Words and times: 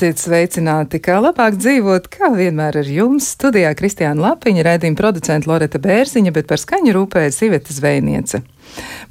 Esiet 0.00 0.16
sveicināti, 0.16 0.96
kā 1.04 1.18
labāk 1.20 1.58
dzīvot, 1.60 2.06
kā 2.08 2.30
vienmēr 2.32 2.78
ar 2.80 2.86
jums. 2.88 3.26
Studijā 3.34 3.74
Kristiāna 3.76 4.30
Lapiņa, 4.30 4.62
raidījuma 4.64 4.96
producenta 4.96 5.50
Loreta 5.50 5.76
Bērziņa, 5.76 6.32
bet 6.32 6.48
par 6.48 6.62
skaņu 6.62 6.94
rūpējas 6.96 7.42
Iveta 7.44 7.76
Zvejniece. 7.76 8.40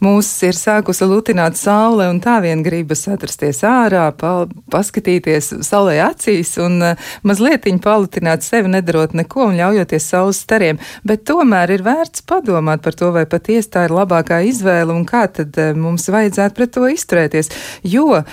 Mūs 0.01 0.27
ir 0.47 0.57
sākusi 0.57 1.05
lutināt 1.05 1.59
saule, 1.59 2.07
un 2.09 2.17
tā 2.23 2.39
vien 2.41 2.63
gribas 2.65 3.03
atrasties 3.11 3.61
ārā, 3.67 4.07
pa, 4.17 4.47
paskatīties 4.71 5.51
saulē 5.67 5.99
acīs 6.07 6.55
un 6.63 6.79
uh, 6.81 7.09
mazliet 7.27 7.67
palutināt 7.83 8.45
sevi, 8.47 8.71
nedarot 8.71 9.13
neko 9.13 9.49
un 9.51 9.59
ļaujoties 9.59 10.09
saules 10.13 10.41
stariem. 10.41 10.79
Bet 11.03 11.27
tomēr 11.29 11.75
ir 11.75 11.83
vērts 11.85 12.25
padomāt 12.25 12.81
par 12.81 12.97
to, 12.97 13.11
vai 13.13 13.27
patiesi 13.29 13.75
tā 13.75 13.85
ir 13.85 13.93
labākā 13.93 14.41
izvēle 14.47 14.95
un 14.95 15.05
kā 15.05 15.27
tad 15.27 15.53
uh, 15.59 15.75
mums 15.77 16.09
vajadzētu 16.09 16.57
pret 16.57 16.73
to 16.73 16.87
izturēties. 16.95 17.53
Jo 17.83 18.23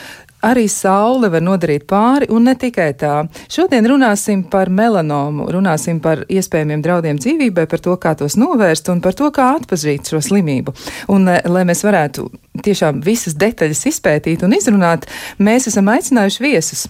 arī 0.44 0.66
saule 0.70 1.30
var 1.32 1.44
nodarīt 1.44 1.86
pāri, 1.88 2.28
un 2.32 2.46
ne 2.48 2.54
tikai 2.58 2.90
tā. 2.98 3.14
Šodien 3.52 3.86
runāsim 3.88 4.44
par 4.50 4.70
melanomu, 4.72 5.48
runāsim 5.52 6.00
par 6.02 6.24
iespējamiem 6.28 6.82
draudiem 6.84 7.20
dzīvībai, 7.22 7.66
par 7.70 7.82
to, 7.84 7.96
kā 8.00 8.14
tos 8.18 8.36
novērst 8.40 8.90
un 8.92 9.00
par 9.04 9.16
to, 9.16 9.30
kā 9.34 9.52
atpazīt 9.56 10.12
šo 10.12 10.20
slimību. 10.24 10.74
Un, 11.08 11.28
eh, 11.28 11.40
lai 11.44 11.64
mēs 11.64 11.84
varētu 11.86 12.28
tiešām 12.62 13.02
visas 13.04 13.34
detaļas 13.34 13.86
izpētīt 13.92 14.42
un 14.42 14.52
izrunāt, 14.52 15.08
mēs 15.38 15.68
esam 15.68 15.86
aicinājuši 15.86 16.40
viesus. 16.40 16.86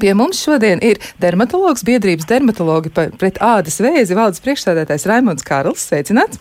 Pie 0.00 0.12
mums 0.14 0.42
šodien 0.42 0.82
ir 0.82 0.98
dermatologs, 1.22 1.84
biedrības 1.86 2.26
dermatologi 2.28 2.90
pret 2.90 3.38
ādas 3.40 3.80
vēzi 3.80 4.14
valdes 4.18 4.42
priekšstādātājs 4.44 5.06
Raimons 5.08 5.46
Kārls. 5.46 5.86
Sveicināts! 5.88 6.38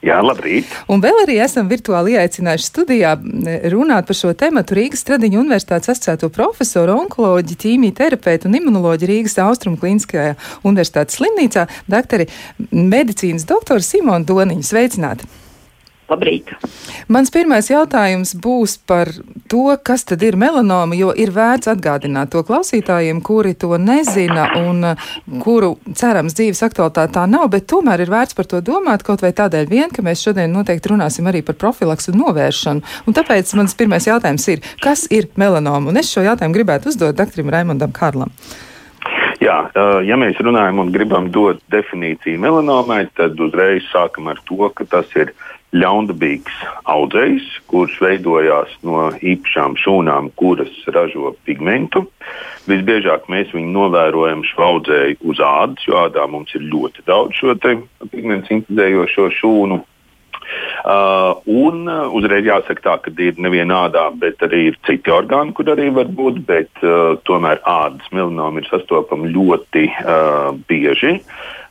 Jā, 0.00 0.16
labrīt. 0.24 0.68
Un 0.88 1.02
vēl 1.04 1.18
arī 1.26 1.34
esam 1.44 1.68
virtuāli 1.68 2.14
ieaicinājuši 2.14 2.68
studijā 2.70 3.10
runāt 3.74 4.08
par 4.08 4.16
šo 4.16 4.32
tematu 4.32 4.78
Rīgas 4.78 5.04
Tradiņu 5.04 5.42
universitātes 5.42 5.92
asociēto 5.92 6.30
profesoru, 6.32 6.94
onkoloģi, 7.02 7.58
ķīmiju 7.60 7.96
terapeitu 7.98 8.48
un 8.48 8.56
imunoloģi 8.62 9.10
Rīgas 9.10 9.36
Austrum 9.44 9.76
Kliniskajā 9.80 10.38
universitātes 10.64 11.20
slimnīcā, 11.20 11.66
doktori 11.92 12.30
medicīnas 12.72 13.44
doktoru 13.50 13.84
Simonu 13.84 14.24
Doniņu. 14.32 14.64
Sveicināti! 14.70 15.28
Labrīt! 16.10 16.50
Mans 17.10 17.30
pirmais 17.30 17.68
jautājums 17.70 18.32
būs 18.42 18.76
par 18.86 19.12
to, 19.50 19.66
kas 19.86 20.02
tad 20.08 20.22
ir 20.26 20.36
melanoma, 20.38 20.96
jo 20.98 21.12
ir 21.14 21.30
vērts 21.34 21.70
atgādināt 21.70 22.32
to 22.34 22.42
klausītājiem, 22.46 23.20
kuri 23.22 23.54
to 23.58 23.76
nezina 23.78 24.48
un 24.58 24.92
uh, 24.92 25.10
kuru 25.44 25.76
cerams 25.94 26.34
dzīves 26.38 26.64
aktualitāte 26.66 27.14
tā 27.14 27.26
nav, 27.30 27.46
bet 27.52 27.68
tomēr 27.70 28.02
ir 28.02 28.10
vērts 28.10 28.34
par 28.38 28.48
to 28.50 28.62
domāt 28.64 29.04
kaut 29.06 29.22
vai 29.22 29.30
tādēļ 29.36 29.70
vien, 29.70 29.92
ka 29.94 30.02
mēs 30.06 30.24
šodien 30.26 30.50
noteikti 30.54 30.90
runāsim 30.90 31.30
arī 31.30 31.44
par 31.46 31.58
profilaksu 31.60 32.10
un 32.14 32.24
novēršanu. 32.24 32.82
Un 33.06 33.16
tāpēc 33.16 33.54
mans 33.58 33.76
pirmais 33.78 34.08
jautājums 34.10 34.48
ir, 34.50 34.64
kas 34.82 35.06
ir 35.14 35.30
melanoma? 35.38 35.92
Un 35.92 36.02
es 36.02 36.10
šo 36.10 36.26
jautājumu 36.26 36.58
gribētu 36.58 36.90
uzdot 36.90 37.18
doktoram 37.18 37.54
Raimondam 37.54 37.94
Kārlam. 37.94 38.34
Jā, 39.40 39.56
ja 40.04 40.16
mēs 40.20 40.36
runājam 40.44 40.82
un 40.82 40.90
gribam 40.92 41.30
dot 41.32 41.62
definīciju 41.72 42.42
melanomai, 42.42 43.06
tad 43.16 43.38
uzreiz 43.40 43.86
sākam 43.88 44.28
ar 44.28 44.42
to, 44.44 44.68
ka 44.76 44.84
tas 44.84 45.08
ir 45.16 45.32
ļaundabīgs 45.76 46.62
audzējs, 46.90 47.46
kurš 47.70 47.98
veidojās 48.02 48.72
no 48.86 49.10
īpašām 49.18 49.76
šūnām, 49.78 50.32
kuras 50.40 50.72
ražo 50.90 51.34
pigmentu. 51.46 52.06
Visbiežāk 52.70 53.28
mēs 53.30 53.52
viņu 53.54 53.70
novērojam 53.76 54.42
šo 54.48 54.66
audzēju 54.66 55.20
uz 55.30 55.42
ādas, 55.44 55.86
jo 55.86 56.00
ādā 56.06 56.26
mums 56.30 56.54
ir 56.58 56.66
ļoti 56.72 57.06
daudz 57.06 57.38
šo 57.38 57.54
pigmentu 58.10 58.50
sintēzējošo 58.50 59.30
šūnu. 59.38 59.80
Uh, 60.84 61.36
un 61.46 61.84
uh, 61.86 62.08
uzreiz 62.16 62.46
jāsaka 62.48 62.82
tā, 62.82 62.94
ka 63.04 63.12
ir 63.22 63.38
neviena 63.38 63.84
ādā, 63.86 64.06
bet 64.18 64.40
arī 64.42 64.70
ir 64.70 64.78
citi 64.88 65.12
orgāni, 65.14 65.52
kur 65.54 65.68
arī 65.70 65.90
var 65.94 66.08
būt, 66.10 66.40
bet 66.48 66.82
uh, 66.82 67.20
tomēr 67.28 67.60
ādas 67.68 68.08
melanoma 68.10 68.62
ir 68.62 68.66
sastopama 68.70 69.30
ļoti 69.30 69.84
uh, 69.92 70.50
bieži. 70.66 71.20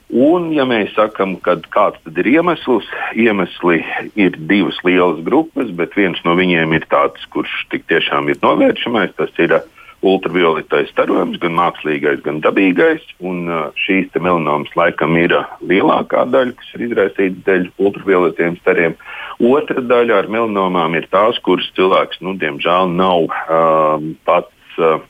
Un, 0.10 0.48
ja 0.58 0.66
mēs 0.66 0.96
sakām, 0.98 1.36
kāds 1.38 2.00
ir 2.18 2.28
iemesls, 2.32 2.88
iemesli 3.14 3.84
ir 4.18 4.38
divas 4.50 4.80
lielas 4.82 5.20
grupas, 5.22 5.70
bet 5.70 5.94
viens 5.94 6.18
no 6.26 6.34
viņiem 6.40 6.74
ir 6.74 6.88
tāds, 6.90 7.28
kurš 7.30 7.68
tik 7.70 7.86
tiešām 7.92 8.32
ir 8.34 8.40
novēršamais. 8.42 9.14
Tas 9.20 9.30
ir 9.38 9.54
uh, 9.54 9.68
ultravioletais 10.02 10.90
starojums, 10.90 11.38
gan 11.44 11.54
mākslīgais, 11.60 12.24
gan 12.26 12.40
dabīgais. 12.42 13.06
Un, 13.22 13.46
uh, 13.52 13.68
šīs 13.78 14.10
melanomas 14.18 14.74
laikam 14.80 15.14
ir 15.20 15.36
uh, 15.38 15.46
lielākā 15.62 16.26
daļa, 16.34 16.58
kas 16.58 16.74
ir 16.74 16.88
izraisīta 16.88 17.46
dēļ 17.46 17.70
ultravioletiem 17.78 18.58
stariem. 18.64 18.98
Otra 19.46 19.84
daļa 19.86 20.24
ar 20.24 20.32
melanomām 20.34 20.98
ir 20.98 21.06
tās, 21.14 21.38
kuras 21.46 21.70
cilvēks, 21.78 22.24
nu, 22.26 22.34
diemžēl, 22.42 22.90
nav 22.98 23.30
uh, 23.30 24.10
pats. 24.26 24.82
Uh, 24.82 25.06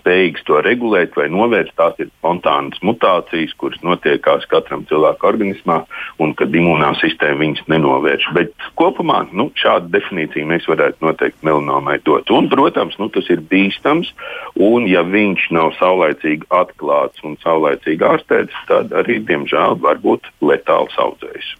spējīgs 0.00 0.44
to 0.48 0.60
regulēt 0.64 1.16
vai 1.18 1.28
novērst. 1.32 1.74
Tās 1.78 1.98
ir 2.02 2.10
spontānas 2.12 2.80
mutācijas, 2.86 3.54
kuras 3.60 3.82
notiekās 3.86 4.46
katram 4.50 4.84
cilvēka 4.90 5.28
organismā, 5.30 5.80
un 6.22 6.34
kad 6.38 6.54
imūnā 6.54 6.92
sistēma 7.00 7.42
viņas 7.42 7.66
nenovērš. 7.72 8.30
Bet 8.36 8.54
kopumā 8.80 9.24
nu, 9.32 9.50
šādu 9.58 9.92
definīciju 9.96 10.48
mēs 10.52 10.68
varētu 10.70 11.04
noteikti 11.06 11.48
melanomai 11.48 11.98
dot. 12.06 12.30
Un, 12.34 12.50
protams, 12.52 12.98
nu, 13.02 13.10
tas 13.12 13.28
ir 13.32 13.44
bīstams, 13.50 14.12
un 14.56 14.88
ja 14.90 15.04
viņš 15.06 15.50
nav 15.56 15.74
saulaicīgi 15.80 16.48
atklāts 16.54 17.22
un 17.26 17.38
saulaicīgi 17.44 18.06
ārstēts, 18.06 18.64
tad 18.70 18.96
arī, 18.96 19.20
diemžēl, 19.28 19.78
var 19.82 20.02
būt 20.04 20.28
letāls 20.44 20.96
audzējs. 21.00 21.56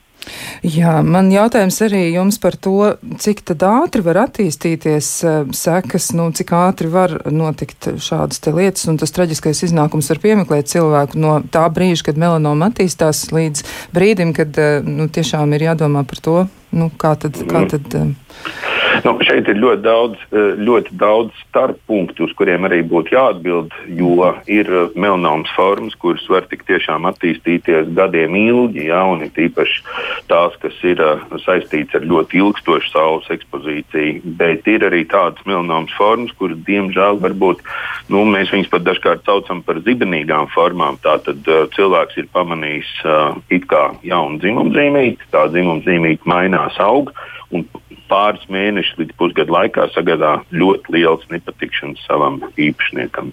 Jā, 0.66 0.98
man 1.06 1.28
jautājums 1.30 1.78
arī 1.86 2.02
jums 2.14 2.38
par 2.42 2.56
to, 2.58 2.94
cik 3.22 3.44
ātri 3.54 4.02
var 4.06 4.20
attīstīties 4.24 5.10
uh, 5.26 5.36
sekas, 5.54 6.10
nu, 6.16 6.28
cik 6.34 6.52
ātri 6.56 6.90
var 6.90 7.14
notikt 7.30 7.90
šādas 8.02 8.42
lietas, 8.46 8.86
un 8.90 8.98
tas 9.00 9.14
traģiskais 9.14 9.64
iznākums 9.68 10.10
var 10.12 10.22
piemeklēt 10.22 10.72
cilvēku 10.72 11.20
no 11.22 11.38
tā 11.52 11.66
brīža, 11.72 12.08
kad 12.10 12.20
melanoma 12.20 12.70
attīstās, 12.72 13.28
līdz 13.34 13.64
brīdim, 13.94 14.34
kad 14.36 14.58
uh, 14.60 14.80
nu, 14.86 15.08
tiešām 15.12 15.54
ir 15.56 15.68
jādomā 15.70 16.06
par 16.08 16.22
to, 16.22 16.38
nu, 16.76 16.90
kā 17.00 17.16
tad. 17.20 17.38
Kā 17.50 17.64
tad 17.72 17.98
uh, 17.98 18.12
Nu, 19.04 19.12
šeit 19.26 19.48
ir 19.50 19.58
ļoti 19.60 19.82
daudz, 19.84 20.20
eh, 20.32 20.56
ļoti 20.66 20.96
daudz 20.98 21.34
starppunktu, 21.46 22.24
uz 22.24 22.32
kuriem 22.38 22.64
arī 22.64 22.80
būtu 22.86 23.12
jāatbild, 23.12 23.74
jo 23.98 24.30
ir 24.46 24.66
eh, 24.66 24.94
melnāmas 24.96 25.50
formas, 25.56 25.94
kuras 26.00 26.24
var 26.32 26.46
tik 26.48 26.64
tiešām 26.68 27.04
attīstīties 27.10 27.92
gadiem 27.94 28.36
ilgi, 28.40 28.86
ja, 28.88 29.02
un 29.04 29.22
ir 29.26 29.30
īpaši 29.30 29.82
tās, 30.30 30.56
kas 30.58 30.74
ir 30.82 30.98
uh, 31.02 31.20
saistītas 31.44 32.00
ar 32.00 32.06
ļoti 32.08 32.40
ilgstošu 32.40 32.90
saules 32.90 33.28
ekspozīciju, 33.30 34.22
bet 34.38 34.66
ir 34.66 34.82
arī 34.88 35.04
tādas 35.06 35.44
melnāmas 35.46 35.92
formas, 35.94 36.32
kuras, 36.38 36.58
diemžēl, 36.66 37.20
varbūt 37.22 37.62
nu, 38.10 38.24
mēs 38.26 38.50
viņus 38.50 38.72
pat 38.72 38.82
dažkārt 38.86 39.22
saucam 39.28 39.62
par 39.62 39.78
zibenīgām 39.86 40.48
formām. 40.54 40.98
Tātad 41.04 41.46
cilvēks 41.76 42.18
ir 42.18 42.26
pamanījis 42.34 42.90
it 43.54 43.68
kā 43.70 43.84
jaunu 44.06 44.40
dzimumzīmīti, 44.42 45.30
tā 45.30 45.46
dzimumzīmīte 45.54 46.26
mainās, 46.26 46.65
aug. 46.82 47.12
Un 47.54 47.66
pāris 48.10 48.44
mēnešus 48.50 48.98
līdz 49.00 49.16
pusgadu 49.20 49.54
laikā 49.54 49.88
sagādā 49.94 50.38
ļoti 50.54 50.96
liels 50.96 51.26
nepatikšanas 51.30 52.02
savam 52.08 52.40
īpašniekam. 52.58 53.32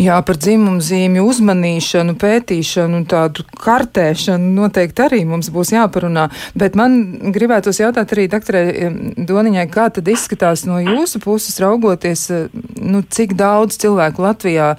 Jā, 0.00 0.18
par 0.26 0.36
dzimumu 0.40 0.82
zīmju 0.84 1.24
uzmanīšanu, 1.30 2.16
pētīšanu 2.20 3.00
un 3.00 3.06
tādu 3.08 3.46
kartēšanu 3.62 4.52
noteikti 4.58 5.04
arī 5.06 5.22
mums 5.28 5.48
būs 5.54 5.72
jāparunā. 5.72 6.28
Bet 6.58 6.76
man 6.78 6.98
gribētos 7.34 7.80
jautāt 7.80 8.12
arī 8.16 8.26
doktorai 8.32 8.90
Doniņai, 9.16 9.66
kā 9.72 9.88
tad 9.96 10.08
izskatās 10.12 10.66
no 10.68 10.78
jūsu 10.82 11.20
puses 11.24 11.56
raugoties, 11.62 12.26
eh, 12.30 12.48
nu, 12.80 13.02
cik 13.02 13.36
daudz 13.38 13.78
cilvēku 13.82 14.24
Latvijā 14.24 14.74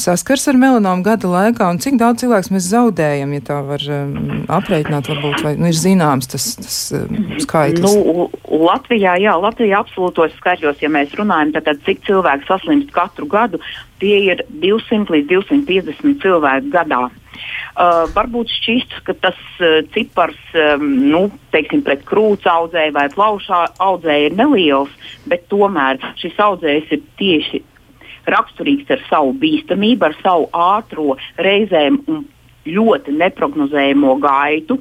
saskars 0.00 0.48
ar 0.48 0.58
melanomu 0.60 1.04
gada 1.06 1.28
laikā 1.28 1.68
un 1.70 1.80
cik 1.82 1.98
daudz 2.00 2.24
cilvēks 2.24 2.52
mēs 2.54 2.70
zaudējam, 2.72 3.34
ja 3.36 3.44
tā 3.50 3.60
var 3.66 3.84
aprēķināt, 4.58 5.10
varbūt, 5.12 5.44
vai 5.44 5.54
nu, 5.60 5.68
ir 5.70 5.78
zināms 5.78 6.30
tas, 6.32 6.50
tas 6.58 6.78
skaitlis? 7.44 7.84
Nu, 7.84 8.28
Latvijā, 8.48 9.18
jā, 9.20 9.34
Latvijā 9.38 9.82
absolūtos 9.82 10.34
skaitļos, 10.40 10.80
ja 10.82 10.90
mēs 10.92 11.14
runājam, 11.18 11.52
tad, 11.56 11.68
tad 11.68 11.84
cik 11.86 12.02
cilvēku 12.08 12.48
saslimst 12.48 12.92
katru 12.94 13.28
gadu, 13.30 13.60
tie 14.02 14.18
ir 14.32 14.44
200 14.62 15.12
līdz 15.14 15.30
250 15.32 16.20
cilvēki 16.22 16.72
gadā. 16.74 17.08
Uh, 17.78 18.08
varbūt 18.10 18.50
šķist, 18.50 18.96
ka 19.06 19.14
tas 19.22 19.38
uh, 19.62 19.80
cipars 19.94 20.38
um, 20.58 20.86
nu, 21.12 21.20
teiksim, 21.54 21.84
pret 21.86 22.02
krūts 22.08 22.48
audzēju 22.50 22.94
vai 22.96 23.06
plaušā 23.12 23.60
audzēju 23.78 24.30
ir 24.30 24.38
neliels, 24.38 25.12
bet 25.30 25.46
tomēr 25.52 26.00
šis 26.18 26.40
audzējs 26.42 26.90
ir 26.96 27.04
tieši 27.20 27.60
raksturīgs 28.28 28.90
ar 28.90 29.04
savu 29.06 29.36
bīstamību, 29.38 30.08
ar 30.08 30.16
savu 30.24 30.48
ātro 30.50 31.14
reizēm 31.38 32.00
un 32.10 32.24
ļoti 32.66 33.14
neparedzējamo 33.14 34.16
gaitu. 34.26 34.80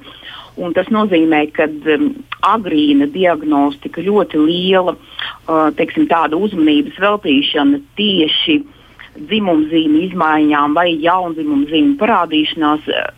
Un 0.58 0.74
tas 0.74 0.90
nozīmē, 0.90 1.44
ka 1.54 1.68
um, 1.70 2.10
agrīna 2.50 3.06
diagnostika 3.14 4.02
ļoti 4.02 4.42
liela, 4.42 4.96
uh, 4.98 5.70
teiksim, 5.78 6.10
tāda 6.10 6.42
uzmanības 6.42 6.98
veltīšana 7.04 7.84
tieši 8.00 8.58
uh, 8.64 8.74
dzimumzīmju 9.18 10.04
izmaiņām 10.10 10.78
vai 10.78 10.90
jaundzimumzīmju 11.04 11.98
parādīšanās 12.02 12.90
eh, 12.94 13.10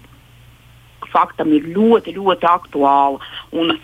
faktam 1.13 1.53
ir 1.57 1.69
ļoti, 1.75 2.15
ļoti 2.17 2.49
aktuāla. 2.49 3.19
Un 3.57 3.77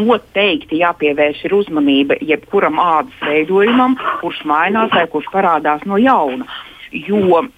noteikti 0.00 0.80
jāpievērš 0.82 1.46
uzmanība 1.56 2.18
jebkuram 2.20 2.78
ādas 2.80 3.16
veidojumam, 3.24 3.96
kurš 4.20 4.44
mainās 4.48 4.92
vai 4.94 5.06
kurš 5.10 5.30
parādās 5.32 5.86
no 5.88 5.98
jauna 6.00 6.46
jo 6.92 7.40
uh, 7.40 7.50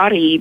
arī 0.00 0.38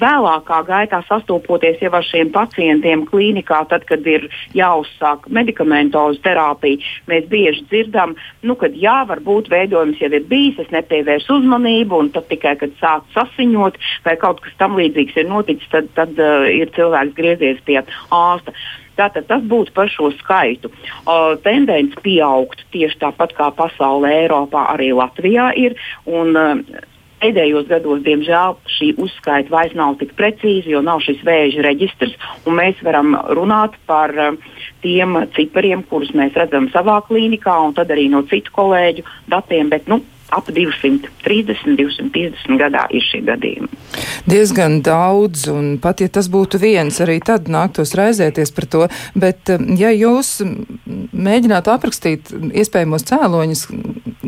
vēlākā 0.00 0.58
gaitā 0.68 1.02
sastopoties 1.08 1.80
jau 1.82 1.92
ar 1.96 2.04
šiem 2.06 2.32
pacientiem 2.34 3.04
klīnikā, 3.08 3.62
tad, 3.70 3.86
kad 3.88 4.06
ir 4.08 4.28
jāuzsāk 4.56 5.28
medikamentozu 5.32 6.22
terapija, 6.24 6.82
mēs 7.10 7.26
bieži 7.32 7.64
dzirdam, 7.70 8.14
nu, 8.46 8.56
ka 8.60 8.70
jā, 8.72 9.02
varbūt 9.08 9.50
veidojums 9.52 10.00
jau 10.02 10.12
ir 10.12 10.28
bijis, 10.28 10.60
es 10.62 10.70
nepievērsu 10.74 11.40
uzmanību, 11.40 12.04
un 12.04 12.12
tad 12.14 12.28
tikai, 12.30 12.54
kad 12.60 12.76
sāk 12.82 13.08
sasiņot 13.16 13.80
vai 14.06 14.16
kaut 14.20 14.44
kas 14.44 14.54
tam 14.60 14.78
līdzīgs 14.80 15.18
ir 15.22 15.28
noticis, 15.32 15.72
tad, 15.72 15.90
tad 15.98 16.16
uh, 16.20 16.46
ir 16.52 16.72
cilvēks 16.76 17.18
griezies 17.18 17.60
pie 17.66 17.80
ārsta. 18.12 18.54
Tātad 18.92 19.24
tas 19.24 19.40
būtu 19.48 19.72
par 19.72 19.88
šo 19.88 20.10
skaitu. 20.18 20.68
Uh, 21.08 21.32
tendence 21.44 21.96
pieaugt 22.04 22.60
tieši 22.74 23.00
tāpat 23.00 23.32
kā 23.38 23.48
pasaulē, 23.56 24.10
Eiropā, 24.26 24.66
arī 24.74 24.90
Latvijā 24.92 25.48
ir. 25.56 25.78
Un, 26.04 26.36
uh, 26.36 26.82
Pēdējos 27.22 27.68
gados, 27.70 28.00
diemžēl, 28.02 28.56
šī 28.76 28.88
uzskaita 28.98 29.52
vairs 29.52 29.76
nav 29.78 29.94
tik 30.00 30.16
precīza, 30.18 30.66
jo 30.72 30.80
nav 30.82 31.04
šis 31.04 31.20
vēža 31.22 31.62
reģistrs, 31.68 32.16
un 32.46 32.58
mēs 32.58 32.80
varam 32.82 33.14
runāt 33.38 33.76
par 33.86 34.10
uh, 34.18 34.32
tiem 34.82 35.14
cipariem, 35.36 35.84
kurus 35.86 36.10
mēs 36.18 36.34
redzam 36.34 36.66
savā 36.74 36.98
klīnikā, 37.06 37.54
un 37.62 37.76
tad 37.78 37.94
arī 37.94 38.08
no 38.10 38.24
citu 38.26 38.50
kolēģu 38.56 39.06
datiem. 39.30 39.70
Bet, 39.70 39.86
nu, 39.86 40.00
ap 40.32 40.48
230, 40.48 41.76
250 41.76 42.58
gadā 42.60 42.86
ir 42.94 43.04
šie 43.04 43.22
gadījumi. 43.26 43.68
Diezgan 44.28 44.80
daudz, 44.84 45.46
un 45.52 45.76
pat 45.82 46.00
ja 46.02 46.08
tas 46.12 46.30
būtu 46.32 46.60
viens, 46.62 47.00
arī 47.04 47.18
tad 47.24 47.50
nāktos 47.52 47.94
raizēties 47.98 48.54
par 48.56 48.68
to. 48.72 48.86
Bet, 49.18 49.52
um, 49.52 49.72
ja 49.78 49.92
jūs 49.92 50.38
mēģinātu 51.12 51.72
aprakstīt 51.74 52.32
iespējamos 52.32 53.06
cēloņus, 53.10 53.66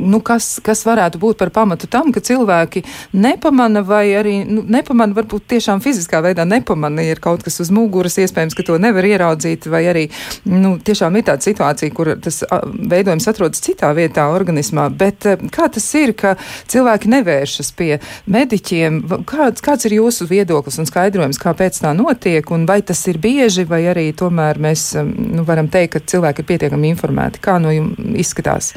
nu, 0.05 0.21
kas, 0.25 0.59
kas 0.65 0.85
varētu 0.87 1.21
būt 1.23 1.41
par 1.41 1.53
pamatu 1.55 1.89
tam, 1.91 2.13
ka 2.15 2.23
cilvēki 2.25 2.85
nepamana 3.17 3.85
vai 3.87 4.05
arī 4.19 4.37
nu, 4.49 4.65
nepamana, 4.69 5.17
varbūt 5.17 5.49
tiešām 5.55 5.83
fiziskā 5.85 6.21
veidā 6.25 6.47
nepamana, 6.49 7.05
ir 7.07 7.23
kaut 7.25 7.45
kas 7.47 7.61
uz 7.65 7.73
muguras, 7.75 8.19
iespējams, 8.21 8.57
ka 8.57 8.67
to 8.67 8.79
nevar 8.83 9.07
ieraudzīt, 9.09 9.69
vai 9.73 9.85
arī 9.91 10.05
nu, 10.51 10.77
tiešām 10.85 11.17
ir 11.19 11.27
tāda 11.31 11.47
situācija, 11.49 11.95
kur 11.95 12.13
tas 12.25 12.43
veidojums 12.75 13.29
atrodas 13.31 13.65
citā 13.65 13.93
vietā 13.97 14.27
organismā. 14.35 14.91
Bet 14.93 15.27
kā 15.55 15.71
tas 15.73 15.89
ir, 15.99 16.15
ka 16.19 16.35
cilvēki 16.71 17.11
nevēršas 17.15 17.73
pie 17.79 17.99
mediķiem. 18.31 19.01
Kāds, 19.29 19.65
kāds 19.65 19.89
ir 19.89 19.99
jūsu 20.01 20.29
viedoklis 20.31 20.81
un 20.83 20.91
skaidrojums, 20.91 21.41
kāpēc 21.43 21.81
tā 21.85 21.95
notiek, 21.97 22.51
un 22.55 22.69
vai 22.71 22.81
tas 22.87 23.03
ir 23.11 23.21
bieži, 23.23 23.67
vai 23.69 23.85
arī 23.93 24.11
tomēr 24.17 24.61
mēs 24.63 24.93
nu, 25.01 25.47
varam 25.47 25.71
teikt, 25.73 25.97
ka 25.97 26.05
cilvēki 26.15 26.45
ir 26.45 26.51
pietiekami 26.53 26.95
informēti? 26.95 27.43
Kā 27.45 27.59
no 27.63 27.73
jums 27.75 27.99
izskatās? 28.25 28.75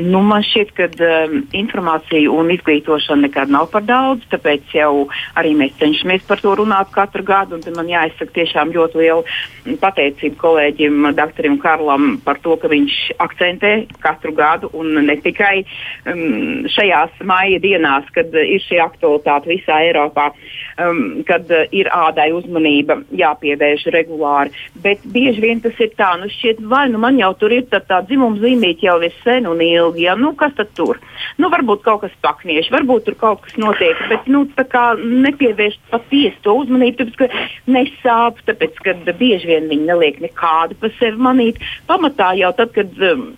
Nu, 0.00 0.20
man 0.24 0.44
šķiet, 0.46 0.70
ka 0.76 0.86
um, 0.88 1.42
informācija 1.56 2.30
un 2.32 2.50
izglītošana 2.54 3.26
nekad 3.26 3.50
nav 3.52 3.68
par 3.72 3.84
daudz, 3.84 4.24
tāpēc 4.32 4.72
jau 4.76 5.06
arī 5.38 5.52
mēs 5.58 5.76
cenšamies 5.80 6.24
par 6.28 6.40
to 6.40 6.54
runāt 6.56 6.92
katru 6.94 7.24
gadu. 7.26 7.58
Man 7.76 7.90
jāizsaka 7.90 8.32
tiešām 8.38 8.72
ļoti 8.74 9.00
liela 9.00 9.76
pateicība 9.82 10.38
kolēģim 10.40 11.10
Dr. 11.18 11.48
Karlam 11.60 12.16
par 12.24 12.40
to, 12.44 12.56
ka 12.60 12.70
viņš 12.72 12.96
akcentē 13.20 13.72
katru 14.00 14.32
gadu 14.36 14.70
un 14.78 15.02
ne 15.04 15.16
tikai 15.20 15.64
um, 16.08 16.64
šajās 16.70 17.20
maija 17.26 17.60
dienās, 17.62 18.08
kad 18.14 18.32
ir 18.32 18.64
šī 18.64 18.80
aktualitāte 18.84 19.52
visā 19.52 19.82
Eiropā, 19.88 20.30
um, 20.80 21.20
kad 21.28 21.50
ir 21.76 21.90
ādai 21.92 22.30
uzmanība 22.36 23.00
jāpievērš 23.20 23.88
regulāri. 23.96 24.54
Bet 24.80 25.04
bieži 25.04 25.44
vien 25.44 25.60
tas 25.60 25.76
ir 25.82 25.92
tā, 25.98 26.14
nu 26.20 26.30
šķiet, 26.32 26.64
vai 26.72 26.86
nu 26.92 27.02
man 27.02 27.20
jau 27.20 27.34
tur 27.36 27.52
ir 27.52 27.68
tā, 27.68 27.82
tā 27.84 28.00
dzimuma 28.06 28.40
zīmīte 28.40 28.88
jau 28.88 28.96
ir 29.04 29.14
sen 29.24 29.48
un 29.50 29.60
ilgi 29.60 29.89
Ja? 29.98 30.14
Nu, 30.18 30.32
kas 30.38 30.54
tad 30.58 30.72
tur? 30.78 31.00
Nu, 31.40 31.50
varbūt 31.52 31.82
kaut 31.86 32.04
kas 32.04 32.14
paknieši, 32.22 32.72
varbūt 32.74 33.08
tur 33.08 33.18
kaut 33.20 33.44
kas 33.46 33.56
notiek, 33.60 33.98
bet 34.12 34.28
nu, 34.30 34.44
nepievērš 35.00 35.78
patiesi 35.90 36.38
to 36.44 36.56
uzmanību, 36.62 37.02
tāpēc 37.02 37.18
ka 37.20 37.72
nesāp, 37.74 38.40
tāpēc 38.46 38.80
ka 38.84 38.96
bieži 39.10 39.50
vien 39.50 39.68
viņi 39.70 39.88
neliek 39.90 40.20
nekādu 40.22 40.78
pa 40.80 40.92
sevi 40.98 41.18
manīt. 41.20 41.60
Pamatā 41.90 42.34
jau 42.38 42.52
tad, 42.56 42.74
kad. 42.76 42.96
Um, 43.00 43.30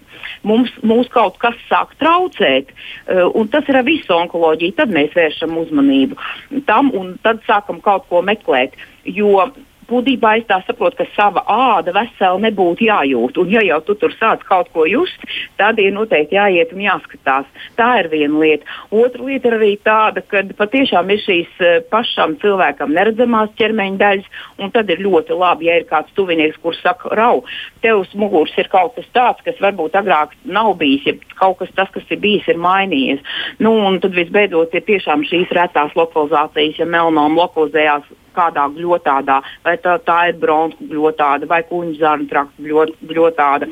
mums, 0.47 0.71
mums 0.87 1.09
kaut 1.13 1.39
kas 1.43 1.59
sāk 1.71 1.97
traucēt, 2.01 2.71
uh, 2.73 3.27
un 3.39 3.51
tas 3.53 3.67
ir 3.71 3.79
ar 3.79 3.87
visu 3.87 4.15
onkoloģiju. 4.15 4.77
Tad 4.79 4.95
mēs 4.95 5.15
vēršam 5.17 5.57
uzmanību 5.65 6.63
tam 6.69 6.93
un 6.99 7.17
tad 7.27 7.43
sākam 7.49 7.83
kaut 7.83 8.09
ko 8.11 8.23
meklēt. 8.27 8.77
Jo 9.03 9.49
būtībā 9.93 10.37
es 10.41 10.49
tā 10.49 10.61
saprotu, 10.67 11.03
ka 11.03 11.07
sava 11.17 11.45
āda 11.51 11.95
vesela 11.97 12.41
nebūtu 12.43 12.87
jājūt. 12.89 13.39
Un, 13.43 13.53
ja 13.53 13.63
jau 13.67 13.81
tu 13.87 13.97
tur 14.01 14.15
sāc 14.17 14.45
kaut 14.49 14.71
ko 14.75 14.87
just, 14.89 15.27
tad 15.61 15.81
ir 15.83 15.93
noteikti 15.95 16.39
jāiet 16.39 16.73
un 16.75 16.85
jāskatās. 16.87 17.49
Tā 17.79 17.91
ir 18.03 18.11
viena 18.13 18.41
lieta. 18.43 18.69
Otra 18.91 19.27
lieta 19.27 19.51
ir 19.51 19.59
arī 19.59 19.73
tāda, 19.85 20.25
ka 20.27 20.45
patiešām 20.59 21.13
ir 21.13 21.23
šīs 21.23 21.63
eh, 21.63 21.81
pašam 21.93 22.37
cilvēkam 22.43 22.95
neredzamās 22.97 23.53
ķermeņa 23.61 24.01
daļas, 24.03 24.31
un 24.63 24.73
tad 24.75 24.91
ir 24.93 25.03
ļoti 25.05 25.37
labi, 25.39 25.69
ja 25.69 25.79
ir 25.81 25.89
kāds 25.91 26.13
tuvinieks, 26.17 26.61
kurš 26.63 26.83
saka, 26.85 27.13
rau, 27.19 27.43
tev 27.85 28.03
uz 28.03 28.13
muguras 28.19 28.55
ir 28.61 28.71
kaut 28.73 28.97
kas 28.97 29.09
tāds, 29.17 29.45
kas 29.47 29.61
varbūt 29.63 29.97
agrāk 29.99 30.35
nav 30.45 30.75
bijis, 30.81 31.07
ja 31.09 31.37
kaut 31.39 31.61
kas 31.61 31.73
tas, 31.77 31.91
kas 31.95 32.09
ir 32.11 32.21
bijis, 32.23 32.49
ir 32.49 32.61
mainījies. 32.63 33.23
Nu, 33.63 33.75
un 33.89 34.01
tad 34.03 34.17
visbeidzot 34.17 34.75
ir 34.77 34.87
tiešām 34.89 35.27
šīs 35.29 35.53
retās 35.57 35.95
lokalizācijas, 35.99 36.81
ja 36.81 36.89
melanoma 36.89 37.43
lokalizējās 37.43 38.11
kādā 38.37 38.67
gļotādā, 38.77 39.41
vai 39.65 39.77
tā, 39.83 39.97
tā 40.07 40.19
ir 40.31 40.41
bronhu 40.43 40.89
gļotāda, 40.91 41.49
vai 41.51 41.63
kuņģa 41.69 42.01
zarnu 42.01 42.29
trakta 42.31 42.91
gļotāda, 43.13 43.71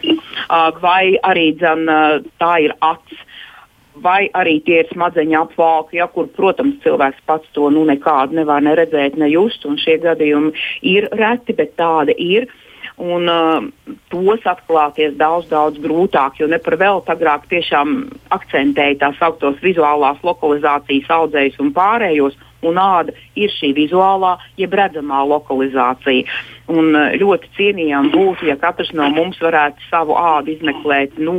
vai 0.83 1.05
arī 1.27 1.51
dzen, 1.59 1.87
tā 2.41 2.55
ir 2.67 2.77
acs. 2.81 3.27
Vai 4.01 4.31
arī 4.39 4.61
tie 4.65 4.79
ir 4.81 4.89
smadzeņu 4.95 5.35
apvalki, 5.37 5.99
ja, 5.99 6.07
kur, 6.09 6.29
protams, 6.33 6.79
cilvēks 6.85 7.25
pats 7.27 7.51
to 7.53 7.67
nu, 7.75 7.83
nekādu 7.89 8.39
nevar 8.39 8.63
neredzēt, 8.65 9.19
ne 9.19 9.29
just. 9.29 9.67
Šie 9.83 9.99
gadījumi 10.01 10.55
ir 10.87 11.09
reti, 11.19 11.57
bet 11.59 11.75
tādi 11.77 12.15
ir. 12.17 12.47
Un, 13.01 13.29
uh, 13.29 13.97
tos 14.13 14.47
atklāties 14.49 15.15
daudz, 15.17 15.49
daudz 15.49 15.81
grūtāk, 15.81 16.39
jo 16.41 16.49
ne 16.51 16.59
par 16.61 16.77
velti 16.81 17.13
agrāk 17.15 17.47
tiešām 17.49 17.95
akcentēja 18.37 18.99
tās 19.01 19.23
augtos 19.25 19.57
vizuālās 19.65 20.21
lokalizācijas 20.27 21.09
audzējus 21.17 21.61
un 21.65 21.73
pārējos, 21.77 22.37
un 22.67 22.81
āda 22.81 23.15
ir 23.39 23.53
šī 23.55 23.73
vizuālā, 23.77 24.37
jeb 24.61 24.75
redzamā 24.77 25.23
lokalizācija. 25.31 26.41
Un 26.71 26.95
eh, 26.95 27.17
ļoti 27.21 27.51
cienījami 27.57 28.13
būtu, 28.15 28.49
ja 28.51 28.57
katrs 28.61 28.93
no 28.97 29.09
mums 29.15 29.41
varētu 29.43 29.89
savu 29.91 30.17
ādu 30.19 30.55
izmeklēt 30.55 31.19
nu, 31.19 31.37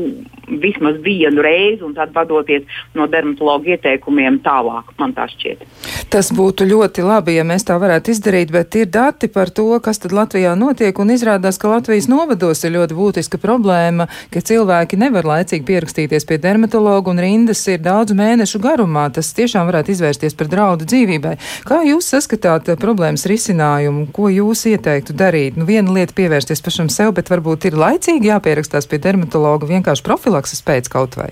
vismaz 0.61 0.99
vienu 1.05 1.43
reizi 1.45 1.85
un 1.87 1.95
tad 1.97 2.13
vadoties 2.15 2.67
no 2.97 3.07
dermatologa 3.07 3.75
ieteikumiem 3.75 4.41
tālāk. 4.45 4.95
Man 4.99 5.15
tā 5.17 5.29
šķiet. 5.31 5.67
Tas 6.11 6.27
būtu 6.35 6.65
ļoti 6.67 7.05
labi, 7.07 7.37
ja 7.37 7.43
mēs 7.47 7.63
tā 7.63 7.77
varētu 7.79 8.11
izdarīt, 8.11 8.49
bet 8.51 8.75
ir 8.75 8.89
dati 8.91 9.29
par 9.31 9.47
to, 9.47 9.69
kas 9.79 10.01
tad 10.03 10.11
Latvijā 10.11 10.57
notiek, 10.59 10.97
un 10.99 11.13
izrādās, 11.13 11.55
ka 11.55 11.69
Latvijas 11.71 12.09
novados 12.11 12.65
ir 12.67 12.73
ļoti 12.73 12.97
būtiska 12.97 13.39
problēma, 13.39 14.09
ka 14.33 14.41
cilvēki 14.49 14.99
nevar 14.99 15.29
laicīgi 15.29 15.63
pierakstīties 15.69 16.27
pie 16.27 16.39
dermatologa 16.43 17.13
un 17.13 17.23
rindas 17.23 17.63
ir 17.71 17.79
daudz 17.87 18.11
mēnešu 18.11 18.59
garumā. 18.59 19.05
Tas 19.15 19.31
tiešām 19.39 19.71
varētu 19.71 19.95
izvērsties 19.95 20.35
par 20.35 20.51
draudu 20.51 20.91
dzīvībai. 20.91 21.37
Kā 21.71 21.79
jūs 21.87 22.11
saskatāt 22.11 22.67
problēmas 22.83 23.23
risinājumu? 23.31 24.09
Ko 24.11 24.27
jūs 24.27 24.67
ieteiktu 24.67 25.15
darīt? 25.15 25.55
Nu, 25.55 25.63
viena 25.63 25.95
lieta 25.95 26.19
pievērsties 26.19 26.67
pašam 26.67 26.91
sev, 26.91 27.15
bet 27.15 27.31
varbūt 27.31 27.71
ir 27.71 27.79
laicīgi 27.79 28.33
jāpierakstās 28.33 28.91
pie 28.91 28.99
dermatologa 28.99 29.71
vienkārši 29.77 30.09
profilakses 30.11 30.59
pēc 30.59 30.91
kaut 30.91 31.15
vai. 31.23 31.31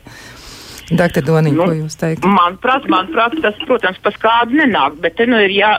Doktor 0.90 1.26
Doniņa, 1.26 1.58
nu, 1.58 1.66
ko 1.68 1.76
jūs 1.78 1.98
teiktu? 2.00 2.30
Manuprāt, 2.34 2.88
manuprāt, 2.90 3.36
tas, 3.44 3.58
protams, 3.70 4.00
pas 4.04 4.16
kādu 4.22 4.58
nenāk, 4.60 4.98
bet 5.04 5.18
te 5.20 5.28
nu, 5.30 5.38
ir 5.46 5.54
jā, 5.54 5.74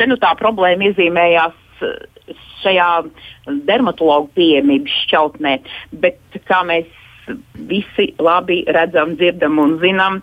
te 0.00 0.08
nu 0.10 0.18
tā 0.20 0.34
problēma 0.40 0.90
iezīmējās 0.90 1.86
eh, 1.88 2.34
šajā 2.64 2.90
dermatologu 3.68 4.30
pieejamības 4.36 5.00
šķautnē, 5.04 5.56
bet 6.04 6.40
kā 6.48 6.62
mēs 6.68 6.90
visi 7.68 8.10
labi 8.20 8.62
redzam, 8.68 9.14
dzirdam 9.16 9.60
un 9.62 9.78
zinām, 9.80 10.20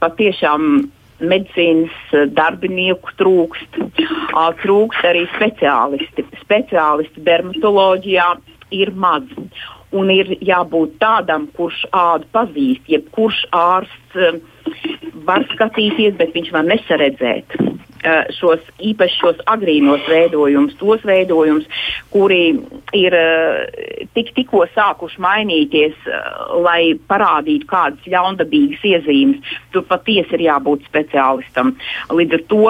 patiešām 0.00 0.88
medicīnas 1.18 2.12
darbinieku 2.34 3.14
trūkst. 3.18 3.80
Trūkst 4.62 5.08
arī 5.08 5.24
speciālisti. 5.34 6.24
Speciālisti 6.44 7.24
dermatoloģijā 7.26 8.28
ir 8.78 8.94
maz. 8.94 9.26
Un 9.96 10.10
ir 10.12 10.34
jābūt 10.44 10.98
tādam, 11.00 11.46
kurš 11.56 11.86
ādu 11.96 12.28
pazīst, 12.34 12.84
jebkurš 12.92 13.44
ārsts 13.56 14.20
eh, 14.20 14.40
var 15.28 15.46
skatīties, 15.54 16.18
bet 16.20 16.34
viņš 16.36 16.52
var 16.52 16.68
nesaredzēt 16.68 17.56
Eh, 17.98 18.28
šos 18.38 18.62
īpaši 18.78 19.16
šos 19.18 19.40
agrīnos 19.50 20.04
veidojumus, 20.06 20.76
tos 20.78 21.02
veidojumus, 21.02 21.64
kuri 22.12 22.52
ir 22.94 23.16
eh, 23.18 24.04
tik, 24.14 24.30
tikko 24.36 24.68
sākuši 24.70 25.18
mainīties, 25.24 25.96
lai 26.62 26.94
parādītu 27.10 27.66
kādas 27.66 28.06
ļaundabīgas 28.06 28.84
iezīmes. 28.86 29.56
Tur 29.74 29.82
patiesi 29.90 30.38
ir 30.38 30.46
jābūt 30.46 30.86
speciālistam. 30.86 31.74
Līdz 32.14 32.38
ar 32.38 32.44
to 32.52 32.62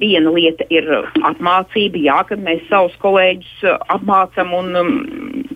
viena 0.00 0.32
lieta 0.34 0.66
ir 0.72 0.88
apmācība, 1.24 2.00
jā, 2.02 2.18
kad 2.28 2.42
mēs 2.44 2.64
savus 2.70 2.94
kolēģus 3.02 3.64
apmācām 3.94 4.54
un 4.56 4.80
um, 4.80 4.94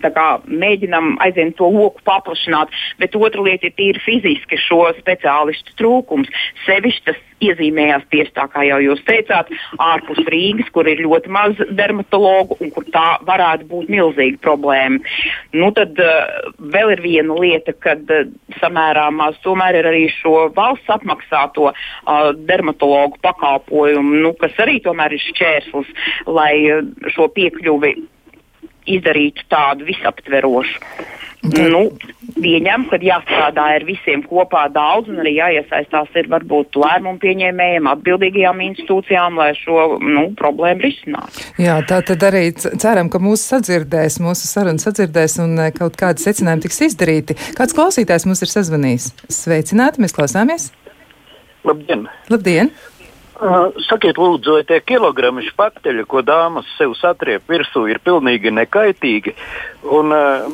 kā, 0.07 0.27
mēģinam 0.47 1.17
aizvien 1.23 1.51
to 1.57 1.67
loku 1.73 2.03
paplašināt, 2.07 2.71
bet 3.01 3.17
otra 3.19 3.43
lieta 3.45 3.67
ir 3.69 3.75
tīri 3.77 4.03
fiziski 4.05 4.59
šo 4.61 4.85
speciālistu 4.99 5.75
trūkums. 5.79 6.31
Sevišķi 6.65 7.05
tas 7.09 7.19
iezīmējās 7.43 8.07
tieši 8.11 8.33
tā, 8.35 8.45
kā 8.51 8.65
jau 8.67 8.79
jūs 8.83 9.01
teicāt, 9.07 9.51
ārpus 9.79 10.19
Rīgas, 10.27 10.69
kur 10.75 10.87
ir 10.91 11.01
ļoti 11.05 11.31
maz 11.31 11.59
dermatologu 11.71 12.57
un 12.59 12.71
kur 12.75 12.87
tā 12.91 13.07
varētu 13.27 13.67
būt 13.69 13.91
milzīga 13.91 14.41
problēma. 14.43 14.99
Nu, 15.55 15.71
tad 15.75 15.99
uh, 16.03 16.49
vēl 16.59 16.95
ir 16.97 17.03
viena 17.05 17.37
lieta, 17.39 17.75
kad 17.85 18.03
uh, 18.11 18.27
samērā 18.59 19.07
maz 19.15 19.39
tomēr 19.45 19.79
ir 19.79 19.89
arī 19.91 20.05
šo 20.19 20.49
valsts 20.55 20.91
apmaksāto 20.91 21.69
uh, 21.71 22.31
dermatologu 22.49 23.19
pakalpojumu, 23.23 24.18
nu, 24.21 24.33
kas 24.39 24.57
arī 24.63 24.79
tomēr 24.85 25.15
ir 25.17 25.23
šķērslis, 25.29 25.93
lai 26.27 26.53
uh, 26.73 26.83
šo 27.15 27.29
piekļuvi 27.35 27.95
izdarītu 28.89 29.47
tādu 29.51 29.87
visaptverošu. 29.89 30.83
Okay. 31.39 31.69
Nu, 31.71 31.85
pieņem, 32.35 32.89
ka 32.91 32.97
jāstrādā 32.99 33.63
ar 33.77 33.85
visiem 33.87 34.25
kopā 34.27 34.65
daudz 34.75 35.07
un 35.07 35.21
arī 35.23 35.37
jāiesaistās 35.37 36.11
ir 36.19 36.27
varbūt 36.27 36.75
lēmumu 36.75 37.15
pieņēmējiem, 37.21 37.87
atbildīgajām 37.93 38.59
institūcijām, 38.65 39.39
lai 39.39 39.53
šo 39.55 39.85
nu, 40.03 40.25
problēmu 40.39 40.83
risinātu. 40.83 41.45
Jā, 41.63 41.77
tā 41.87 42.01
tad 42.09 42.27
arī 42.27 42.43
ceram, 42.59 43.07
ka 43.07 43.23
mūsu 43.23 43.55
sadzirdēs, 43.55 44.19
mūsu 44.25 44.51
sarunu 44.51 44.83
sadzirdēs 44.83 45.39
un 45.45 45.55
e, 45.63 45.71
kaut 45.79 45.95
kādi 46.01 46.27
secinājumi 46.27 46.67
tiks 46.67 46.83
izdarīti. 46.89 47.39
Kāds 47.55 47.77
klausītājs 47.77 48.27
mums 48.27 48.43
ir 48.43 48.51
sazvanījis? 48.51 49.13
Sveicināti, 49.31 50.03
mēs 50.03 50.19
klausāmies! 50.19 50.73
Labdien! 51.63 52.07
Labdien. 52.27 52.75
Sakiet, 53.87 54.17
lūdzu, 54.19 54.57
vai 54.57 54.63
tie 54.67 54.81
kilogrami 54.83 55.45
špakteļi, 55.47 56.03
ko 56.11 56.19
dāmas 56.27 56.67
sev 56.75 56.91
satriep 56.99 57.45
virsū, 57.47 57.85
ir 57.87 58.01
pilnīgi 58.03 58.51
nekaitīgi? 58.51 59.31
Un, 59.95 60.11
uh, 60.11 60.49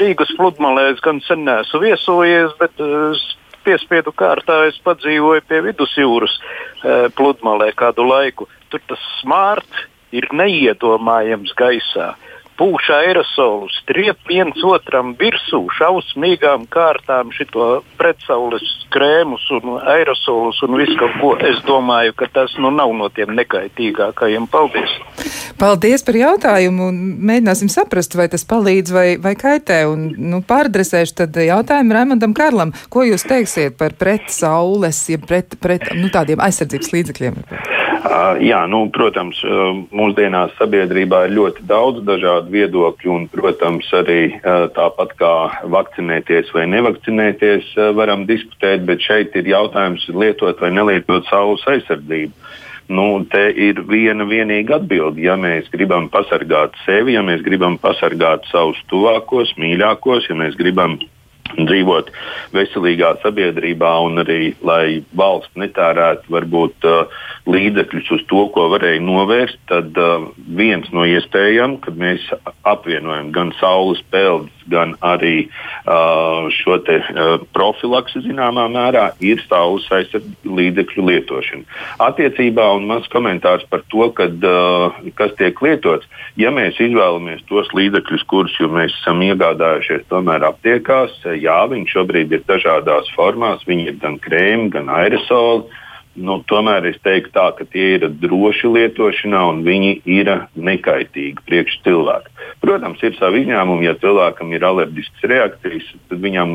Rīgas 0.00 0.32
pludmalēs 0.38 1.02
gan 1.04 1.20
sen 1.26 1.44
neesmu 1.44 1.82
viesojies, 1.84 2.54
bet 2.60 2.80
uh, 2.80 3.26
piespiedu 3.68 4.14
kārtā 4.16 4.62
es 4.70 4.78
padzīvoju 4.86 5.44
pie 5.44 5.60
vidusjūras 5.68 6.38
uh, 6.40 7.10
pludmalē 7.18 7.74
kādu 7.76 8.08
laiku. 8.08 8.48
Tur 8.72 8.80
tas 8.88 9.02
smārts 9.20 9.84
ir 10.16 10.30
neiedomājams 10.32 11.52
gaisā. 11.58 12.14
Uh, 12.14 12.25
pūš 12.58 12.90
aerosolus, 12.96 13.76
striep 13.82 14.18
viens 14.28 14.62
otram 14.64 15.14
virsū, 15.20 15.62
šausmīgām 15.78 16.66
kārtām 16.72 17.32
šito 17.36 17.82
pretsaules 18.00 18.64
krēmus 18.94 19.44
un 19.56 19.76
aerosolus 19.80 20.62
un 20.66 20.78
visu 20.80 20.96
kaut 21.00 21.18
ko. 21.20 21.32
Es 21.46 21.60
domāju, 21.68 22.14
ka 22.16 22.28
tas 22.32 22.54
nu 22.62 22.72
nav 22.74 22.94
no 22.96 23.10
tiem 23.12 23.34
nekaitīgākajiem. 23.36 24.48
Paldies! 24.52 24.96
Paldies 25.60 26.04
par 26.04 26.18
jautājumu 26.20 26.90
un 26.90 26.98
mēģināsim 27.28 27.70
saprast, 27.72 28.16
vai 28.18 28.28
tas 28.32 28.44
palīdz 28.48 28.92
vai, 28.92 29.06
vai 29.22 29.32
kaitē. 29.38 29.82
Un, 29.90 30.10
nu, 30.16 30.42
pārdresēšu 30.46 31.16
tad 31.22 31.40
jautājumu 31.40 31.96
Raimondam 31.96 32.36
Karlam. 32.36 32.74
Ko 32.92 33.06
jūs 33.06 33.24
teiksiet 33.28 33.78
par 33.80 33.96
pret 33.96 34.28
saules, 34.32 35.00
ja 35.12 35.20
pret, 35.22 35.58
pret 35.62 35.90
nu, 35.96 36.12
tādiem 36.12 36.44
aizsardzības 36.44 36.92
līdzekļiem? 36.96 37.42
Uh, 38.06 38.36
jā, 38.44 38.60
nu, 38.70 38.84
protams, 38.94 39.38
uh, 39.42 39.72
mūsdienās 39.90 40.52
sabiedrībā 40.60 41.24
ir 41.26 41.32
ļoti 41.34 41.64
daudz 41.66 42.04
dažādu 42.06 42.52
viedokļu, 42.54 43.10
un, 43.10 43.24
protams, 43.32 43.88
arī 43.98 44.20
uh, 44.36 44.68
tāpat 44.76 45.14
kā 45.18 45.32
vakcinēties 45.74 46.52
vai 46.54 46.68
nevakcinēties, 46.70 47.72
varam 47.98 48.22
diskutēt, 48.28 48.84
bet 48.86 49.02
šeit 49.02 49.34
ir 49.40 49.50
jautājums 49.50 50.06
lietot 50.12 50.60
vai 50.62 50.70
nelietot 50.76 51.26
saules 51.30 51.66
aizsardzību. 51.72 52.34
Nu, 52.86 53.08
te 53.26 53.48
ir 53.50 53.80
viena 53.88 54.28
vienīga 54.28 54.78
atbilde. 54.78 55.24
Ja 55.24 55.34
mēs 55.40 55.66
gribam 55.72 56.06
pasargāt 56.12 56.76
sevi, 56.84 57.16
ja 57.16 57.24
mēs 57.26 57.42
gribam 57.42 57.80
pasargāt 57.82 58.46
savus 58.52 58.78
tuvākos, 58.92 59.56
mīļākos, 59.58 60.28
ja 60.30 60.38
mēs 60.38 60.54
gribam 60.58 61.00
dzīvot 61.54 62.10
veselīgā 62.56 63.14
sabiedrībā 63.22 63.92
un 64.06 64.22
arī, 64.22 64.54
lai 64.66 65.02
valsts 65.16 65.54
netērētu 65.60 66.32
varbūt 66.32 66.88
uh, 66.88 67.22
līdzekļus 67.50 68.12
uz 68.18 68.26
to, 68.30 68.46
ko 68.54 68.68
varēja 68.74 69.02
novērst, 69.04 69.60
tad 69.70 69.96
uh, 70.00 70.28
viens 70.58 70.88
no 70.96 71.06
iespējām, 71.08 71.78
kad 71.84 71.98
mēs 72.00 72.26
apvienojam 72.66 73.32
gan 73.36 73.54
saules 73.60 74.02
peldes, 74.10 74.55
gan 74.72 74.94
arī 75.04 75.46
uh, 75.46 76.48
šo 76.54 76.78
te, 76.86 76.98
uh, 77.00 77.36
profilaksi 77.56 78.22
zināmā 78.24 78.66
mērā, 78.72 79.08
ir 79.24 79.42
saules 79.46 79.86
aizsardzības 79.92 80.56
līdzekļu 80.58 81.06
lietošana. 81.10 81.78
Attiecībā 82.06 82.66
un 82.76 82.88
mans 82.90 83.08
komentārs 83.12 83.66
par 83.70 83.84
to, 83.92 84.10
kad, 84.16 84.36
uh, 84.44 84.98
kas 85.18 85.34
tiek 85.40 85.60
lietots, 85.62 86.08
ja 86.40 86.52
mēs 86.54 86.80
izvēlamies 86.82 87.44
tos 87.50 87.70
līdzekļus, 87.76 88.26
kurus 88.30 88.58
mēs 88.76 88.94
esam 89.00 89.22
iegādājušies 89.26 90.06
tomēr 90.12 90.46
aptiekās, 90.50 91.16
jā, 91.38 91.58
viņi 91.70 91.90
šobrīd 91.92 92.36
ir 92.36 92.46
dažādās 92.48 93.10
formās, 93.16 93.66
viņi 93.68 93.90
ir 93.92 93.98
gan 94.02 94.20
krēmi, 94.22 94.70
gan 94.74 94.92
aerosoli 94.92 95.66
nu, 96.16 96.38
tomēr 96.50 96.88
es 96.90 96.98
teiktu, 97.04 97.32
tā, 97.36 97.46
ka 97.56 97.66
tie 97.70 97.96
ir 97.96 98.06
droši 98.22 98.70
lietošanā 98.72 99.42
un 99.50 99.62
viņi 99.66 99.92
ir 100.08 100.30
nekaitīgi 100.56 101.44
priekš 101.48 101.78
cilvēku. 101.86 102.32
Protams, 102.62 103.02
ir 103.04 103.16
savi 103.18 103.44
izņēmumi, 103.44 103.88
ja 103.88 103.96
cilvēkam 104.00 104.52
ir 104.56 104.64
alerģiskas 104.66 105.28
reakcijas, 105.32 105.88
tad 106.10 106.22
viņam 106.24 106.54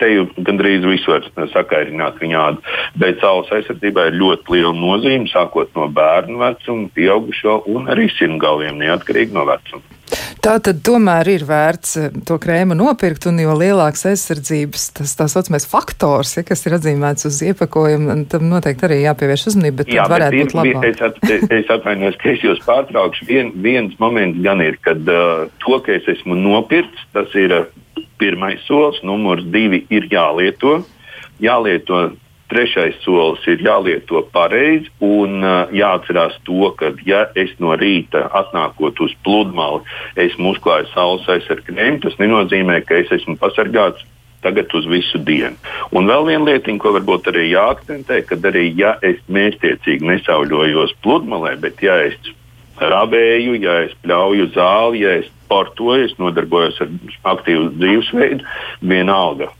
te 0.00 0.10
jau 0.12 0.26
gandrīz 0.46 0.84
viss 0.86 1.08
var 1.10 1.26
sakairināt 1.54 2.20
viņa 2.22 2.42
ādu. 2.48 2.76
Bet 3.00 3.22
saules 3.22 3.52
aizsardzībai 3.60 4.10
ir 4.10 4.20
ļoti 4.20 4.56
liela 4.56 4.74
nozīme, 4.76 5.30
sākot 5.32 5.72
no 5.78 5.88
bērnu 5.96 6.42
vecuma, 6.42 6.90
pieaugušo 6.96 7.62
un 7.72 7.88
arī 7.92 8.10
simtgalviem, 8.18 8.78
neatkarīgi 8.82 9.36
no 9.36 9.46
vecuma. 9.48 9.99
Tā 10.40 10.56
tad 10.64 10.80
tomēr 10.86 11.28
ir 11.34 11.44
vērts 11.48 11.96
eh, 12.00 12.14
to 12.26 12.38
krēmu 12.40 12.76
nopirkt, 12.78 13.26
un 13.30 13.40
jo 13.42 13.54
lielāks 13.58 14.06
aizsardzības 14.08 14.86
tas 14.96 15.12
tā 15.18 15.26
saucamais 15.30 15.66
faktors, 15.68 16.32
ja, 16.38 16.44
kas 16.46 16.64
ir 16.66 16.78
atzīmēts 16.78 17.28
uz 17.28 17.40
iepakojuma, 17.50 18.16
tam 18.32 18.46
noteikti 18.50 18.88
arī 18.88 19.00
jāpievērš 19.02 19.46
uzmanība, 19.52 19.82
bet 19.82 19.92
Jā, 19.94 20.06
varētu 20.10 20.38
bet 20.38 20.48
būt 20.48 20.56
labāk. 20.58 20.88
Es, 20.90 21.02
at, 21.04 21.52
es 21.60 21.74
atvainojos, 21.76 22.16
ka 22.22 22.32
es 22.32 22.46
jūs 22.46 22.62
pārtraukšu. 22.64 23.28
Vien, 23.28 23.52
viens 23.64 23.94
moments 24.00 24.40
gan 24.44 24.64
ir, 24.64 24.80
kad 24.84 25.12
uh, 25.12 25.44
to, 25.64 25.76
ka 25.84 25.94
es 25.98 26.08
esmu 26.14 26.38
nopircis, 26.38 27.04
tas 27.14 27.36
ir 27.38 27.54
uh, 27.56 27.68
pirmais 28.20 28.64
solis, 28.68 29.00
numurs 29.06 29.44
divi 29.52 29.84
ir 29.92 30.08
jālieto. 30.12 30.80
Jālieto 31.40 32.10
Trešais 32.50 32.96
solis 33.04 33.44
ir 33.46 33.62
jālieto 33.62 34.24
pareizi 34.34 34.90
un 35.06 35.38
uh, 35.44 35.70
jāatcerās 35.70 36.34
to, 36.48 36.72
ka, 36.78 36.92
ja 37.06 37.28
es 37.38 37.52
no 37.62 37.76
rīta 37.78 38.24
atnākot 38.42 38.98
uz 39.06 39.14
pludmali, 39.24 39.84
esmu 40.18 40.56
uzklājis 40.56 40.90
saules 40.94 41.28
aizsardzības, 41.30 42.00
tas 42.02 42.18
nenozīmē, 42.18 42.80
ka 42.88 42.98
es 43.04 43.12
esmu 43.20 43.36
pasargāts 43.38 44.02
tagad 44.42 44.72
uz 44.74 44.86
visu 44.88 45.20
dienu. 45.22 45.56
Un 45.94 46.08
vēl 46.10 46.26
viena 46.26 46.48
lieta, 46.48 46.74
ko 46.80 46.94
varbūt 46.96 47.30
arī 47.32 47.50
jāakcentē, 47.52 48.22
ka 48.26 48.38
arī 48.50 48.70
ja 48.78 48.96
es 49.04 49.20
mērķtiecīgi 49.28 50.06
nesauļojos 50.10 50.96
pludmalē, 51.04 51.56
bet 51.60 51.82
ja 51.84 51.98
es 52.08 52.16
ravēju, 52.80 53.58
ja 53.60 53.82
es 53.86 53.94
pļauju 54.04 54.48
zāli, 54.56 55.04
ja 55.04 55.18
es 55.20 55.28
sportoju, 55.50 56.06
es 56.06 56.14
nodarbojos 56.22 56.78
ar 56.84 56.90
aktīvu 57.34 57.72
dzīvesveidu. 57.74 58.46
Vienalga 58.86 59.50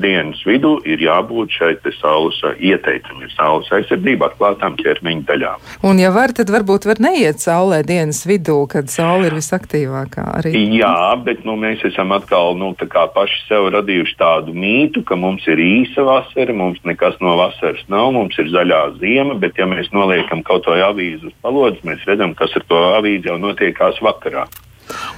dienas 0.00 0.40
vidū 0.48 0.78
ir 0.88 1.02
jābūt 1.04 1.52
šai 1.52 1.74
saules 2.00 2.38
ieteicamai, 2.56 3.28
saules 3.34 3.68
aizsardzībai, 3.76 4.30
atklātām 4.32 4.78
ķermeņa 4.80 5.26
daļām. 5.28 5.66
Un, 5.86 6.00
ja 6.00 6.10
var, 6.14 6.32
tad 6.36 6.50
varbūt 6.52 6.88
var 6.88 7.02
neiet 7.04 7.42
saulē 7.44 7.82
dienas 7.86 8.22
vidū, 8.28 8.62
kad 8.72 8.88
saule 8.92 9.28
ir 9.28 9.36
visaktīvākā. 9.36 10.24
Arī. 10.40 10.54
Jā, 10.78 11.12
bet 11.20 11.44
nu, 11.44 11.58
mēs 11.60 11.84
esam 11.86 12.16
atkal 12.16 12.56
nu, 12.58 12.72
paši 12.76 13.42
sev 13.46 13.68
radījuši 13.76 14.16
tādu 14.18 14.56
mītu, 14.56 15.04
ka 15.06 15.18
mums 15.20 15.44
ir 15.50 15.60
īsa 15.60 16.04
vasara, 16.06 16.56
mums 16.56 16.80
nekas 16.88 17.20
no 17.20 17.36
vasaras 17.38 17.84
nav, 17.92 18.12
mums 18.16 18.38
ir 18.40 18.50
zaļā 18.54 18.82
ziema, 19.02 19.36
bet 19.40 19.60
ja 19.60 19.68
mēs 19.68 19.92
noliekam 19.92 20.42
kaut 20.46 20.68
vai 20.70 20.80
avīzi 20.86 21.28
uz 21.28 21.36
palodzes, 21.44 21.84
mēs 21.86 22.04
redzam, 22.08 22.34
kas 22.38 22.56
ar 22.56 22.64
to 22.70 22.86
avīzi 22.96 23.28
jau 23.30 23.38
notiekās 23.42 24.00
vakarā. 24.04 24.46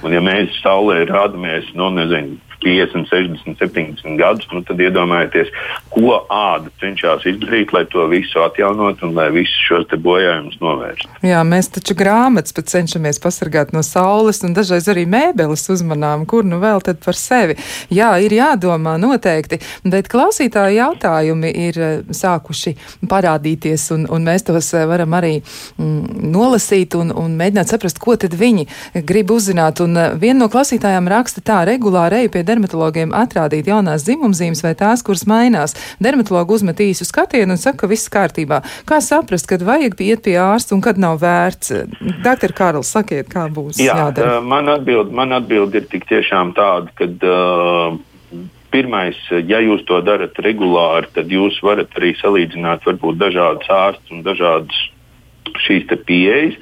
Un, 0.03 0.13
ja 0.15 0.21
mēs 0.23 0.55
saulē 0.63 1.03
rādamies, 1.09 1.69
nu, 1.77 1.91
nezinu, 1.93 2.39
50, 2.63 3.07
60, 3.09 3.57
70 3.59 4.17
gadus, 4.19 4.47
nu, 4.51 4.61
tad 4.67 4.81
iedomājieties, 4.83 5.51
ko 5.93 6.19
āda 6.33 6.71
cenšas 6.81 7.25
izdarīt, 7.29 7.73
lai 7.75 7.85
to 7.91 8.05
visu 8.11 8.41
atjaunot 8.43 9.03
un 9.05 9.15
lai 9.15 9.29
visus 9.33 9.59
šos 9.67 9.87
bojājumus 10.03 10.59
novērstu. 10.61 11.09
Jā, 11.25 11.39
mēs 11.47 11.71
taču 11.75 11.95
grāmatas 11.97 12.55
pat 12.55 12.69
cenšamies 12.71 13.21
pasargāt 13.23 13.71
no 13.75 13.83
saules, 13.85 14.41
un 14.43 14.55
dažreiz 14.57 14.89
arī 14.91 15.05
mēbeles 15.09 15.65
uzmanām, 15.71 16.25
kur 16.29 16.47
nu 16.47 16.59
vēl 16.61 16.83
tad 16.85 16.99
par 17.03 17.17
sevi. 17.17 17.55
Jā, 17.93 18.11
ir 18.23 18.35
jādomā 18.35 18.97
noteikti, 19.01 19.61
bet 19.87 20.11
klausītāji 20.11 20.79
jautājumi 20.79 21.53
ir 21.67 21.79
eh, 21.79 21.95
sākuši 22.15 22.75
parādīties, 23.09 23.89
un, 23.95 24.05
un 24.11 24.27
mēs 24.27 24.45
tos 24.47 24.73
eh, 24.75 24.85
varam 24.89 25.15
arī 25.17 25.37
mm, 25.39 26.29
nolasīt 26.33 26.97
un, 26.99 27.13
un 27.15 27.35
mēģināt 27.39 27.71
saprast, 27.71 28.01
ko 28.03 28.17
tad 28.19 28.35
viņi 28.39 28.67
grib 29.07 29.31
uzzināt. 29.35 29.83
Un 29.85 29.97
eh, 29.97 30.11
viena 30.19 30.43
no 30.43 30.51
klausītājām 30.51 31.09
raksta 31.11 31.43
tā 31.45 31.61
regulāri 31.69 32.23
eju 32.23 32.33
pie 32.35 32.45
dermatologiem 32.49 33.13
atrādīt 33.15 33.69
jaunās 33.69 34.05
dzimumzīmes 34.07 34.63
vai 34.65 34.73
tās, 34.79 35.05
kuras 35.05 35.25
mainās. 35.29 35.77
Dermatologi 36.03 36.57
uzmet 36.57 36.81
īsu 36.83 37.07
skatienu 37.07 37.55
un 37.55 37.61
saka, 37.61 37.83
ka 37.83 37.91
viss 37.91 38.11
kārtībā. 38.11 38.61
Kā 38.89 38.99
saprast, 39.05 39.47
kad 39.49 39.63
vajag 39.65 39.99
iet 40.03 40.25
pie 40.25 40.35
ārsta 40.41 40.75
un 40.75 40.83
kad 40.85 40.99
nav 41.01 41.21
vērts? 41.23 41.73
Doktor 42.25 42.55
Kārls, 42.57 42.91
sakiet, 42.91 43.29
kā 43.31 43.47
būs 43.53 43.79
Jā, 43.81 43.95
jādara? 44.03 44.39
Man 44.41 44.71
atbild, 44.71 45.13
man 45.15 45.35
atbild 45.37 45.77
ir 45.77 45.89
tik 45.91 46.09
tiešām 46.09 46.55
tāda, 46.57 46.93
ka. 46.97 47.09
Uh, 47.23 48.05
Pirmais, 48.69 49.17
ja 49.49 49.57
jūs 49.65 49.81
to 49.89 49.97
darat 50.05 50.37
regulāri, 50.45 51.07
tad 51.15 51.31
jūs 51.33 51.55
varat 51.65 51.95
arī 51.97 52.11
salīdzināt 52.19 52.83
varbūt 52.85 53.17
dažādas 53.17 53.71
ārstus 53.73 54.13
un 54.13 54.21
dažādas 54.21 54.83
šīs 55.65 55.89
pieejas. 56.05 56.59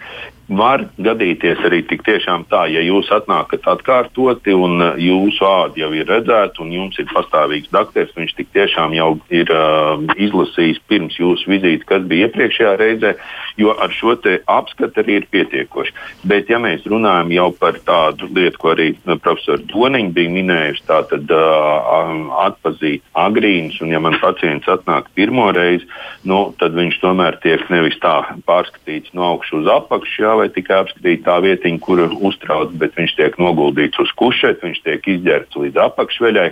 Var 0.48 0.86
gadīties 1.04 1.60
arī 1.68 1.82
tik 1.84 2.06
tiešām 2.08 2.46
tā, 2.48 2.62
ja 2.72 2.80
jūs 2.80 3.10
atnākat 3.12 3.66
atkārtoti 3.68 4.54
un 4.56 4.80
uh, 4.80 4.94
jūsu 4.96 5.44
āda 5.44 5.82
jau 5.82 5.90
ir 5.92 6.08
redzēta 6.08 6.62
un 6.64 6.72
jums 6.72 6.96
ir 7.02 7.10
pastāvīgs 7.12 7.68
doktors, 7.76 8.14
viņš 8.16 8.32
tik 8.38 8.54
tiešām 8.56 8.96
jau 8.96 9.10
ir 9.28 9.52
uh, 9.52 10.00
izlasījis 10.16 10.80
pirms 10.88 11.18
jūsu 11.20 11.52
vizītes, 11.52 11.84
kas 11.90 12.06
bija 12.08 12.30
iepriekšējā 12.30 12.72
reizē, 12.80 13.12
jo 13.60 13.76
ar 13.76 13.92
šo 13.92 14.16
apskatu 14.16 15.04
arī 15.04 15.18
ir 15.20 15.28
pietiekoši. 15.36 15.92
Bet, 16.24 16.48
ja 16.48 16.62
mēs 16.64 16.88
runājam 16.88 17.34
jau 17.36 17.50
par 17.60 17.82
tādu 17.84 18.32
lietu, 18.32 18.62
ko 18.62 18.72
arī 18.72 18.88
uh, 18.96 19.18
profesors 19.20 19.68
Doniņš 19.68 20.16
bija 20.16 20.32
minējusi, 20.32 20.86
tātad 20.88 21.28
uh, 21.28 21.92
um, 21.98 22.32
atpazīt 22.46 23.04
agrīnus, 23.20 23.82
un 23.84 23.92
ja 23.92 24.00
man 24.00 24.16
pacients 24.24 24.72
atnāk 24.72 25.12
pirmo 25.12 25.52
reizi, 25.52 25.84
nu, 26.24 26.54
tad 26.56 26.80
viņš 26.80 27.04
tomēr 27.04 27.42
tiek 27.44 27.68
nevis 27.74 28.00
tā 28.00 28.16
pārskatīts 28.48 29.12
no 29.12 29.34
augšas 29.34 29.60
uz 29.60 29.72
apakšu. 29.76 30.24
Jā, 30.24 30.37
vai 30.38 30.48
tikai 30.54 30.84
apskatīt 30.84 31.26
tā 31.26 31.40
vietiņa, 31.44 31.82
kur 31.84 32.04
uztrauc, 32.08 32.72
bet 32.80 32.96
viņš 32.98 33.18
tiek 33.18 33.42
noguldīts 33.42 34.00
uz 34.04 34.14
kušetes, 34.20 34.64
viņš 34.64 34.86
tiek 34.86 35.12
izģērbts 35.18 35.62
līdz 35.66 35.86
apakšveļai. 35.90 36.50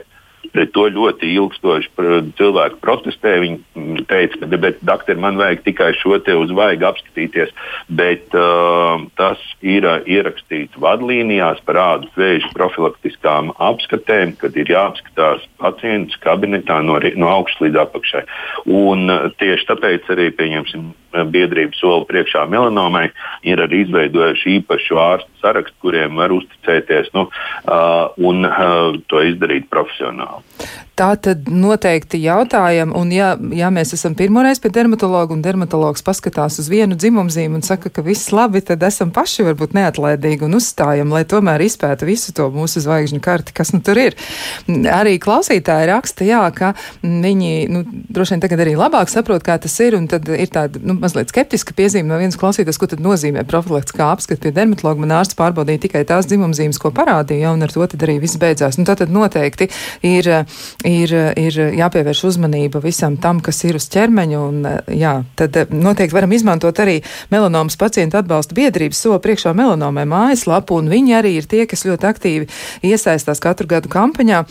Pret 0.53 0.69
to 0.75 0.83
ļoti 0.93 1.31
ilgstoši 1.39 1.89
cilvēki 2.37 2.77
protestēja. 2.83 3.41
Viņi 3.41 4.03
teica, 4.05 4.37
ka, 4.43 4.59
bet, 4.61 4.81
doktor, 4.85 5.17
man 5.17 5.39
vajag 5.39 5.63
tikai 5.65 5.87
šo 5.97 6.19
te 6.21 6.35
uz 6.37 6.51
vaigu 6.53 6.85
apskatīties. 6.85 7.49
Bet 7.89 8.35
uh, 8.37 9.01
tas 9.17 9.41
ir 9.65 9.87
uh, 9.89 10.03
ierakstīts 10.05 10.77
vadlīnijās 10.81 11.63
par 11.65 11.79
ādas 11.81 12.13
vēža 12.19 12.51
profilaktiskām 12.53 13.55
apskatēm, 13.57 14.35
kad 14.41 14.53
ir 14.59 14.69
jāapskatās 14.69 15.47
pacients 15.61 16.21
kabinetā 16.21 16.77
no, 16.85 16.99
no 17.01 17.31
augšas 17.39 17.65
līdz 17.65 17.81
apakšai. 17.87 18.23
Un 18.69 19.09
uh, 19.09 19.31
tieši 19.41 19.71
tāpēc 19.71 20.13
arī 20.13 20.29
pieņemsim 20.37 20.93
biedrības 21.31 21.79
soli 21.79 22.07
priekšā 22.09 22.45
melanomai 22.51 23.07
ir 23.47 23.61
arī 23.63 23.83
izveidojuši 23.85 24.57
īpašu 24.59 24.99
ārstu 25.01 25.43
sarakstu, 25.43 25.77
kuriem 25.85 26.19
var 26.19 26.33
uzticēties 26.35 27.11
nu, 27.15 27.27
un 28.29 28.49
to 29.11 29.23
izdarīt 29.31 29.69
profesionāli. 29.71 30.43
Tā 30.95 31.09
tad 31.19 31.49
noteikti 31.51 32.21
jautājam, 32.23 32.93
un 32.95 33.09
ja, 33.11 33.33
ja 33.51 33.67
mēs 33.73 33.89
esam 33.97 34.13
pirmoreiz 34.15 34.61
pie 34.63 34.69
dermatologa 34.71 35.33
un 35.35 35.41
dermatologs 35.43 36.05
paskatās 36.07 36.55
uz 36.61 36.69
vienu 36.71 36.95
dzimumzīmu 36.95 37.59
un 37.59 37.65
saka, 37.67 37.89
ka 37.91 37.99
viss 38.05 38.31
labi, 38.31 38.61
tad 38.63 38.83
esam 38.87 39.11
paši 39.11 39.43
varbūt 39.43 39.75
neatlaidīgi 39.75 40.47
un 40.47 40.55
uzstājam, 40.55 41.11
lai 41.11 41.25
tomēr 41.27 41.65
izpētu 41.65 42.07
visu 42.07 42.31
to 42.37 42.47
mūsu 42.53 42.79
zvaigžņu 42.85 43.19
karti, 43.25 43.51
kas 43.57 43.73
nu 43.75 43.81
tur 43.83 43.99
ir. 43.99 44.15
Arī 44.87 45.17
klausītāji 45.19 45.89
raksta, 45.91 46.23
jā, 46.29 46.45
ka 46.55 46.71
viņi, 47.03 47.51
nu, 47.75 47.83
droši 48.15 48.37
vien 48.37 48.45
tagad 48.45 48.63
arī 48.63 48.77
labāk 48.79 49.11
saprot, 49.11 49.43
kā 49.43 49.59
tas 49.59 49.75
ir, 49.83 49.99
un 49.99 50.07
tad 50.07 50.31
ir 50.31 50.47
tāda, 50.47 50.79
nu, 50.79 50.95
mazliet 51.01 51.35
skeptiska 51.35 51.75
piezīme 51.75 52.07
no 52.07 52.21
vienas 52.23 52.39
klausītājs, 52.39 52.79
ko 52.79 52.87
tad 52.95 53.03
nozīmē 53.03 53.43
profilaktiskā 53.51 54.13
apskata 54.13 54.47
pie 54.47 54.55
dermatologa. 54.55 55.03
Man 55.03 55.17
ārsts 55.19 55.35
pārbaudīja 55.35 55.89
tikai 55.89 56.05
tās 56.07 56.31
dzimumzīmes, 56.31 56.79
ko 56.79 56.95
parādīja, 56.95 57.51
un 57.51 57.67
ar 57.67 57.75
to 57.75 57.83
tad 57.83 58.07
arī 58.07 58.21
viss 58.23 58.39
beidzās. 58.39 58.79
Nu, 58.79 58.87
tātad 58.87 59.11
noteikti 59.11 59.67
ir 60.07 60.31
ir, 60.85 61.13
ir 61.39 61.57
jāpievērš 61.79 62.23
uzmanība 62.29 62.81
visam 62.83 63.17
tam, 63.21 63.41
kas 63.43 63.63
ir 63.67 63.79
uz 63.79 63.87
ķermeņa. 63.93 64.39
Un, 64.39 64.69
jā, 64.93 65.17
tad 65.39 65.73
noteikti 65.73 66.15
varam 66.15 66.35
izmantot 66.35 66.79
arī 66.83 66.99
melanomas 67.33 67.77
pacientu 67.79 68.19
atbalsta 68.21 68.57
biedrības 68.57 69.03
so 69.05 69.19
priekšā 69.21 69.55
melanomai 69.57 70.07
mājaslapu, 70.09 70.79
un 70.79 70.91
viņi 70.91 71.19
arī 71.19 71.35
ir 71.39 71.49
tie, 71.49 71.65
kas 71.69 71.85
ļoti 71.87 72.09
aktīvi 72.11 72.49
iesaistās 72.91 73.43
katru 73.43 73.69
gadu 73.75 73.91
kampaņā 73.91 74.45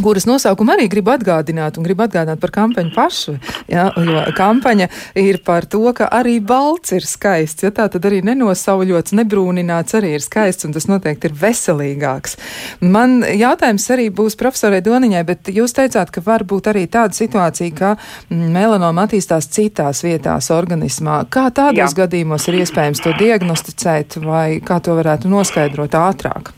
kuras 0.00 0.26
nosaukumu 0.28 0.72
arī 0.74 0.88
gribu 0.92 1.12
atgādināt, 1.12 1.76
un 1.78 1.86
gribu 1.86 2.06
atgādināt 2.06 2.40
par 2.40 2.52
kampaņu 2.54 2.92
pašu. 2.94 3.36
Ja, 3.70 3.88
jo 3.96 4.22
kampaņa 4.36 4.88
ir 5.20 5.40
par 5.44 5.66
to, 5.70 5.84
ka 5.96 6.08
arī 6.12 6.38
balts 6.44 6.94
ir 6.96 7.06
skaists. 7.06 7.66
Ja, 7.66 7.72
tā 7.74 7.88
tad 7.92 8.06
arī 8.08 8.22
nenosauļots, 8.26 9.14
nebrūnināts 9.18 9.98
arī 9.98 10.14
ir 10.16 10.24
skaists, 10.24 10.66
un 10.68 10.74
tas 10.76 10.88
noteikti 10.90 11.30
ir 11.30 11.36
veselīgāks. 11.42 12.38
Man 12.80 13.20
jautājums 13.26 13.88
arī 13.94 14.08
būs 14.14 14.38
profesorai 14.40 14.82
Doniņai, 14.84 15.22
bet 15.28 15.52
jūs 15.52 15.76
teicāt, 15.76 16.12
ka 16.14 16.24
var 16.24 16.46
būt 16.48 16.72
arī 16.72 16.86
tāda 16.90 17.16
situācija, 17.16 17.76
ka 17.76 17.94
melanoma 18.32 19.06
attīstās 19.06 19.50
citās 19.52 20.02
vietās 20.06 20.50
organismā. 20.54 21.22
Kā 21.32 21.48
tādos 21.54 21.94
Jā. 21.94 22.04
gadījumos 22.04 22.48
ir 22.48 22.62
iespējams 22.62 23.04
to 23.04 23.14
diagnosticēt, 23.20 24.18
vai 24.24 24.60
kā 24.64 24.80
to 24.82 24.96
varētu 24.98 25.30
noskaidrot 25.32 25.96
ātrāk? 25.98 26.52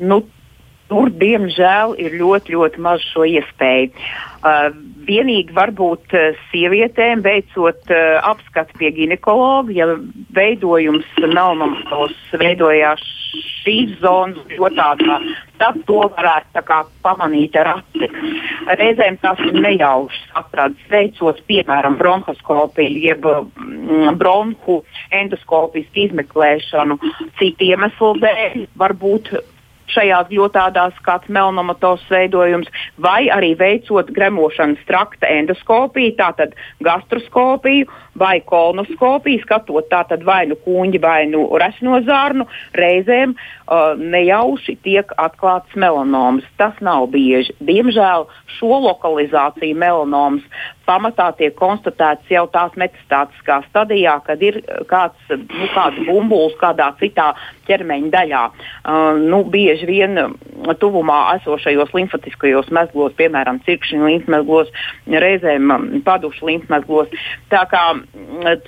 Nu, 0.00 0.22
Tur, 0.90 1.12
diemžēl, 1.20 1.94
ir 2.02 2.16
ļoti, 2.18 2.56
ļoti 2.56 2.82
maz 2.82 3.04
šo 3.12 3.22
iespēju. 3.30 3.92
Uh, 4.40 4.72
vienīgi 5.06 5.54
varbūt 5.54 6.16
uh, 6.18 6.38
sievietēm 6.50 7.22
veicot 7.22 7.92
uh, 7.94 8.18
apskatu 8.26 8.74
pie 8.80 8.90
ginekologa, 8.96 9.70
ja 9.76 9.86
veidojums 10.34 11.06
melnomatos 11.20 12.16
veidojās 12.40 13.04
šīs 13.60 13.92
zonas 14.00 14.40
ļoti 14.50 14.80
ātrā, 14.82 15.18
tad 15.60 15.78
to 15.86 16.00
varētu 16.16 16.64
kā, 16.66 16.80
pamanīt 17.04 17.54
ar 17.60 17.74
aci. 17.76 18.08
Reizēm 18.80 19.20
tas 19.22 19.38
ir 19.46 19.54
nejaušs 19.60 20.34
atrads, 20.40 20.88
veicot, 20.90 21.38
piemēram, 21.46 22.00
bronhoskopiju, 22.00 22.98
jeb 23.04 23.30
mm, 23.30 24.18
bronhu 24.18 24.80
endoskopijas 25.22 26.02
izmeklēšanu 26.08 26.98
citu 27.38 27.70
iemeslu 27.70 28.14
dēļ, 28.24 28.60
varbūt 28.80 29.34
šajās 29.94 30.30
ļotādās 30.34 30.96
kāds 31.06 31.28
melnomatos 31.28 32.04
veidojums, 32.10 32.70
vai 32.98 33.28
arī 33.32 33.54
veicot 33.58 34.10
gremošanas 34.16 34.82
trakta 34.88 35.30
endoskopiju, 35.40 36.16
tātad 36.20 36.54
gastroskopiju 36.84 37.88
vai 38.18 38.40
kolonoskopiju, 38.44 39.42
skatot 39.44 39.88
tātad 39.90 40.24
vai 40.26 40.44
nu 40.50 40.58
kuņģi 40.64 41.00
vai 41.02 41.20
nu 41.30 41.44
resno 41.60 42.00
zārnu, 42.06 42.46
reizēm 42.78 43.34
uh, 43.36 43.94
nejauši 43.96 44.76
tiek 44.84 45.14
atklāts 45.20 45.76
melanoms. 45.78 46.46
Tas 46.60 46.76
nav 46.84 47.08
bieži. 47.14 47.54
Diemžēl 47.60 48.26
šo 48.58 48.80
lokalizāciju 48.86 49.78
melanoms 49.78 50.46
pamatā 50.90 51.28
tiek 51.38 51.54
konstatēts 51.54 52.30
jau 52.32 52.46
tās 52.50 52.74
metastātiskā 52.80 53.60
stadijā, 53.68 54.16
kad 54.26 54.42
ir 54.42 54.58
kāds, 54.90 55.30
nu, 55.30 55.68
kāds 55.74 56.00
bumbulis 56.08 56.56
kādā 56.58 56.90
citā 56.98 57.30
ķermeņa 57.68 58.10
daļā. 58.14 58.42
Uh, 58.50 59.20
nu, 59.22 59.44
bieži 59.46 59.86
vien 59.86 60.18
tuvumā 60.80 61.20
esošajos 61.38 61.94
limfatiskajos 61.94 62.72
mezglos, 62.74 63.14
piemēram, 63.18 63.62
cirkšņu 63.66 64.08
līmpmezglos, 64.08 64.72
reizēm 65.06 66.02
padušu 66.06 66.50
līmpmezglos. 66.50 67.14
Tā 67.52 67.62
kā 67.70 67.84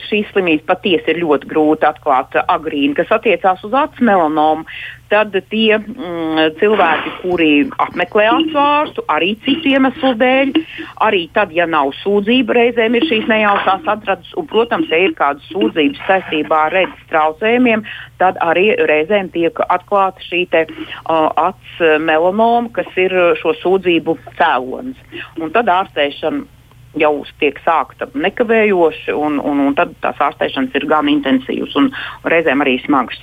šīs 0.09 0.31
slimības 0.33 0.67
patiesi 0.69 1.13
ir 1.13 1.23
ļoti 1.25 1.49
grūti 1.51 1.89
atklāt 1.89 2.37
agrīni, 2.47 2.95
kas 2.99 3.11
attiecās 3.15 3.65
uz 3.67 3.75
acu 3.75 4.05
melanomu 4.07 4.67
tad 5.13 5.35
tie 5.53 5.77
mm, 5.77 6.57
cilvēki, 6.61 7.11
kuri 7.21 7.51
apmeklē 7.83 8.29
atsvārstu, 8.33 9.05
arī 9.13 9.33
citu 9.45 9.75
iemeslu 9.75 10.15
dēļ, 10.21 10.55
arī 11.05 11.27
tad, 11.37 11.53
ja 11.53 11.67
nav 11.69 11.93
sūdzība, 12.01 12.57
reizēm 12.57 12.97
ir 12.97 13.07
šīs 13.11 13.29
nejaušās 13.31 13.91
atradas, 13.93 14.33
un, 14.41 14.49
protams, 14.49 14.89
ja 14.93 15.03
ir 15.05 15.17
kādas 15.19 15.45
sūdzības 15.53 16.01
saistībā 16.09 16.63
ar 16.69 16.77
redzes 16.79 17.05
traucējumiem, 17.13 17.85
tad 18.23 18.41
arī 18.45 18.71
reizēm 18.89 19.29
tiek 19.35 19.61
atklāta 19.69 20.25
šī 20.31 20.47
te, 20.55 20.65
uh, 20.71 21.29
acs 21.51 21.77
melanoma, 22.01 22.71
kas 22.73 22.89
ir 23.01 23.15
šo 23.43 23.57
sūdzību 23.61 24.17
cēlonis. 24.41 25.21
Un 25.43 25.53
tad 25.53 25.69
ārstēšana 25.73 26.62
jau 26.99 27.13
tiek 27.41 27.59
sākta 27.65 28.09
nekavējoši, 28.15 29.13
un, 29.17 29.39
un, 29.41 29.67
un 29.67 29.77
tad 29.79 29.95
tās 30.05 30.21
ārstēšanas 30.21 30.75
ir 30.79 30.89
gan 30.91 31.11
intensīvas 31.13 31.77
un 31.81 31.93
reizēm 32.29 32.65
arī 32.65 32.79
smagas. 32.85 33.23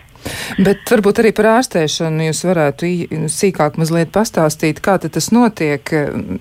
Bet 0.60 0.84
varbūt 0.92 1.22
arī 1.22 1.32
par 1.36 1.48
ārstēšanu 1.54 2.26
jūs 2.28 2.42
varētu 2.44 2.90
sīkāk 3.32 3.78
mazliet 3.80 4.12
pastāstīt, 4.16 4.82
kā 4.84 4.98
tas 5.00 5.30
notiek. 5.36 5.94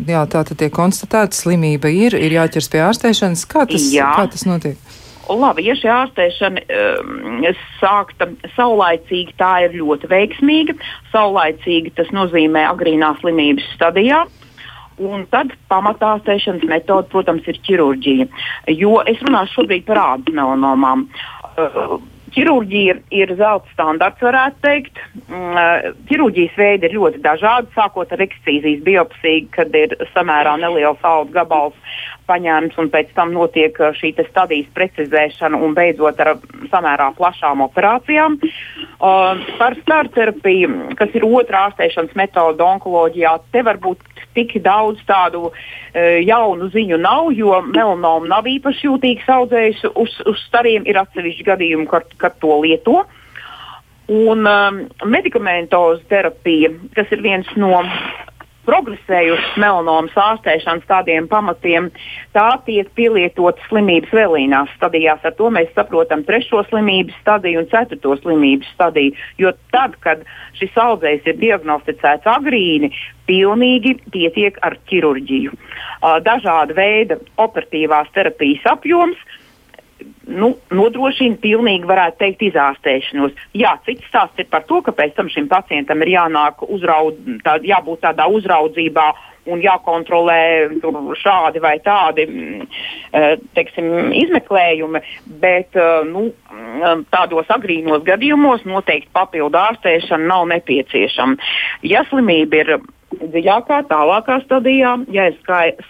Jā, 0.08 0.24
tā 0.26 0.42
tad 0.48 0.58
tiek 0.58 0.74
konstatēta 0.74 1.36
slimība 1.36 1.92
ir, 1.92 2.16
ir 2.18 2.34
jāķers 2.40 2.70
pie 2.72 2.82
ārstēšanas. 2.88 3.46
Kā 3.50 3.68
tas, 3.70 3.86
Jā. 3.94 4.10
kā 4.18 4.26
tas 4.32 4.48
notiek? 4.48 4.80
Labi, 5.28 5.66
ja 5.68 5.74
šī 5.76 5.90
ārstēšana 5.92 6.62
um, 6.64 7.46
sākta 7.78 8.30
saulaicīgi, 8.56 9.36
tā 9.38 9.52
ir 9.66 9.76
ļoti 9.76 10.08
veiksmīga. 10.10 10.74
Saulaicīgi 11.12 11.92
tas 12.00 12.08
nozīmē 12.16 12.64
agrīnā 12.70 13.12
slimības 13.20 13.68
stadijā. 13.76 14.24
Un 14.98 15.26
tad 15.30 15.52
pamatārstēšanas 15.70 16.66
metode, 16.66 17.06
protams, 17.12 17.46
ir 17.50 17.58
ķirurģija. 17.66 18.28
Jo 18.74 18.98
es 19.06 19.20
runāšu 19.22 19.61
šobrīd 19.61 19.87
par 19.87 20.02
ādas 20.02 20.34
melanomām. 20.34 21.06
Uh, 21.58 21.98
Ķirurģija 22.28 22.94
ir 23.16 23.30
zelta 23.38 23.70
standarts, 23.72 24.20
varētu 24.20 24.61
teikt. 24.61 24.98
Mm, 25.30 25.94
ķirurģijas 26.11 26.58
veidi 26.61 26.88
ir 26.88 26.96
ļoti 26.98 27.22
dažādi, 27.24 27.72
sākot 27.74 28.12
ar 28.12 28.22
ekscīzijas 28.26 28.82
biopsiju, 28.84 29.46
kad 29.56 29.72
ir 29.78 29.94
samērā 30.12 30.58
neliels 30.61 31.00
auga 31.08 31.40
gabals 31.40 31.96
paņēmts 32.28 32.78
un 32.80 32.90
pēc 32.92 33.10
tam 33.16 33.32
notiek 33.34 33.76
šī 33.98 34.12
stadijas 34.28 34.68
precizēšana 34.76 35.58
un 35.64 35.74
beidzot 35.76 36.20
ar 36.22 36.34
samērā 36.70 37.10
plašām 37.16 37.64
operācijām. 37.66 38.38
Uh, 38.38 39.40
par 39.60 39.76
starterapiju, 39.82 40.94
kas 40.98 41.12
ir 41.14 41.26
otrā 41.28 41.68
ārstēšanas 41.68 42.16
metode 42.18 42.64
onkoloģijā, 42.64 43.36
te 43.54 43.62
var 43.66 43.78
būt 43.82 44.02
tik 44.34 44.56
daudz 44.64 45.02
tādu 45.08 45.48
uh, 45.48 45.54
jaunu 46.24 46.70
ziņu 46.74 46.98
nav, 47.02 47.30
jo 47.36 47.60
melanoma 47.68 48.34
nav 48.36 48.48
īpaši 48.50 48.88
jūtīgs 48.88 49.30
audzējs 49.38 49.86
uz, 49.94 50.18
uz 50.26 50.42
stariem. 50.48 50.86
Ir 50.88 51.00
atsevišķi 51.04 51.46
gadījumi, 51.46 51.88
kad, 51.90 52.10
kad 52.18 52.38
to 52.42 52.60
lieto. 52.64 53.04
Un 54.08 54.46
um, 54.48 54.78
medikamentozu 55.04 56.06
terapija, 56.08 56.70
kas 56.96 57.10
ir 57.12 57.20
viens 57.20 57.48
no 57.60 57.82
progresējušas 58.68 59.57
melanomas 59.61 60.16
ārstēšanas 60.18 60.87
tādiem 60.90 61.28
pamatiem, 61.31 61.88
tā 62.37 62.48
tiek 62.66 62.90
pielietota 62.98 63.62
slimības 63.68 64.12
vēlīnās 64.14 64.74
stadijās. 64.76 65.24
Ar 65.24 65.37
to 65.38 65.48
mēs 65.54 65.72
saprotam 65.76 66.24
trešo 66.28 66.62
slimības 66.68 67.16
stadiju 67.22 67.62
un 67.64 67.70
ceturto 67.72 68.16
slimības 68.20 68.68
stadiju. 68.76 69.16
Jo 69.40 69.54
tad, 69.72 69.96
kad 70.04 70.24
šis 70.61 70.76
audzējs 70.78 71.28
ir 71.33 71.40
diagnosticēts 71.40 72.28
agrīni, 72.28 72.92
pilnīgi 73.28 73.96
pietiek 74.12 74.61
ar 74.64 74.76
ķirurģiju. 74.90 75.57
Dažāda 76.24 76.76
veida 76.76 77.18
operatīvās 77.40 78.12
terapijas 78.14 78.68
apjoms 78.76 79.20
nu, 80.28 80.52
nodrošina 80.74 81.38
pilnīgi, 81.42 81.88
varētu 81.88 82.20
teikt, 82.22 82.44
izārstēšanos. 82.50 83.34
Jā, 83.56 83.74
cits 83.86 84.06
stāsts 84.10 84.42
ir 84.42 84.48
par 84.52 84.66
to, 84.68 84.82
ka 84.84 84.94
pēc 84.96 85.16
tam 85.16 85.30
šim 85.32 85.48
pacientam 85.50 86.04
ir 86.04 86.14
jānāk 86.14 86.62
uzraud, 86.68 87.18
tā, 87.44 87.58
jābūt 87.64 88.04
tādā 88.04 88.28
uzraudzībā 88.32 89.08
un 89.48 89.62
jākontrolē 89.64 90.40
šādi 91.16 91.62
vai 91.64 91.78
tādi 91.80 92.26
mm, 92.28 92.66
eh, 93.16 93.30
teiksim, 93.56 94.12
izmeklējumi, 94.18 95.00
bet 95.40 95.78
eh, 95.78 96.04
nu, 96.08 96.28
mm, 96.52 97.06
tādos 97.12 97.48
agrīnos 97.54 98.04
gadījumos 98.06 98.66
noteikti 98.68 99.10
papildu 99.16 99.60
ārstēšana 99.62 100.28
nav 100.28 100.46
nepieciešama. 100.52 101.50
Ja 101.88 102.04
slimība 102.10 102.62
ir 102.62 102.74
dziļākā, 103.20 103.81
tālākā 103.90 104.38
stadijā, 104.44 104.94
ja 105.14 105.28
ir 105.31 105.37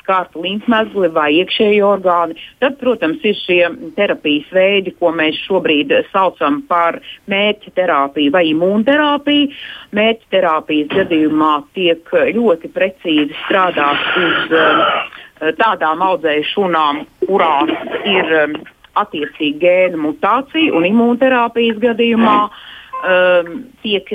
skārta 0.00 0.40
līmfmezgli 0.42 1.10
vai 1.14 1.28
iekšēji 1.40 1.82
orgāni, 1.84 2.38
tad, 2.62 2.78
protams, 2.80 3.22
ir 3.26 3.36
šie 3.38 3.60
terapijas 3.96 4.48
veidi, 4.54 4.94
ko 4.98 5.12
mēs 5.16 5.38
šobrīd 5.46 5.92
saucam 6.12 6.62
par 6.70 7.00
mērķa 7.30 7.74
terapiju 7.78 8.34
vai 8.34 8.44
imūnterapiju. 8.52 9.52
Mērķa 9.98 10.32
terapijas 10.34 10.90
gadījumā 10.94 11.52
tiek 11.76 12.16
ļoti 12.38 12.72
precīzi 12.74 13.36
strādāts 13.44 14.18
uz 14.22 14.56
uh, 14.56 15.52
tādām 15.60 16.02
audzēju 16.04 16.48
šūnām, 16.52 17.04
kurās 17.26 17.72
ir 18.08 18.34
um, 18.42 18.58
attiecīgi 18.98 19.60
gēnu 19.62 20.00
mutācija, 20.08 20.74
un 20.74 20.86
imūnterapijas 20.88 21.78
gadījumā 21.84 22.40
um, 22.48 23.54
tiek 23.84 24.10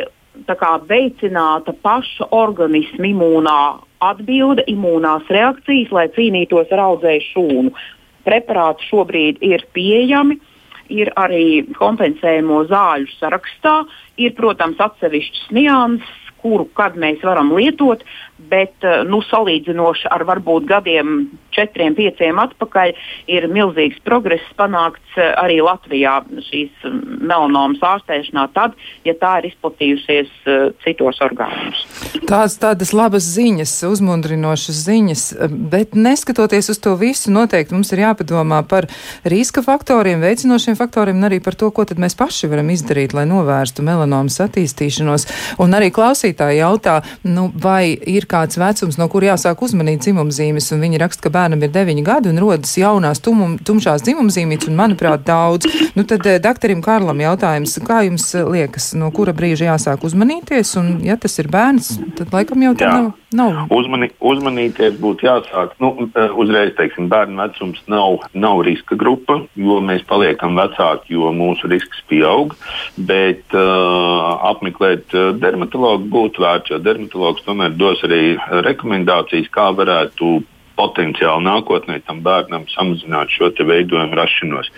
veicināta 0.90 1.74
paša 1.82 2.28
organisma 2.32 3.06
imūnā 3.06 3.60
atbilde, 4.02 4.64
imūnās 4.68 5.30
reakcijas, 5.30 5.92
lai 5.92 6.08
cīnītos 6.16 6.72
ar 6.72 6.80
audzēju 6.80 7.22
šūnu. 7.32 7.72
Preparāti 8.24 8.90
šobrīd 8.90 9.38
ir 9.42 9.66
pieejami. 9.74 10.40
Ir 10.90 11.10
arī 11.16 11.64
kompensējumu 11.78 12.66
zāļu 12.68 13.08
sarakstā, 13.18 13.86
ir, 14.20 14.34
protams, 14.36 14.78
atsevišķas 14.84 15.48
nianses, 15.56 16.20
kuru 16.44 16.68
kad 16.76 16.98
mēs 17.00 17.24
varam 17.24 17.54
lietot, 17.56 18.04
bet 18.38 18.86
eh, 18.86 19.04
nu, 19.08 19.22
salīdzinoši 19.28 20.10
ar 20.14 20.26
varbūt 20.28 20.68
gadiem, 20.70 21.16
četriem, 21.54 21.94
pieciem 21.98 22.40
atpakaļ, 22.42 22.94
ir 23.32 23.48
milzīgs 23.52 24.02
progress 24.06 24.46
panākts 24.60 25.18
eh, 25.18 25.32
arī 25.40 25.60
Latvijā 25.64 26.20
šīs 26.50 26.86
mm, 26.88 27.22
melanomas 27.24 27.84
ārstēšanā, 27.86 28.48
tad, 28.56 28.78
ja 29.08 29.16
tā 29.20 29.36
ir 29.40 29.50
izplatījusies 29.52 30.32
uh, 30.48 30.72
citos 30.84 31.20
orgānos. 31.24 31.84
Tās 32.28 32.56
tādas 32.62 32.94
labas 32.96 33.26
ziņas, 33.36 33.72
uzmundrinošas 33.88 34.82
ziņas, 34.88 35.24
bet 35.72 35.96
neskatoties 35.96 36.72
uz 36.74 36.80
to 36.84 36.96
visu, 37.00 37.32
noteikti 37.34 37.76
mums 37.76 37.92
ir 37.94 38.04
jāpadomā 38.04 38.62
par 38.70 38.88
riska 39.28 39.64
faktoriem, 39.66 40.24
veicinošiem 40.24 40.78
faktoriem 40.80 41.20
un 41.20 41.30
arī 41.30 41.40
par 41.44 41.58
to, 41.60 41.70
ko 41.76 41.86
tad 41.88 42.02
mēs 42.02 42.18
paši 42.20 42.50
varam 42.52 42.72
izdarīt, 42.74 43.16
lai 43.16 43.26
novērstu 43.30 43.86
melanomas 43.86 44.40
attīstīšanos. 44.44 45.28
Un 45.64 45.78
arī 45.78 45.92
klausītāji 45.96 46.62
jautā, 46.62 47.00
nu, 47.28 47.50
vai 47.54 47.94
ir 47.94 48.23
kāds 48.30 48.60
vecums, 48.60 48.98
no 49.00 49.08
kur 49.12 49.26
jāsāk 49.26 49.62
uzmanīt 49.66 50.04
dzimumzīmes, 50.06 50.70
un 50.76 50.84
viņi 50.84 51.02
raksta, 51.02 51.26
ka 51.26 51.34
bērnam 51.34 51.64
ir 51.66 51.72
9 51.74 52.04
gadi 52.06 52.32
un 52.32 52.42
rodas 52.42 52.76
jaunās 52.78 53.22
tumum, 53.24 53.56
tumšās 53.58 54.06
dzimumzīmītes, 54.06 54.70
un 54.72 54.78
manuprāt, 54.80 55.26
daudz. 55.28 55.68
Nu, 55.98 56.06
tad 56.10 56.26
eh, 56.30 56.40
doktoram 56.44 56.84
Karlam 56.86 57.22
jautājums, 57.24 57.76
kā 57.88 58.04
jums 58.08 58.30
liekas, 58.34 58.92
no 59.00 59.10
kura 59.16 59.34
brīža 59.36 59.72
jāsāk 59.72 60.06
uzmanīties, 60.08 60.76
un 60.82 60.94
ja 61.06 61.18
tas 61.20 61.38
ir 61.42 61.50
bērns, 61.54 61.94
tad 62.20 62.34
laikam 62.36 62.64
jau 62.66 62.74
tā 62.80 62.92
nav. 62.92 63.10
nav. 63.34 63.74
Uzmani, 63.74 64.12
uzmanīties 64.22 64.98
būtu 65.02 65.28
jāsāk. 65.28 65.76
Nu, 65.84 65.94
eh, 66.10 66.38
uzreiz 66.44 66.74
teiksim, 66.78 67.10
bērnu 67.12 67.40
vecums 67.42 67.82
nav, 67.92 68.28
nav 68.34 68.64
riska 68.68 68.98
grupa, 69.00 69.42
jo 69.56 69.80
mēs 69.84 70.06
paliekam 70.10 70.58
vecāki, 70.60 71.16
jo 71.18 71.34
mūsu 71.36 71.72
risks 71.72 72.04
pieaug. 72.10 72.54
Bet 72.98 73.56
uh, 73.58 74.34
apmeklēt 74.50 75.14
dermatologu 75.40 76.08
būtu 76.14 76.44
vērts, 76.44 76.74
jo 76.74 76.80
dermatologs 76.84 77.44
tomēr 77.48 77.74
dos 77.78 78.02
arī 78.06 78.13
arī 78.14 78.26
rekomendācijas, 78.70 79.52
kā 79.54 79.72
varētu 79.76 80.40
potenciāli 80.78 81.46
nākotnē 81.46 82.00
tam 82.08 82.22
bērnam 82.26 82.66
samazināt 82.74 83.32
šo 83.34 83.52
veidojumu 83.54 84.18
rašanos. 84.18 84.70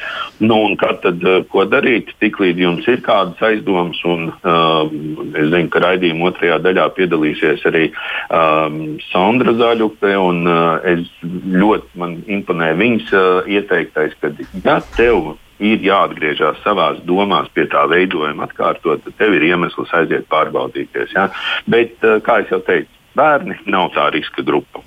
Nu, 0.44 0.58
tad, 0.80 1.24
eh, 1.24 1.44
ko 1.52 1.66
darīt? 1.70 2.12
Tiklīdz 2.22 2.60
jums 2.60 2.88
ir 2.92 3.02
kādas 3.06 3.40
aizdomas, 3.42 4.00
un 4.06 4.30
uh, 4.32 4.90
es 5.36 5.50
zinu, 5.52 5.70
ka 5.72 5.82
raidījuma 5.84 6.30
otrajā 6.32 6.60
daļā 6.64 6.90
piedalīsies 6.98 7.64
arī 7.70 7.86
um, 8.30 8.98
Sandra 9.12 9.56
Zaļupe, 9.56 10.12
un 10.20 10.44
uh, 10.48 10.84
es 10.84 11.08
ļoti 11.24 12.02
man 12.02 12.20
imponē 12.28 12.74
viņas 12.80 13.16
uh, 13.16 13.48
ieteiktais, 13.48 14.16
ka 14.22 14.34
ja 14.64 14.80
tev 14.98 15.36
ir 15.64 15.80
jāatgriežas 15.80 16.60
savā 16.66 16.90
domās 17.08 17.48
pie 17.56 17.68
tā 17.72 17.86
veidojuma, 17.88 18.50
atkārtot, 18.50 19.04
tad 19.06 19.16
tev 19.22 19.38
ir 19.38 19.48
iemesls 19.52 19.94
aiziet 19.96 20.28
pārbaudīties. 20.32 21.16
Ja? 21.16 21.30
Bet, 21.72 21.96
kā 22.26 22.42
jau 22.50 22.60
teicu, 22.68 22.95
bērni 23.16 23.58
nav 23.72 23.92
tā 23.96 24.10
riska 24.14 24.44
grupa. 24.46 24.84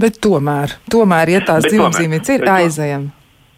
Bet 0.00 0.20
tomēr, 0.24 0.78
tomēr 0.90 1.34
ja 1.34 1.42
tās 1.44 1.66
dzīvības 1.68 2.00
ir, 2.00 2.46
aizējami. 2.48 3.10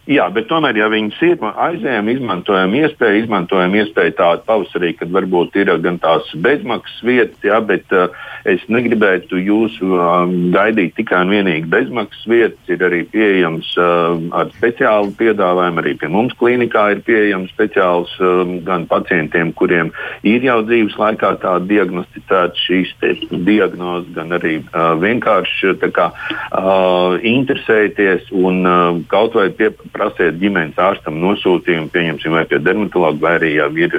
Jā, 0.05 0.27
bet 0.29 0.45
tomēr, 0.51 0.77
ja 0.77 0.85
viņas 0.91 1.17
ir, 1.25 1.39
aizējām, 1.41 2.09
izmantojam 2.13 2.75
iespēju, 2.77 3.23
izmantojam 3.23 3.73
iespēju 3.73 4.13
tādu 4.19 4.43
pavasarī, 4.45 4.91
kad 4.99 5.09
varbūt 5.09 5.55
ir 5.57 5.71
gan 5.81 5.97
tās 6.03 6.27
bezmaksas 6.45 6.99
vietas, 7.07 7.39
jā, 7.41 7.57
bet 7.65 7.89
uh, 7.89 8.13
es 8.45 8.61
negribētu 8.69 9.39
jūs 9.41 9.79
um, 9.81 10.35
gaidīt 10.53 10.93
tikai 10.99 11.23
un 11.25 11.33
vienīgi 11.33 11.71
bezmaksas 11.73 12.27
vietas. 12.29 12.69
Ir 12.69 12.85
arī 12.85 13.01
pieejams 13.09 13.71
uh, 13.81 14.19
ar 14.37 14.51
speciālu 14.53 15.09
piedāvājumu, 15.17 15.81
arī 15.81 15.95
pie 15.97 16.11
mums 16.13 16.37
klīnikā 16.37 16.85
ir 16.93 17.01
pieejams 17.07 17.49
speciāls 17.55 18.13
um, 18.21 18.59
gan 18.67 18.85
pacientiem, 18.91 19.55
kuriem 19.57 19.89
ir 20.21 20.45
jau 20.45 20.59
dzīves 20.69 20.99
laikā 21.01 21.33
tā 21.41 21.55
diagnosticēta 21.65 22.53
šīs 22.61 22.93
diagnozes, 23.33 24.13
gan 24.13 24.37
arī 24.37 24.59
uh, 24.61 24.93
vienkārši 25.01 25.73
kā, 25.97 26.11
uh, 26.13 27.17
interesēties 27.25 28.29
un 28.37 28.61
uh, 28.69 29.01
kaut 29.09 29.33
vai 29.41 29.49
pie 29.49 29.73
prasiet 29.95 30.39
ģimenes 30.41 30.79
ārstam 30.81 31.19
nosūtījumu, 31.23 31.91
pieņemsim, 31.93 32.35
vai 32.35 32.45
pie 32.49 32.59
dermatologa, 32.63 33.21
vai 33.23 33.35
arī 33.39 33.55
jau 33.55 33.69
ir 33.79 33.95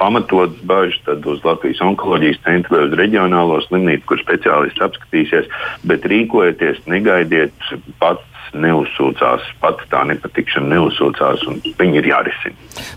pamatotas 0.00 0.60
bažas, 0.64 0.96
tad 1.04 1.26
uz 1.28 1.42
Latvijas 1.44 1.82
onkoloģijas 1.84 2.40
centru 2.46 2.76
vai 2.76 2.86
uz 2.88 2.96
reģionālo 3.00 3.60
slimnīcu, 3.66 4.06
kur 4.08 4.22
speciālists 4.22 4.84
apskatīsies, 4.86 5.48
bet 5.88 6.06
rīkojieties, 6.08 6.80
negaidiet 6.88 7.72
pats 8.00 8.29
neuzsūcās, 8.54 9.46
pat 9.62 9.82
tā 9.92 10.02
nepatikšana 10.10 10.74
neuzsūcās, 10.74 11.44
un 11.50 11.60
viņi 11.78 12.00
ir 12.00 12.10
jārisina. 12.10 12.56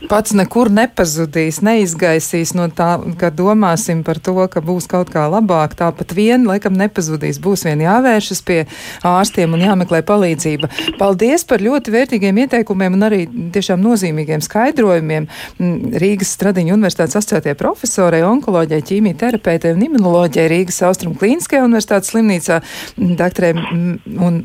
Pats 0.09 0.33
nekur 0.37 0.69
nepazudīs, 0.73 1.61
neizgaisīs 1.65 2.53
no 2.57 2.67
tā, 2.73 2.95
ka 3.19 3.31
domāsim 3.33 4.03
par 4.05 4.19
to, 4.23 4.35
ka 4.51 4.61
būs 4.63 4.87
kaut 4.91 5.11
kā 5.13 5.25
labāk. 5.31 5.75
Tāpat 5.79 6.13
vien, 6.15 6.45
laikam, 6.47 6.75
nepazudīs. 6.77 7.39
Būs 7.43 7.65
vien 7.67 7.81
jāvēršas 7.83 8.43
pie 8.45 8.59
ārstiem 9.07 9.55
un 9.55 9.63
jāmeklē 9.63 10.03
palīdzība. 10.07 10.69
Paldies 10.99 11.45
par 11.49 11.63
ļoti 11.63 11.93
vērtīgiem 11.93 12.43
ieteikumiem 12.45 12.97
un 12.97 13.07
arī 13.07 13.21
tiešām 13.55 13.81
nozīmīgiem 13.83 14.43
skaidrojumiem. 14.45 15.27
Mm, 15.59 15.97
Rīgas 16.03 16.33
Stradiņa 16.37 16.75
universitātes 16.75 17.17
asociētie 17.19 17.55
profesorei, 17.59 18.23
onkoloģijai, 18.27 18.85
ķīmijterapeitei 18.91 19.73
un 19.75 19.85
imunoloģijai 19.87 20.49
Rīgas 20.51 20.81
Austrum 20.87 21.17
Klīniskajā 21.19 21.65
universitātes 21.65 22.13
slimnīcā, 22.13 22.59
mm, 22.97 23.15
doktoriem 23.19 23.61
mm, 23.63 24.21
un 24.27 24.39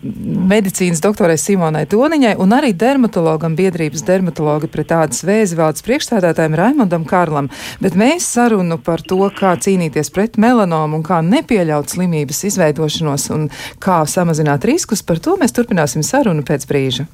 medicīnas 0.50 0.97
medicīnas 0.98 1.02
doktorai 1.02 1.38
Simonai 1.38 1.86
Toniņai 1.86 2.36
un 2.38 2.52
arī 2.52 2.72
dermatologam 2.74 3.54
biedrības 3.56 4.02
dermatologa 4.04 4.68
pret 4.68 4.88
tādas 4.90 5.22
vēzi 5.24 5.56
valdes 5.56 5.82
priekšstādātājiem 5.82 6.56
Raimondam 6.56 7.04
Karlam. 7.04 7.48
Bet 7.80 7.94
mēs 7.94 8.26
sarunu 8.26 8.78
par 8.78 9.00
to, 9.02 9.30
kā 9.30 9.56
cīnīties 9.56 10.10
pret 10.12 10.38
melanomu 10.38 10.98
un 10.98 11.02
kā 11.02 11.20
nepieļaut 11.22 11.88
slimības 11.88 12.44
izveidošanos 12.44 13.30
un 13.30 13.48
kā 13.78 14.04
samazināt 14.06 14.64
riskus, 14.64 15.02
par 15.02 15.18
to 15.18 15.36
mēs 15.38 15.52
turpināsim 15.52 16.02
sarunu 16.02 16.42
pēc 16.42 16.66
brīža. 16.66 17.06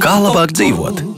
Kā 0.00 0.14
labāk 0.22 0.52
dzīvot? 0.52 1.17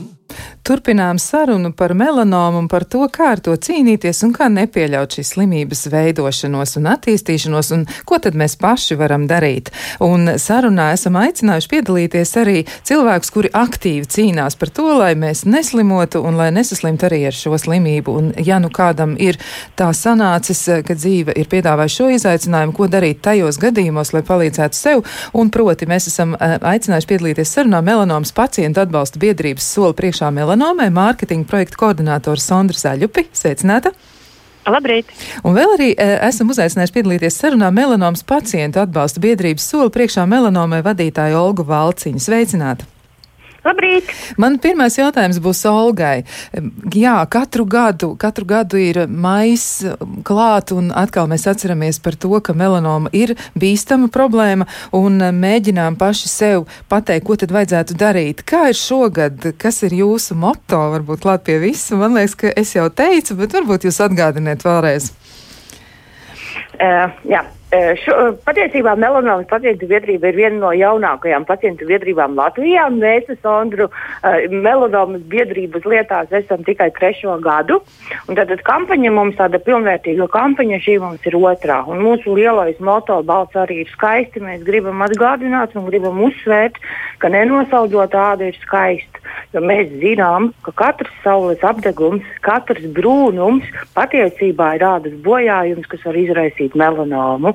Turpinām 0.61 1.17
sarunu 1.17 1.71
par 1.73 1.95
melanomu 1.97 2.59
un 2.61 2.67
par 2.69 2.83
to, 2.85 3.01
kā 3.09 3.31
ar 3.33 3.39
to 3.41 3.55
cīnīties 3.57 4.19
un 4.27 4.33
kā 4.35 4.45
nepieļaut 4.53 5.15
šīs 5.17 5.31
slimības 5.33 5.87
veidošanos 5.89 6.75
un 6.77 6.89
attīstīšanos 6.91 7.71
un 7.73 7.85
ko 8.05 8.19
tad 8.21 8.37
mēs 8.37 8.53
paši 8.61 8.93
varam 8.99 9.25
darīt. 9.29 9.71
Un 10.05 10.35
sarunā 10.37 10.91
esam 10.93 11.17
aicinājuši 11.17 11.69
piedalīties 11.71 12.33
arī 12.37 12.57
cilvēkus, 12.85 13.31
kuri 13.33 13.49
aktīvi 13.57 14.05
cīnās 14.13 14.57
par 14.61 14.69
to, 14.69 14.85
lai 14.99 15.15
mēs 15.17 15.47
neslimotu 15.49 16.21
un 16.21 16.37
lai 16.37 16.51
nesaslimtu 16.53 17.09
arī 17.09 17.23
ar 17.31 17.39
šo 17.39 17.57
slimību. 17.57 18.15
Un 18.21 18.29
ja 18.45 18.61
nu 18.61 18.69
kādam 18.69 19.17
ir 19.17 19.41
tā 19.81 19.89
sanācis, 19.97 20.61
ka 20.85 20.93
dzīve 20.93 21.33
ir 21.41 21.49
piedāvājusi 21.49 22.03
šo 22.03 22.11
izaicinājumu, 22.19 22.77
ko 22.77 22.85
darīt 22.91 23.23
tajos 23.25 23.57
gadījumos, 23.65 24.13
lai 24.13 24.21
palīdzētu 24.29 24.77
sev, 24.77 25.03
un 25.33 25.49
proti 25.49 25.89
mēs 25.89 26.11
esam 26.13 26.37
eh, 26.37 26.59
aicinājuši 26.61 27.11
piedalīties 27.15 27.57
sarunā 27.57 27.81
melanomas 27.81 28.35
pacientu 28.37 28.85
atbalsta 28.85 29.25
biedrības 29.25 29.73
soli 29.73 29.97
priekšā 29.97 30.29
melanoma 30.29 30.50
melanomai 30.51 30.89
mārketinga 30.91 31.47
projekta 31.47 31.79
koordinātors 31.79 32.43
Sondra 32.43 32.75
Zaļupi. 32.75 33.29
Sveicināta! 33.35 33.93
Labrīt! 34.67 35.09
Un 35.47 35.55
vēl 35.55 35.75
arī 35.77 35.89
e, 35.95 36.07
esam 36.27 36.51
uzaicinājuši 36.51 36.95
piedalīties 36.97 37.39
sarunā 37.39 37.71
melanomas 37.73 38.21
pacientu 38.27 38.81
atbalsta 38.83 39.23
biedrības 39.23 39.69
soli 39.71 39.93
priekšā 39.95 40.27
melanomai 40.29 40.83
vadītāju 40.85 41.39
Olgu 41.39 41.65
Valciņu. 41.71 42.21
Sveicināta! 42.21 42.85
Labrīt! 43.61 44.09
Man 44.41 44.55
pirmais 44.57 44.95
jautājums 44.97 45.37
būs 45.43 45.59
Olgai. 45.69 46.23
Jā, 46.97 47.19
katru 47.29 47.67
gadu, 47.69 48.15
katru 48.17 48.47
gadu 48.49 48.79
ir 48.81 49.03
mais 49.05 49.83
klāt, 50.25 50.73
un 50.73 50.89
atkal 50.97 51.29
mēs 51.29 51.45
atceramies 51.51 52.01
par 52.01 52.17
to, 52.17 52.33
ka 52.41 52.55
melanoma 52.57 53.11
ir 53.13 53.35
bīstama 53.53 54.09
problēma, 54.09 54.65
un 54.97 55.21
mēģinām 55.37 55.99
paši 56.01 56.31
sev 56.33 56.65
pateikt, 56.89 57.27
ko 57.27 57.37
tad 57.37 57.53
vajadzētu 57.53 57.99
darīt. 58.01 58.41
Kā 58.49 58.71
ir 58.71 58.79
šogad, 58.81 59.51
kas 59.61 59.83
ir 59.85 59.93
jūsu 59.99 60.39
moto, 60.41 60.81
varbūt 60.95 61.21
klāt 61.21 61.45
pie 61.45 61.59
visu? 61.61 62.01
Man 62.01 62.17
liekas, 62.17 62.33
ka 62.41 62.55
es 62.57 62.73
jau 62.73 62.89
teicu, 62.89 63.37
bet 63.43 63.53
varbūt 63.59 63.85
jūs 63.85 64.01
atgādiniet 64.07 64.65
vēlreiz. 64.65 65.11
Uh, 66.81 67.11
jā, 67.27 67.45
Šo, 67.71 68.15
patiesībā 68.43 68.97
melanomas 68.99 69.47
pacientu 69.47 69.87
biedrība 69.87 70.27
ir 70.27 70.35
viena 70.35 70.57
no 70.59 70.71
jaunākajām 70.75 71.45
pacientu 71.47 71.85
biedrībām 71.87 72.33
Latvijā. 72.35 72.89
Mēs 72.91 73.29
ar 73.31 73.37
Sondru 73.39 73.87
uh, 73.87 74.35
melanomas 74.51 75.23
biedrības 75.31 75.87
lietās 75.87 76.33
esam 76.35 76.65
tikai 76.67 76.89
trešo 76.97 77.37
gadu. 77.39 77.79
Tad 78.27 78.51
kampaņa 78.67 79.13
mums 79.15 79.39
tāda 79.39 79.61
pilnvērtīga 79.63 80.27
kampaņa, 80.33 80.81
šī 80.83 80.97
mums 80.99 81.31
ir 81.31 81.39
otrā. 81.39 81.79
Un 81.87 82.03
mūsu 82.03 82.35
lielais 82.35 82.81
moto 82.83 83.21
balts 83.23 83.55
arī 83.55 83.85
ir 83.85 83.95
skaisti. 83.95 84.43
Mēs 84.43 84.67
gribam 84.67 85.07
atgādināt 85.07 85.77
un 85.79 85.87
gribam 85.87 86.19
uzsvērt, 86.27 86.75
ka 87.23 87.31
nenosaudzot 87.31 88.19
ādu 88.19 88.51
ir 88.51 88.59
skaista. 88.65 89.20
Jo 89.51 89.59
mēs 89.59 89.89
zinām, 89.99 90.51
ka 90.63 90.71
katrs 90.79 91.11
saules 91.25 91.59
apdegums, 91.67 92.27
katrs 92.45 92.85
brūnums 92.95 93.67
patiesībā 93.97 94.69
ir 94.77 94.85
ādas 94.87 95.17
bojājums, 95.25 95.89
kas 95.91 96.05
var 96.07 96.15
izraisīt 96.15 96.77
melanomu. 96.79 97.51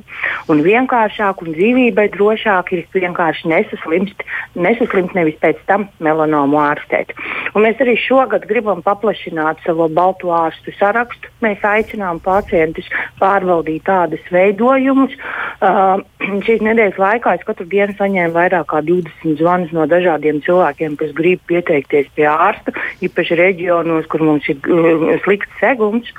Un 0.52 0.60
vienkāršāk 0.66 1.40
un 1.40 1.54
dzīvībai 1.56 2.10
drošāk 2.12 2.74
ir 2.76 2.84
vienkārši 2.92 3.48
nesaslimt, 3.48 4.20
nesaslimt 4.52 5.16
nevis 5.16 5.38
pēc 5.40 5.62
tam 5.70 5.86
melanomu 6.04 6.60
ārstēt. 6.60 7.14
Un 7.56 7.64
mēs 7.64 7.80
arī 7.80 7.96
šogad 7.96 8.44
gribam 8.50 8.84
paplašināt 8.84 9.64
savu 9.64 9.88
balto 9.88 10.34
ārstu 10.36 10.76
sarakstu. 10.76 11.32
Mēs 11.40 11.64
aicinām 11.64 12.20
pacientus 12.20 12.92
pārbaudīt 13.22 13.86
tādas 13.88 14.20
veidojumus. 14.32 15.16
Uh, 15.64 16.04
šīs 16.44 16.60
nedēļas 16.60 17.00
laikā 17.00 17.38
es 17.38 17.48
katru 17.48 17.64
dienu 17.72 17.96
saņēmu 17.96 18.36
vairāk 18.36 18.68
kā 18.68 18.84
20 18.84 19.40
zvanus 19.40 19.72
no 19.72 19.88
dažādiem 19.88 20.42
cilvēkiem, 20.44 21.00
kas 21.00 21.16
grib 21.16 21.40
pieteikties 21.86 22.12
pie 22.14 22.26
ārsta, 22.26 22.72
īpaši 23.02 23.36
reģionos, 23.38 24.06
kur 24.10 24.22
mums 24.22 24.46
ir 24.48 24.58
uh, 24.68 25.16
slikts 25.24 25.50
segums. 25.60 26.10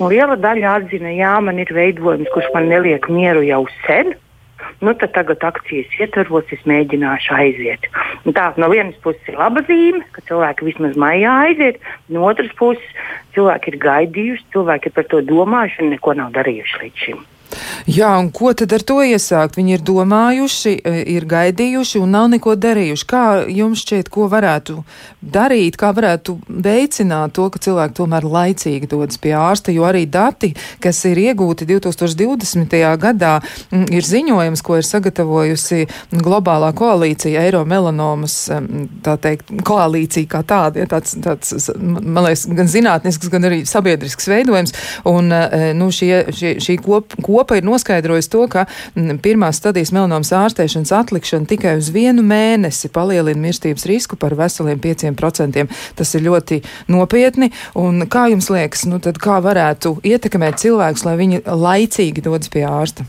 Liela 0.00 0.36
daļa 0.36 0.78
atzina, 0.80 1.10
jā, 1.14 1.40
man 1.40 1.58
ir 1.58 1.72
veidojums, 1.72 2.28
kurš 2.32 2.50
man 2.54 2.68
neliek 2.68 3.08
mieru 3.08 3.42
jau 3.42 3.66
sen. 3.86 4.14
Nu, 4.82 4.94
tad 4.94 5.12
tagad 5.14 5.42
akcijas 5.42 5.90
ietvaros 5.98 6.50
es 6.54 6.62
mēģināšu 6.66 7.34
aiziet. 7.34 7.86
Un 8.26 8.34
tā 8.34 8.52
no 8.58 8.68
vienas 8.70 8.96
puses 9.02 9.22
ir 9.30 9.38
laba 9.38 9.62
zīme, 9.66 10.02
ka 10.14 10.22
cilvēki 10.26 10.66
vismaz 10.66 10.96
maijā 10.98 11.34
aiziet, 11.48 11.78
no 12.08 12.26
otras 12.26 12.50
puses 12.58 12.82
cilvēki 13.34 13.72
ir 13.72 13.78
gaidījuši, 13.82 14.48
cilvēki 14.54 14.90
ir 14.90 14.96
par 14.96 15.06
to 15.10 15.22
domājuši 15.26 15.82
un 15.84 15.94
neko 15.94 16.16
nav 16.18 16.34
darījuši 16.34 16.82
līdz 16.82 17.06
šim. 17.06 17.22
Jā, 17.90 18.12
un 18.20 18.30
ko 18.34 18.52
tad 18.56 18.72
ar 18.72 18.84
to 18.86 19.00
iesākt? 19.02 19.56
Viņi 19.58 19.76
ir 19.76 19.84
domājuši, 19.86 20.74
e, 20.78 21.02
ir 21.14 21.26
gaidījuši 21.28 22.00
un 22.02 22.14
nav 22.14 22.28
neko 22.32 22.54
darījuši. 22.56 23.06
Kā 23.08 23.24
jums 23.50 23.82
šķiet, 23.82 24.10
ko 24.12 24.28
varētu 24.32 24.82
darīt, 25.22 25.76
kā 25.80 25.92
varētu 25.94 26.36
veicināt 26.48 27.34
to, 27.36 27.48
ka 27.52 27.60
cilvēki 27.62 27.96
tomēr 27.98 28.26
laicīgi 28.26 28.90
dodas 28.90 29.18
pie 29.22 29.34
ārsta, 29.38 29.74
jo 29.74 29.86
arī 29.88 30.04
dati, 30.06 30.52
kas 30.82 31.02
ir 31.10 31.20
iegūti 31.22 31.66
2020. 31.68 32.78
gadā, 33.02 33.34
ir 33.72 34.06
ziņojums, 34.06 34.62
ko 34.62 34.78
ir 34.78 34.86
sagatavojusi 34.86 35.86
globālā 36.12 36.72
koalīcija 36.78 37.42
Eiro 37.46 37.64
melanomas, 37.68 38.36
tā 39.02 39.16
teikt, 39.22 39.50
koalīcija 39.66 40.30
kā 40.30 40.42
tāda, 40.46 40.82
ja, 40.82 40.90
tāds, 40.90 41.16
tāds, 41.22 41.70
man 41.78 42.22
liekas, 42.26 42.46
gan 42.46 42.70
zinātnisks, 42.70 43.30
gan 43.32 43.50
arī 43.50 43.62
sabiedrisks 43.68 44.30
veidojums, 44.30 44.74
un, 45.08 45.32
e, 45.34 45.72
nu, 45.78 45.90
šie, 45.94 46.24
šie, 46.36 46.54
šī 46.62 46.78
kop, 46.82 47.16
kop 47.22 47.41
kopa 47.42 47.58
ir 47.58 47.66
noskaidrojusi 47.66 48.30
to, 48.30 48.46
ka 48.50 48.64
mm, 48.94 49.18
pirmās 49.22 49.58
stadijas 49.58 49.90
melanomas 49.94 50.30
ārstēšanas 50.36 50.94
atlikšana 50.94 51.50
tikai 51.50 51.74
uz 51.80 51.90
vienu 51.94 52.22
mēnesi 52.26 52.90
palielina 52.94 53.42
mirstības 53.42 53.86
risku 53.90 54.16
par 54.16 54.36
veseliem 54.38 54.78
5%. 54.82 55.66
Tas 55.98 56.14
ir 56.14 56.26
ļoti 56.28 56.62
nopietni. 56.92 57.50
Un 57.78 58.06
kā 58.12 58.28
jums 58.30 58.50
liekas, 58.52 58.86
nu 58.86 59.02
tad 59.02 59.18
kā 59.22 59.40
varētu 59.42 59.96
ietekmēt 60.06 60.62
cilvēkus, 60.62 61.06
lai 61.08 61.18
viņi 61.18 61.42
laicīgi 61.46 62.24
dodas 62.24 62.52
pie 62.52 62.66
ārsta? 62.68 63.06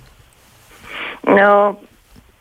No 1.29 1.53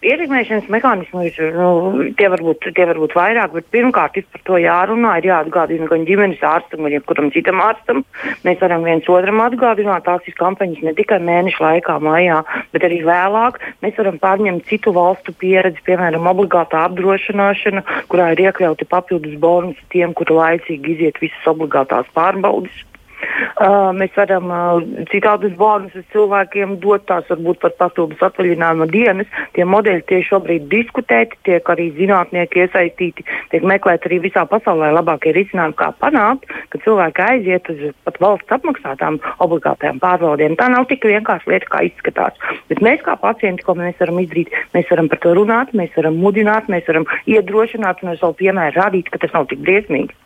ietekmēšanas 0.03 0.69
mehānismi 0.73 1.29
ir, 1.29 1.39
nu, 1.55 2.07
tie 2.19 2.29
var, 2.33 2.43
būt, 2.43 2.67
tie 2.77 2.87
var 2.89 2.99
būt 2.99 3.15
vairāk, 3.17 3.55
bet 3.55 3.69
pirmkārt 3.75 4.19
ir 4.19 4.27
par 4.35 4.43
to 4.49 4.59
jārunā, 4.61 5.15
ir 5.21 5.29
jāatgādina 5.31 5.89
gan 5.91 6.07
ģimenes 6.09 6.43
ārstam, 6.47 6.85
gan 6.85 6.97
jebkuram 6.97 7.31
citam 7.35 7.63
ārstam. 7.63 8.03
Mēs 8.47 8.61
varam 8.63 8.87
viens 8.87 9.09
otram 9.11 9.43
atgādināt, 9.45 10.05
tās 10.09 10.27
ir 10.27 10.37
kampaņas 10.39 10.83
ne 10.87 10.95
tikai 10.99 11.21
mēnešu 11.23 11.63
laikā, 11.63 11.99
maijā, 12.03 12.43
bet 12.75 12.87
arī 12.89 13.03
vēlāk. 13.07 13.61
Mēs 13.85 13.99
varam 14.01 14.21
pārņemt 14.23 14.69
citu 14.71 14.95
valstu 14.97 15.35
pieredzi, 15.39 15.83
piemēram, 15.87 16.27
obligātā 16.35 16.87
apdrošināšana, 16.89 17.87
kurā 18.13 18.33
ir 18.35 18.47
iekļauti 18.49 18.91
papildus 18.91 19.39
bonusi 19.43 19.91
tiem, 19.95 20.17
kuri 20.19 20.39
laicīgi 20.39 20.97
iziet 20.97 21.23
visas 21.23 21.53
obligātās 21.55 22.11
pārbaudes. 22.17 22.83
Uh, 23.23 23.91
mēs 23.95 24.15
varam 24.17 24.51
uh, 24.51 24.83
citādus 25.13 25.53
bonusus 25.59 26.07
cilvēkiem 26.15 26.77
dot, 26.83 27.05
tās 27.07 27.29
varbūt 27.31 27.61
pat 27.63 27.77
papildus 27.81 28.23
atvaļinājuma 28.27 28.89
dienas. 28.91 29.31
Tie 29.57 29.67
modeļi 29.69 30.05
tiek 30.09 30.25
šobrīd 30.27 30.67
diskutēti, 30.73 31.39
tiek 31.47 31.69
arī 31.75 31.91
zinātnieki 31.99 32.65
iesaistīti, 32.65 33.27
tiek 33.53 33.67
meklēti 33.69 34.09
arī 34.11 34.23
visā 34.27 34.45
pasaulē 34.51 34.91
labākie 34.97 35.35
risinājumi, 35.37 35.77
kā 35.79 35.93
panākt, 36.03 36.49
ka 36.73 36.81
cilvēki 36.85 37.25
aiziet 37.27 37.71
uz 37.73 37.85
pat 38.07 38.19
valsts 38.25 38.57
apmaksātām 38.57 39.21
obligātajām 39.45 40.01
pārbaudēm. 40.03 40.59
Tā 40.61 40.71
nav 40.73 40.89
tik 40.91 41.07
vienkārši 41.09 41.53
lieta, 41.53 41.71
kā 41.73 41.85
izskatās. 41.89 42.41
Bet 42.73 42.83
mēs 42.85 43.05
kā 43.07 43.17
pacienti, 43.21 43.67
ko 43.67 43.77
mēs 43.79 44.01
varam 44.03 44.21
izdarīt, 44.25 44.53
mēs 44.75 44.91
varam 44.91 45.13
par 45.13 45.23
to 45.23 45.37
runāt, 45.39 45.77
mēs 45.77 45.95
varam 45.99 46.19
mudināt, 46.19 46.73
mēs 46.73 46.89
varam 46.91 47.07
iedrošināt 47.31 48.03
un 48.03 48.15
ar 48.15 48.21
savu 48.21 48.39
piemēru 48.43 48.81
rādīt, 48.81 49.13
ka 49.13 49.23
tas 49.23 49.35
nav 49.37 49.49
tik 49.53 49.63
briesmīgi. 49.65 50.17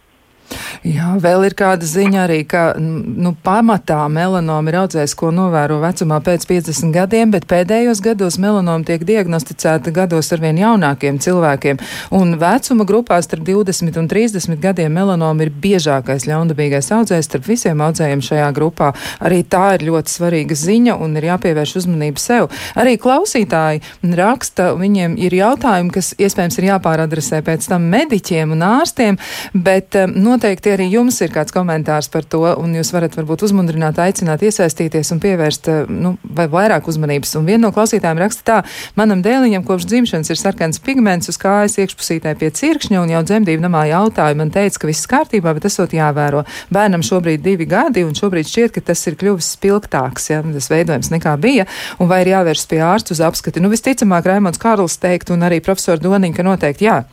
Jā, 0.87 1.17
vēl 1.19 1.49
ir 1.49 1.55
kāda 1.59 1.87
ziņa 1.89 2.21
arī, 2.27 2.39
ka 2.49 2.63
nu, 2.79 3.33
pamatā 3.45 4.05
melanoma 4.13 4.71
ir 4.71 4.79
audzējs, 4.83 5.17
ko 5.19 5.33
novēro 5.35 5.81
vecumā 5.83 6.21
pēc 6.25 6.47
50 6.47 6.95
gadiem, 6.95 7.33
bet 7.35 7.49
pēdējos 7.51 8.03
gados 8.05 8.39
melanoma 8.43 8.87
tiek 8.87 9.03
diagnosticēta 9.07 9.91
gados 9.95 10.31
ar 10.35 10.43
vien 10.45 10.61
jaunākiem 10.61 11.19
cilvēkiem. 11.23 11.81
Un 12.17 12.37
vecuma 12.41 12.87
grupā 12.89 13.19
starp 13.25 13.47
20 13.49 13.99
un 13.99 14.11
30 14.11 14.61
gadiem 14.63 14.95
melanoma 14.95 15.47
ir 15.47 15.51
biežākais 15.51 16.29
ļaundabīgais 16.31 16.93
audzējs 16.95 17.31
starp 17.31 17.51
visiem 17.51 17.83
audzējiem 17.83 18.23
šajā 18.29 18.53
grupā. 18.57 18.93
Arī 19.27 19.43
tā 19.43 19.75
ir 19.77 19.89
ļoti 19.91 20.15
svarīga 20.15 20.59
ziņa 20.59 20.99
un 21.03 21.19
ir 21.19 21.29
jāpievērš 21.33 21.77
uzmanība 21.83 22.23
sev. 22.23 22.51
Arī 22.79 22.97
klausītāji 23.03 23.83
raksta, 24.17 24.71
viņiem 24.79 25.19
ir 25.19 25.35
jautājumi, 25.41 25.93
kas 25.99 26.15
iespējams 26.15 26.61
ir 26.61 26.71
jāpāradresē 26.71 27.43
pēc 27.47 27.67
tam 27.73 27.91
mediķiem 27.93 28.55
un 28.55 28.65
ārstiem, 28.71 29.19
bet 29.53 29.99
noteikti 30.15 30.36
Noteikti 30.37 30.69
arī 30.69 30.91
jums 30.93 31.17
ir 31.25 31.31
kāds 31.33 31.55
komentārs 31.55 32.11
par 32.13 32.27
to, 32.29 32.43
un 32.61 32.75
jūs 32.77 32.91
varat 32.93 33.15
varbūt 33.17 33.47
uzmundrināt, 33.47 33.97
aicināt, 34.05 34.43
iesaistīties 34.45 35.09
un 35.15 35.21
pievērst 35.23 35.71
eh, 35.73 35.79
nu, 35.89 36.11
vai 36.37 36.45
vairāk 36.53 36.91
uzmanības. 36.93 37.33
Un 37.41 37.49
viena 37.49 37.63
no 37.63 37.71
klausītājiem 37.73 38.21
raksta 38.21 38.45
tā, 38.45 38.57
manam 39.01 39.23
dēliņam 39.25 39.65
kopš 39.65 39.87
dzimšanas 39.89 40.35
ir 40.35 40.41
sarkans 40.43 40.83
pigments 40.85 41.33
uz 41.33 41.41
kājas 41.41 41.79
iekšpusītē 41.81 42.37
pie 42.37 42.53
cirkšņa, 42.61 43.01
un 43.01 43.15
jau 43.15 43.25
dzemdību 43.31 43.65
namā 43.65 43.87
jautāja, 43.95 44.37
man 44.37 44.53
teica, 44.53 44.83
ka 44.83 44.93
viss 44.93 45.09
kārtībā, 45.09 45.57
bet 45.57 45.71
esot 45.71 45.97
jāvēro. 45.97 46.45
Bērnam 46.69 47.07
šobrīd 47.07 47.41
divi 47.41 47.65
gadi, 47.73 48.05
un 48.05 48.13
šobrīd 48.19 48.53
šķiet, 48.53 48.77
ka 48.77 48.85
tas 48.93 49.09
ir 49.09 49.17
kļuvis 49.17 49.55
spilgtāks, 49.57 50.35
ja 50.35 50.45
tas 50.45 50.69
veidojums 50.69 51.15
nekā 51.17 51.39
bija, 51.41 51.65
un 51.97 52.13
vai 52.13 52.27
ir 52.27 52.35
jāvērst 52.35 52.69
pie 52.69 52.85
ārsta 52.85 53.17
uz 53.17 53.25
apskati. 53.25 53.65
Nu, 53.65 53.73
visticamāk, 53.73 54.29
Raimons 54.29 54.61
Kārls 54.61 55.01
teikt, 55.01 55.33
un 55.33 55.49
arī 55.49 55.65
profesori 55.65 56.05
Doniņa, 56.05 56.37
ka 56.37 56.53
noteikti 56.53 56.93
jā. 56.93 57.07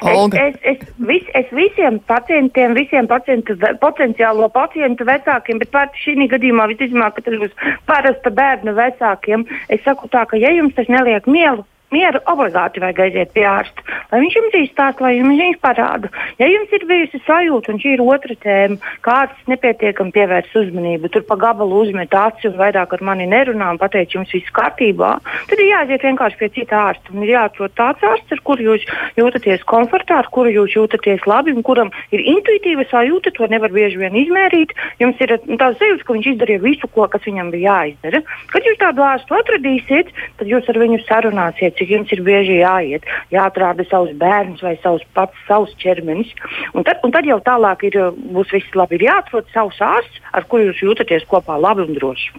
Olga. 0.00 0.38
Es, 0.38 0.54
es, 0.62 0.80
es, 0.80 0.88
vis, 0.96 1.24
es 1.34 1.50
visiem 1.52 1.98
pacientiem, 2.08 2.74
visiem 2.74 3.08
pacientu, 3.10 3.56
potenciālo 3.82 4.48
pacientu 4.52 5.04
vecākiem, 5.08 5.60
bet 5.62 5.72
pat 5.74 5.98
šī 6.00 6.16
gadījumā 6.32 6.68
visticamāk, 6.70 7.18
ka 7.18 7.26
tas 7.26 7.38
būs 7.42 7.52
parasta 7.90 8.32
bērnu 8.32 8.74
vecākiem, 8.78 9.44
es 9.68 9.84
saku 9.84 10.08
tā, 10.12 10.24
ka 10.30 10.40
ja 10.40 10.52
jums 10.56 10.74
tas 10.78 10.88
neliek 10.92 11.28
mielu, 11.28 11.66
mieru 11.92 12.20
obligāti 12.32 12.82
vajag 12.82 13.00
aiziet 13.06 13.32
pie 13.36 13.44
ārsta, 13.48 13.84
lai 14.12 14.22
viņš 14.24 14.36
jums 14.38 14.56
izstāsta, 14.62 15.04
lai 15.04 15.12
jums 15.18 15.40
viņš 15.40 15.58
parāda. 15.62 16.10
Ja 16.40 16.48
jums 16.50 16.72
ir 16.72 16.86
bijusi 16.88 17.20
sajūta, 17.26 17.72
un 17.72 17.80
šī 17.82 17.94
ir 17.96 18.04
otra 18.04 18.36
tēma, 18.42 18.92
kāds 19.04 19.48
nepietiekami 19.50 20.14
pievērs 20.14 20.56
uzmanību, 20.62 21.10
tur 21.12 21.26
pa 21.28 21.38
gabalu 21.40 21.82
uzmet 21.84 22.14
aci 22.16 22.48
un 22.50 22.58
vairāk 22.60 22.96
ar 22.96 23.04
mani 23.04 23.28
nerunā 23.30 23.72
un 23.74 23.80
pateic, 23.80 24.14
jums 24.16 24.32
viss 24.34 24.52
kārtībā, 24.56 25.14
tad 25.50 25.60
ir 25.60 25.70
jāaiziet 25.70 26.06
vienkārši 26.08 26.40
pie 26.40 26.50
cita 26.56 26.80
ārsta. 26.88 27.12
Un 27.12 27.26
ir 27.26 27.34
jāatrod 27.34 27.74
tāds 27.78 28.04
ārsts, 28.08 28.32
ar 28.32 28.42
kuru 28.46 28.68
jūs 28.70 28.86
jūtaties 29.18 29.64
komfortā, 29.68 30.22
ar 30.22 30.30
kuru 30.32 30.52
jūs 30.52 30.76
jūtaties 30.76 31.26
labi 31.28 31.54
un 31.54 31.64
kuram 31.66 31.92
ir 32.14 32.24
intuitīva 32.34 32.86
sajūta, 32.90 33.34
to 33.36 33.48
nevar 33.52 33.72
bieži 33.74 34.00
vien 34.00 34.16
izmērīt. 34.16 34.74
Jums 35.02 35.20
ir 35.22 35.36
tāds 35.36 35.80
sajūta, 35.80 36.06
ka 36.06 36.16
viņš 36.16 36.30
izdarīja 36.34 36.62
visu, 36.64 36.88
ko, 36.94 37.06
kas 37.12 37.24
viņam 37.26 37.52
bija 37.54 37.76
jāizdara. 37.82 38.22
Kad 38.52 38.68
jūs 38.68 38.80
tādu 38.80 39.04
ārstu 39.06 39.36
atradīsiet, 39.36 40.12
tad 40.40 40.50
jūs 40.50 40.68
ar 40.70 40.80
viņu 40.82 41.00
sarunāsiet 41.06 41.81
cik 41.82 41.90
jums 41.96 42.12
ir 42.14 42.22
bieži 42.22 42.60
jāiet, 42.60 43.08
jāatrāda 43.34 43.86
savus 43.90 44.14
bērnus 44.22 44.62
vai 44.62 44.76
savus 44.82 45.02
pats 45.16 45.46
savus 45.48 45.74
ķermenis. 45.82 46.30
Un 46.78 46.86
tad, 46.86 47.02
un 47.02 47.14
tad 47.14 47.26
jau 47.26 47.40
tālāk 47.42 47.82
ir, 47.90 47.98
būs 48.32 48.54
viss 48.54 48.78
labi. 48.78 49.00
Ir 49.00 49.08
jāatrod 49.10 49.50
savs 49.54 49.82
ārsts, 49.82 50.22
ar 50.32 50.46
kuru 50.46 50.70
jūs 50.70 50.86
jūtaties 50.86 51.26
kopā 51.30 51.58
labi 51.58 51.88
un 51.88 51.98
droši. 51.98 52.32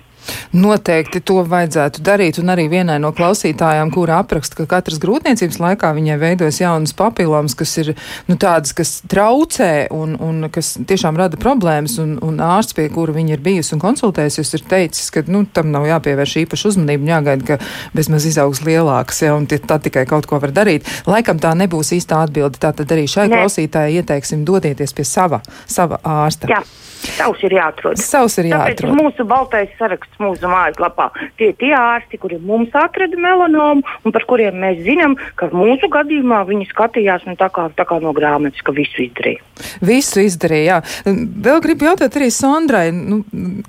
Noteikti 0.53 1.17
to 1.25 1.39
vajadzētu 1.49 2.03
darīt, 2.05 2.37
un 2.37 2.51
arī 2.53 2.67
vienai 2.69 2.99
no 3.01 3.09
klausītājām, 3.15 3.89
kura 3.93 4.19
apraksta, 4.21 4.59
ka 4.59 4.67
katras 4.75 4.99
grūtniecības 5.01 5.57
laikā 5.57 5.89
viņai 5.97 6.17
veidojas 6.21 6.59
jaunas 6.61 6.93
papilomas, 6.97 7.55
kas 7.57 7.73
ir 7.81 7.93
nu, 8.27 8.37
tādas, 8.37 8.75
kas 8.77 8.99
traucē 9.09 9.87
un, 9.93 10.13
un 10.21 10.49
kas 10.53 10.75
tiešām 10.77 11.17
rada 11.17 11.39
problēmas, 11.41 11.97
un, 12.03 12.19
un 12.21 12.37
ārsts, 12.45 12.77
pie 12.77 12.85
kura 12.93 13.15
viņa 13.15 13.33
ir 13.33 13.43
bijusi 13.45 13.73
un 13.73 13.81
konsultējusies, 13.81 14.53
ir 14.59 14.65
teicis, 14.69 15.09
ka 15.13 15.25
nu, 15.25 15.41
tam 15.49 15.73
nav 15.73 15.87
jāpievērš 15.89 16.37
īpaši 16.43 16.69
uzmanība, 16.69 17.09
jāgaida, 17.15 17.49
ka 17.49 17.59
bezmaz 17.97 18.29
izaugs 18.29 18.61
lielāks. 18.67 19.23
Ja, 19.25 19.33
un 19.39 19.49
tā 19.49 19.79
tikai 19.81 20.05
kaut 20.09 20.29
ko 20.29 20.37
var 20.43 20.53
darīt. 20.53 20.85
Laikam 21.09 21.41
tā 21.41 21.55
nebūs 21.57 21.95
īstā 21.97 22.21
atbilde. 22.27 22.61
Tātad 22.61 22.93
arī 22.93 23.07
šai 23.09 23.25
ne. 23.31 23.41
klausītājai 23.41 24.01
ieteiksim 24.03 24.45
dodieties 24.45 24.93
pie 24.93 25.05
sava, 25.07 25.41
sava 25.65 25.97
ārsta. 26.03 26.51
Jā. 26.51 26.61
Savs 27.03 27.43
ir 27.43 27.55
jāatrod. 27.57 27.99
Savs 27.99 28.37
ir 28.41 28.49
jāatrod. 28.51 28.93
Tāpēc 28.93 28.99
mūsu 28.99 29.25
baltais 29.27 29.71
saraksts 29.79 30.19
mūsu 30.21 30.49
mājaslapā. 30.49 31.09
Tie 31.39 31.51
ir 31.51 31.57
tie 31.59 31.73
ārsti, 31.77 32.19
kuri 32.21 32.39
mums 32.41 32.73
atrada 32.77 33.19
melanomu 33.19 33.83
un 34.03 34.15
par 34.15 34.25
kuriem 34.29 34.57
mēs 34.63 34.81
zinām, 34.85 35.17
ka 35.39 35.49
mūsu 35.53 35.89
gadījumā 35.93 36.43
viņi 36.49 36.69
skatījās 36.71 37.27
nu, 37.27 37.35
tā, 37.39 37.49
kā, 37.53 37.67
tā 37.77 37.85
kā 37.89 37.99
no 38.03 38.13
grāmatas, 38.15 38.63
ka 38.65 38.75
visu 38.75 39.05
izdarīja. 39.05 39.43
Visu 39.83 40.23
izdarīja, 40.23 40.79
jā. 40.79 41.13
Vēl 41.47 41.61
gribu 41.63 41.89
jautāt 41.89 42.17
arī 42.19 42.29
Sondrai, 42.33 42.87
nu, 42.95 43.21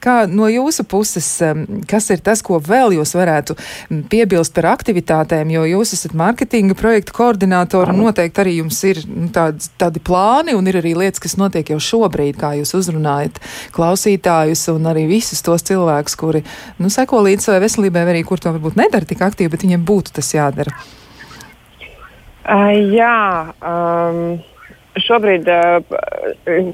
kā 0.02 0.24
no 0.30 0.48
jūsu 0.50 0.86
puses, 0.88 1.28
kas 1.90 2.10
ir 2.14 2.22
tas, 2.24 2.42
ko 2.44 2.60
vēl 2.62 2.96
jūs 2.98 3.14
varētu 3.18 3.56
piebilst 4.10 4.54
par 4.56 4.70
aktivitātēm, 4.74 5.52
jo 5.54 5.64
jūs 5.68 5.94
esat 5.96 6.14
marketinga 6.18 6.76
projektu 6.78 7.16
koordinātori 7.16 7.92
un 7.92 8.02
noteikti 8.06 8.44
arī 8.44 8.56
jums 8.60 8.80
ir 8.88 9.02
nu, 9.08 9.28
tādi, 9.34 9.68
tādi 9.80 10.02
plāni 10.04 10.56
un 10.56 10.68
ir 10.70 10.80
arī 10.80 10.94
lietas, 10.98 11.22
kas 11.22 11.36
notiek 11.40 11.74
jau 11.74 11.80
šobrīd, 11.82 12.38
kā 12.40 12.54
jūs 12.58 12.74
uzrunājat 12.78 13.23
klausītājus 13.74 14.66
un 14.74 14.90
arī 14.90 15.06
visus 15.10 15.42
tos 15.44 15.64
cilvēkus, 15.66 16.16
kuri 16.20 16.44
nu, 16.78 16.90
seko 16.92 17.22
līdz 17.26 17.48
savai 17.48 17.64
veselībai, 17.64 18.06
arī 18.14 18.24
kur 18.26 18.42
to 18.42 18.52
varbūt 18.54 18.78
nedara 18.80 19.08
tik 19.08 19.22
aktīvi, 19.24 19.52
bet 19.54 19.66
viņiem 19.66 19.84
būtu 19.86 20.16
tas 20.18 20.34
jādara. 20.34 20.74
Uh, 22.44 22.74
jā. 22.92 23.52
Um 23.64 24.42
šobrīd, 25.00 25.48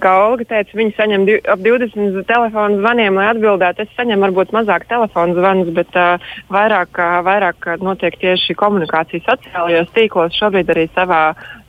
kā 0.02 0.12
Olga 0.26 0.46
teica, 0.48 0.76
viņi 0.76 0.94
saņem 0.96 1.26
ap 1.50 1.62
20 1.64 2.20
telefonu 2.28 2.80
zvaniem, 2.80 3.16
lai 3.16 3.30
atbildētu. 3.32 3.86
Es 3.86 3.94
saņemu 3.96 4.26
varbūt 4.26 4.52
mazāk 4.56 4.86
telefonu 4.90 5.36
zvanus, 5.38 5.70
bet 5.76 5.96
uh, 5.98 6.32
vairāk, 6.52 7.00
vairāk 7.26 7.70
notiek 7.80 8.18
tieši 8.20 8.56
komunikācija 8.60 9.24
sociālajos 9.24 9.92
tīklos. 9.96 10.36
Šobrīd 10.36 10.72
arī 10.74 10.86
savā, 10.94 11.22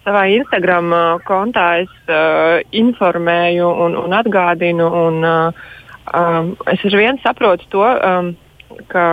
savā 0.05 0.25
Instagram 0.33 0.91
kontā 1.27 1.81
es 1.83 1.91
uh, 2.09 2.61
informēju 2.73 3.67
un, 3.85 3.97
un 3.99 4.15
atgādinu. 4.17 4.87
Un, 5.05 5.19
uh, 5.25 5.67
um, 6.13 6.53
es 6.71 6.83
ar 6.87 6.97
vienu 6.97 7.21
saprotu 7.23 7.69
to. 7.73 7.85
Um, 7.85 8.33
ka, 8.91 9.05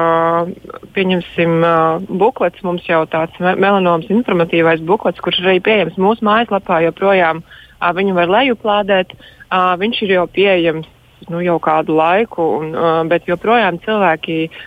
pieņemsim, 0.95 1.57
uh, 1.67 2.05
buklets, 2.21 2.63
mums 2.67 2.87
jau 2.89 3.03
tāds 3.11 3.35
melanomas 3.43 4.09
informatīvais 4.13 4.85
buklets, 4.87 5.21
kurš 5.25 5.43
arī 5.45 5.59
pieejams 5.65 5.99
mūsu 6.01 6.25
mājaslapā, 6.27 6.81
joprojām 6.87 7.43
uh, 7.43 7.91
viņu 7.95 8.15
var 8.17 8.33
lejuplādēt. 8.39 9.13
Uh, 9.49 9.75
viņš 9.81 10.05
ir 10.07 10.17
jau 10.19 10.27
pieejams 10.31 10.89
nu, 11.29 11.43
jau 11.45 11.59
kādu 11.61 11.97
laiku, 11.99 12.45
un, 12.63 12.73
uh, 12.73 13.03
bet 13.11 13.27
joprojām 13.29 13.81
cilvēki 13.85 14.39
uh, 14.47 14.59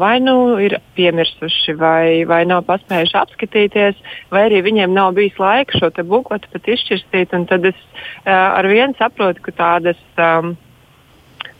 vai 0.00 0.16
nu 0.20 0.34
ir 0.60 0.76
piemirsuši, 0.96 1.76
vai, 1.80 2.24
vai 2.28 2.42
nav 2.48 2.64
paspējuši 2.68 3.16
apskatīties, 3.20 4.02
vai 4.32 4.46
arī 4.48 4.60
viņiem 4.66 4.92
nav 4.92 5.14
bijis 5.16 5.38
laika 5.40 5.78
šo 5.78 5.90
bukletu 6.02 6.50
pat 6.52 6.68
izšķirstīt. 6.74 7.32
Tad 7.48 7.70
es 7.70 7.80
ar 8.26 8.68
vienu 8.68 8.94
saprotu, 8.98 9.42
ka 9.46 9.56
tādas. 9.56 10.04
Um, 10.20 10.54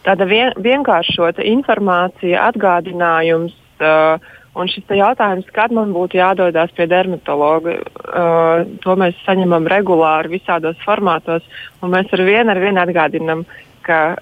tāda 0.02 0.26
vien, 0.28 0.52
vienkāršota 0.58 1.44
informācija, 1.46 2.46
atgādinājums. 2.52 3.58
Uh, 3.82 4.38
Un 4.52 4.68
šis 4.68 4.84
jautājums, 4.92 5.46
kad 5.56 5.72
man 5.72 5.94
būtu 5.96 6.18
jādodas 6.18 6.72
pie 6.76 6.84
dermatologa, 6.84 7.78
uh, 7.80 8.66
to 8.84 8.96
mēs 9.00 9.16
saņemam 9.24 9.64
regulāri 9.72 10.34
visādos 10.34 10.76
formātos. 10.84 11.46
Mēs 11.80 12.12
ar 12.12 12.20
vienu 12.26 12.52
ar 12.52 12.60
vienu 12.60 12.82
atgādinām, 12.82 13.46
ka 13.86 14.18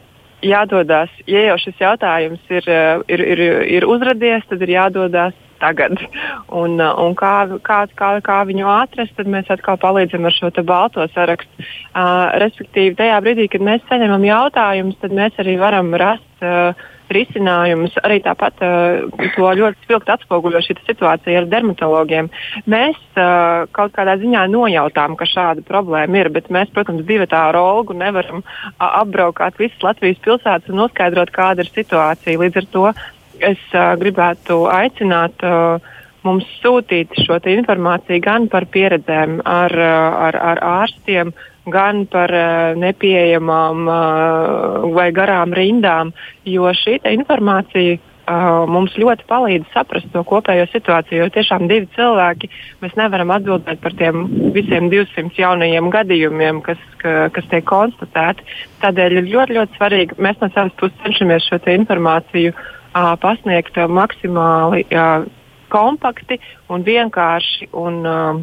jādodas, 0.46 1.12
ja 1.30 1.44
jau 1.50 1.58
šis 1.60 1.78
jautājums 1.80 2.42
ir, 2.52 2.66
uh, 2.66 3.04
ir, 3.10 3.22
ir, 3.34 3.44
ir 3.78 3.86
uzradies, 3.88 4.44
tad 4.50 4.62
ir 4.64 4.74
jādodas 4.76 5.36
tagad. 5.60 5.98
Un, 6.48 6.78
uh, 6.80 6.94
un 7.04 7.16
kā, 7.18 7.34
kā, 7.66 7.82
kā, 7.96 8.12
kā 8.24 8.38
viņu 8.48 8.68
atrast, 8.72 9.14
tad 9.18 9.28
mēs 9.30 9.50
atkal 9.52 9.78
palīdzam 9.80 10.26
ar 10.26 10.36
šo 10.36 10.52
balto 10.64 11.04
sarakstu. 11.14 11.66
Uh, 11.90 12.30
respektīvi, 12.42 12.96
tajā 12.98 13.20
brīdī, 13.24 13.50
kad 13.52 13.64
mēs 13.66 13.84
saņemam 13.90 14.24
jautājumus, 14.28 14.98
tad 15.02 15.14
mēs 15.16 15.36
arī 15.42 15.58
varam 15.60 15.92
rast 16.00 16.46
uh, 16.46 16.72
risinājumus. 17.14 17.96
Arī 18.04 18.20
tāpat 18.24 18.62
uh, 18.64 19.28
to 19.36 19.52
ļoti 19.60 19.84
spilgti 19.84 20.14
atspoguļo 20.14 20.62
šī 20.64 20.78
situācija 20.86 21.42
ar 21.42 21.48
dermatologiem. 21.50 22.30
Mēs 22.70 22.98
uh, 23.18 23.66
kaut 23.76 23.94
kādā 23.96 24.16
ziņā 24.20 24.46
nojautām, 24.52 25.16
ka 25.20 25.28
šāda 25.28 25.64
problēma 25.66 26.22
ir, 26.22 26.32
bet 26.34 26.50
mēs, 26.54 26.72
protams, 26.74 27.06
divu 27.08 27.28
tādu 27.30 27.62
olgu 27.62 27.96
nevaram 27.98 28.42
uh, 28.42 28.90
apbraukāt 28.90 29.60
visas 29.60 29.82
Latvijas 29.84 30.20
pilsētas 30.24 30.72
un 30.72 30.82
noskaidrot, 30.84 31.32
kāda 31.34 31.64
ir 31.64 31.72
situācija. 31.72 32.40
Līdz 32.40 32.62
ar 32.62 32.68
to 32.74 32.90
es 33.52 33.62
uh, 33.72 33.94
gribētu 34.00 34.64
aicināt 34.70 35.46
uh, 35.46 35.96
mums 36.26 36.46
sūtīt 36.60 37.14
šo 37.24 37.38
informāciju 37.52 38.22
gan 38.24 38.48
par 38.52 38.66
pieredzēm 38.72 39.40
ar, 39.48 39.72
ar, 39.72 40.36
ar 40.52 40.62
ārstiem, 40.82 41.32
gan 41.68 42.06
par 42.10 42.32
uh, 42.32 42.76
nepieejamām 42.78 43.88
uh, 43.88 44.86
vai 44.94 45.10
garām 45.12 45.52
rindām, 45.56 46.14
jo 46.48 46.70
šī 46.72 46.96
informācija 47.12 47.98
uh, 48.30 48.64
mums 48.70 48.94
ļoti 49.00 49.26
palīdz 49.28 49.68
saprast 49.74 50.10
to 50.14 50.22
kopējo 50.26 50.66
situāciju. 50.70 51.24
Jo 51.24 51.28
tiešām 51.34 51.66
divi 51.70 51.88
cilvēki 51.96 52.50
mēs 52.82 52.96
nevaram 52.98 53.32
atbildēt 53.34 53.82
par 53.82 53.96
tiem 53.98 54.26
visiem 54.54 54.90
200 54.92 55.36
jaunajiem 55.38 55.90
gadījumiem, 55.92 56.62
kas, 56.66 56.80
ka, 57.02 57.28
kas 57.34 57.48
tiek 57.52 57.66
konstatēti. 57.68 58.46
Tādēļ 58.84 59.18
ir 59.20 59.32
ļoti, 59.34 59.58
ļoti 59.58 59.80
svarīgi. 59.80 60.20
Mēs 60.22 60.40
no 60.42 60.50
savas 60.54 60.76
puses 60.80 61.04
cenšamies 61.04 61.48
šo 61.50 61.60
informāciju 61.74 62.54
uh, 62.54 63.12
pasniegt 63.20 63.76
uh, 63.78 63.90
maksimāli 63.90 64.86
uh, 64.90 65.28
kompakti 65.70 66.40
un 66.70 66.86
vienkārši 66.86 67.70
un 67.78 68.00
uh, 68.06 68.40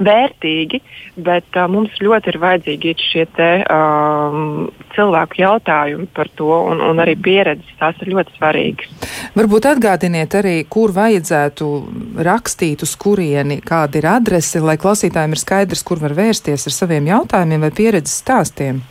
vērtīgi, 0.00 0.80
bet 1.20 1.56
uh, 1.56 1.66
mums 1.70 1.94
ļoti 2.02 2.32
ir 2.32 2.38
vajadzīgi 2.42 2.94
šie 3.00 3.26
te, 3.36 3.50
um, 3.68 4.70
cilvēku 4.96 5.40
jautājumi 5.42 6.08
par 6.16 6.30
to 6.38 6.50
un, 6.72 6.82
un 6.84 7.02
arī 7.02 7.16
pieredzes. 7.20 7.76
Tās 7.80 8.00
ir 8.04 8.12
ļoti 8.14 8.36
svarīgas. 8.38 8.90
Varbūt 9.36 9.70
atgādiniet 9.70 10.34
arī, 10.40 10.56
kur 10.68 10.92
vajadzētu 10.96 11.70
rakstīt, 12.26 12.84
uz 12.86 12.96
kurieni, 13.00 13.60
kāda 13.64 14.00
ir 14.00 14.10
adrese, 14.10 14.62
lai 14.64 14.76
klausītājiem 14.80 15.36
ir 15.36 15.44
skaidrs, 15.44 15.84
kur 15.86 16.02
var 16.02 16.16
vērsties 16.18 16.68
ar 16.68 16.76
saviem 16.76 17.08
jautājumiem 17.12 17.68
vai 17.68 17.72
pieredzes 17.76 18.20
stāstiem. 18.24 18.82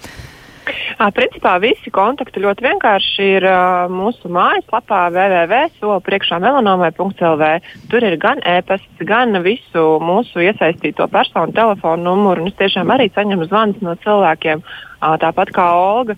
Principā 1.15 1.53
visi 1.63 1.91
kontakti 1.93 2.41
ļoti 2.43 2.65
vienkārši 2.65 3.23
ir 3.37 3.45
mūsu 3.93 4.29
mājaslapā 4.33 5.01
www.solapriekšāmelanomai.lv. 5.15 7.43
Tur 7.91 8.01
ir 8.07 8.15
gan 8.21 8.37
e-pasts, 8.43 9.03
gan 9.07 9.29
visu 9.45 9.83
mūsu 10.03 10.39
iesaistīto 10.43 11.07
personu 11.11 11.51
telefonu 11.55 12.03
numuru. 12.09 12.41
Un 12.43 12.49
es 12.51 12.57
tiešām 12.59 12.87
arī 12.95 13.07
saņemu 13.15 13.43
zvanus 13.49 13.79
no 13.85 13.93
cilvēkiem. 14.03 14.59
Tāpat 14.99 15.49
kā 15.55 15.65
Olga, 15.79 16.13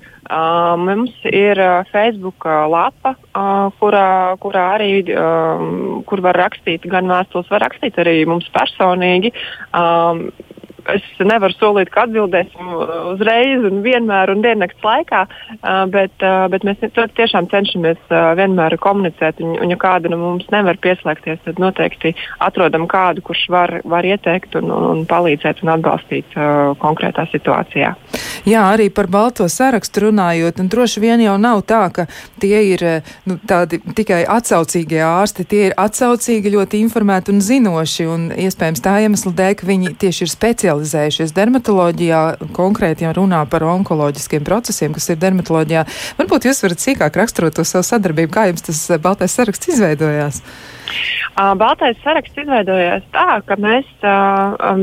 mums 0.81 1.13
ir 1.29 1.55
Facebook 1.91 2.45
lapa, 2.45 3.11
kurā, 3.77 4.09
kurā 4.41 4.63
arī 4.79 4.93
kur 6.09 6.19
var 6.25 6.35
rakstīt 6.47 6.81
gan 6.89 7.05
vēstules, 7.11 7.51
var 7.53 7.61
rakstīt 7.67 7.93
arī 8.01 8.15
mums 8.25 8.47
personīgi 8.55 9.29
es 10.93 11.05
nevaru 11.19 11.55
solīt, 11.57 11.91
ka 11.93 12.05
atbildēsim 12.07 12.71
uzreiz 13.13 13.65
un 13.67 13.81
vienmēr 13.85 14.33
un 14.33 14.43
diennakts 14.45 14.83
laikā, 14.85 15.23
bet, 15.93 16.25
bet 16.53 16.65
mēs 16.67 16.81
tiešām 17.17 17.49
cenšamies 17.51 18.13
vienmēr 18.39 18.77
komunicēt. 18.81 19.41
Un, 19.43 19.55
un 19.61 19.73
ja 19.73 19.79
kāda 19.81 20.11
no 20.11 20.19
mums 20.21 20.49
nevar 20.53 20.79
pieslēgties, 20.81 21.41
tad 21.45 21.61
noteikti 21.61 22.13
atrodam 22.43 22.87
kādu, 22.91 23.23
kurš 23.25 23.47
var, 23.53 23.77
var 23.85 24.07
ieteikt 24.07 24.57
un, 24.59 24.71
un, 24.71 24.87
un 24.91 25.05
palīdzēt 25.09 25.63
un 25.65 25.75
atbalstīt 25.75 26.37
uh, 26.37 26.73
konkrētā 26.81 27.27
situācijā. 27.31 27.93
Jā, 28.47 28.63
arī 28.73 28.87
par 28.89 29.05
balto 29.11 29.45
sarakstu 29.45 30.07
runājot, 30.07 30.61
un 30.63 30.69
droši 30.71 31.01
vien 31.03 31.21
jau 31.21 31.35
nav 31.37 31.61
tā, 31.69 31.83
ka 31.93 32.07
tie 32.41 32.57
ir 32.71 32.83
nu, 33.29 33.37
tādi 33.47 33.77
tikai 33.97 34.23
atsaucīgie 34.25 35.03
ārsti, 35.05 35.45
tie 35.45 35.61
ir 35.69 35.75
atsaucīgi, 35.77 36.53
ļoti 36.55 36.81
informēti 36.81 37.35
un 37.35 37.43
zinoši, 37.45 38.07
un 38.09 38.25
iespējams 38.33 38.81
tā 38.81 38.95
iemesla 39.05 39.33
dēļ, 39.37 39.53
ka 39.59 39.69
viņi 39.69 39.93
tieši 40.01 40.25
ir 40.25 40.33
specializējušies 40.33 41.35
dermatoloģijā, 41.37 42.23
konkrēti 42.57 43.05
jau 43.05 43.13
runā 43.21 43.43
par 43.51 43.67
onkoloģiskiem 43.75 44.47
procesiem, 44.47 44.97
kas 44.97 45.11
ir 45.13 45.21
dermatoloģijā. 45.21 45.85
Varbūt 46.17 46.49
jūs 46.49 46.65
varat 46.65 46.81
sīkāk 46.81 47.21
raksturot 47.21 47.59
to 47.59 47.67
savu 47.67 47.85
sadarbību, 47.85 48.33
kā 48.33 48.49
jums 48.49 48.65
tas 48.65 48.81
eh, 48.89 49.01
baltais 49.01 49.37
saraksts 49.37 49.69
izveidojās? 49.75 50.41
Baltais 51.37 52.01
saraksts 52.01 52.41
izveidojās 52.41 53.05
tā, 53.13 53.39
ka 53.45 53.55
mēs 53.61 53.87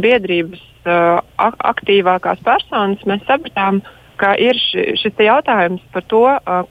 biedrības 0.01 0.63
aktīvākās 0.87 2.43
personas 2.45 3.03
mēs 3.09 3.25
sapratām, 3.27 3.83
ka 4.19 4.35
ir 4.39 4.59
šis 4.59 5.23
jautājums 5.23 5.83
par 5.95 6.05
to, 6.11 6.25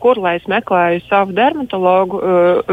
kur 0.04 0.20
lai 0.20 0.38
es 0.40 0.48
meklēju 0.52 1.06
savu 1.08 1.36
dermatologu, 1.38 2.20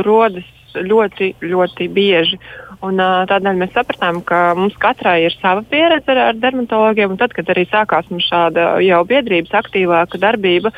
rodas 0.06 0.50
ļoti, 0.74 1.34
ļoti 1.42 1.88
bieži. 1.94 2.38
Un, 2.84 2.98
tādēļ 3.30 3.56
mēs 3.56 3.72
sapratām, 3.72 4.20
ka 4.26 4.52
mums 4.58 4.74
katrai 4.82 5.22
ir 5.24 5.36
sava 5.38 5.62
pieredze 5.70 6.10
ar, 6.12 6.20
ar 6.30 6.40
dermatologiem. 6.40 7.14
Tad, 7.20 7.32
kad 7.36 7.48
arī 7.54 7.64
sākās 7.70 8.10
šāda 8.26 8.74
jau 8.84 9.00
biedrības 9.08 9.54
aktīvāka 9.62 10.20
darbība, 10.20 10.74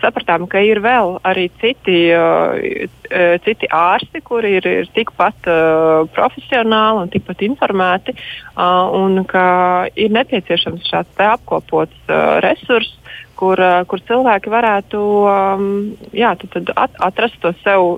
sapratām, 0.00 0.46
ka 0.50 0.62
ir 0.62 0.80
vēl 0.84 1.18
arī 1.26 1.48
citi, 1.60 1.98
uh, 2.14 2.54
citi 3.44 3.70
ārsti, 3.74 4.22
kuri 4.24 4.56
ir, 4.58 4.68
ir 4.82 4.90
tikpat 4.94 5.48
uh, 5.50 6.06
profesionāli 6.14 7.04
un 7.04 7.12
tikpat 7.12 7.42
informēti, 7.46 8.14
uh, 8.14 8.90
un 8.94 9.24
ka 9.28 9.46
ir 9.96 10.14
nepieciešams 10.14 10.90
šāds 10.90 11.24
apkopots 11.30 12.12
resurss. 12.44 13.00
Kur, 13.34 13.58
kur 13.90 13.98
cilvēki 14.06 14.46
varētu 14.46 14.98
um, 15.26 15.64
jā, 16.14 16.28
tad, 16.38 16.52
tad 16.52 16.68
at, 16.78 16.92
atrast 17.02 17.40
to 17.42 17.50
sev 17.64 17.96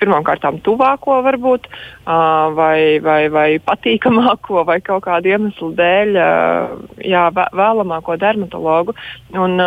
pirmkārt 0.00 0.44
tuvāko, 0.64 1.18
varbūt, 1.26 1.66
vai, 2.06 2.98
vai, 3.02 3.20
vai 3.32 3.48
patīkamāko, 3.62 4.64
vai 4.68 4.78
kaut 4.84 5.04
kādu 5.06 5.32
iemeslu 5.32 5.72
dēļ 5.76 6.18
jā, 7.06 7.24
vēlamāko 7.34 8.16
dermatologu. 8.20 8.96
Un, 9.36 9.58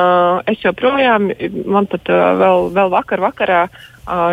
es 0.49 0.63
joprojām, 0.65 1.31
man 1.65 1.89
pat 1.91 2.09
vēl, 2.09 2.69
vēl 2.75 2.93
vakar 2.93 3.25
vakarā, 3.27 3.61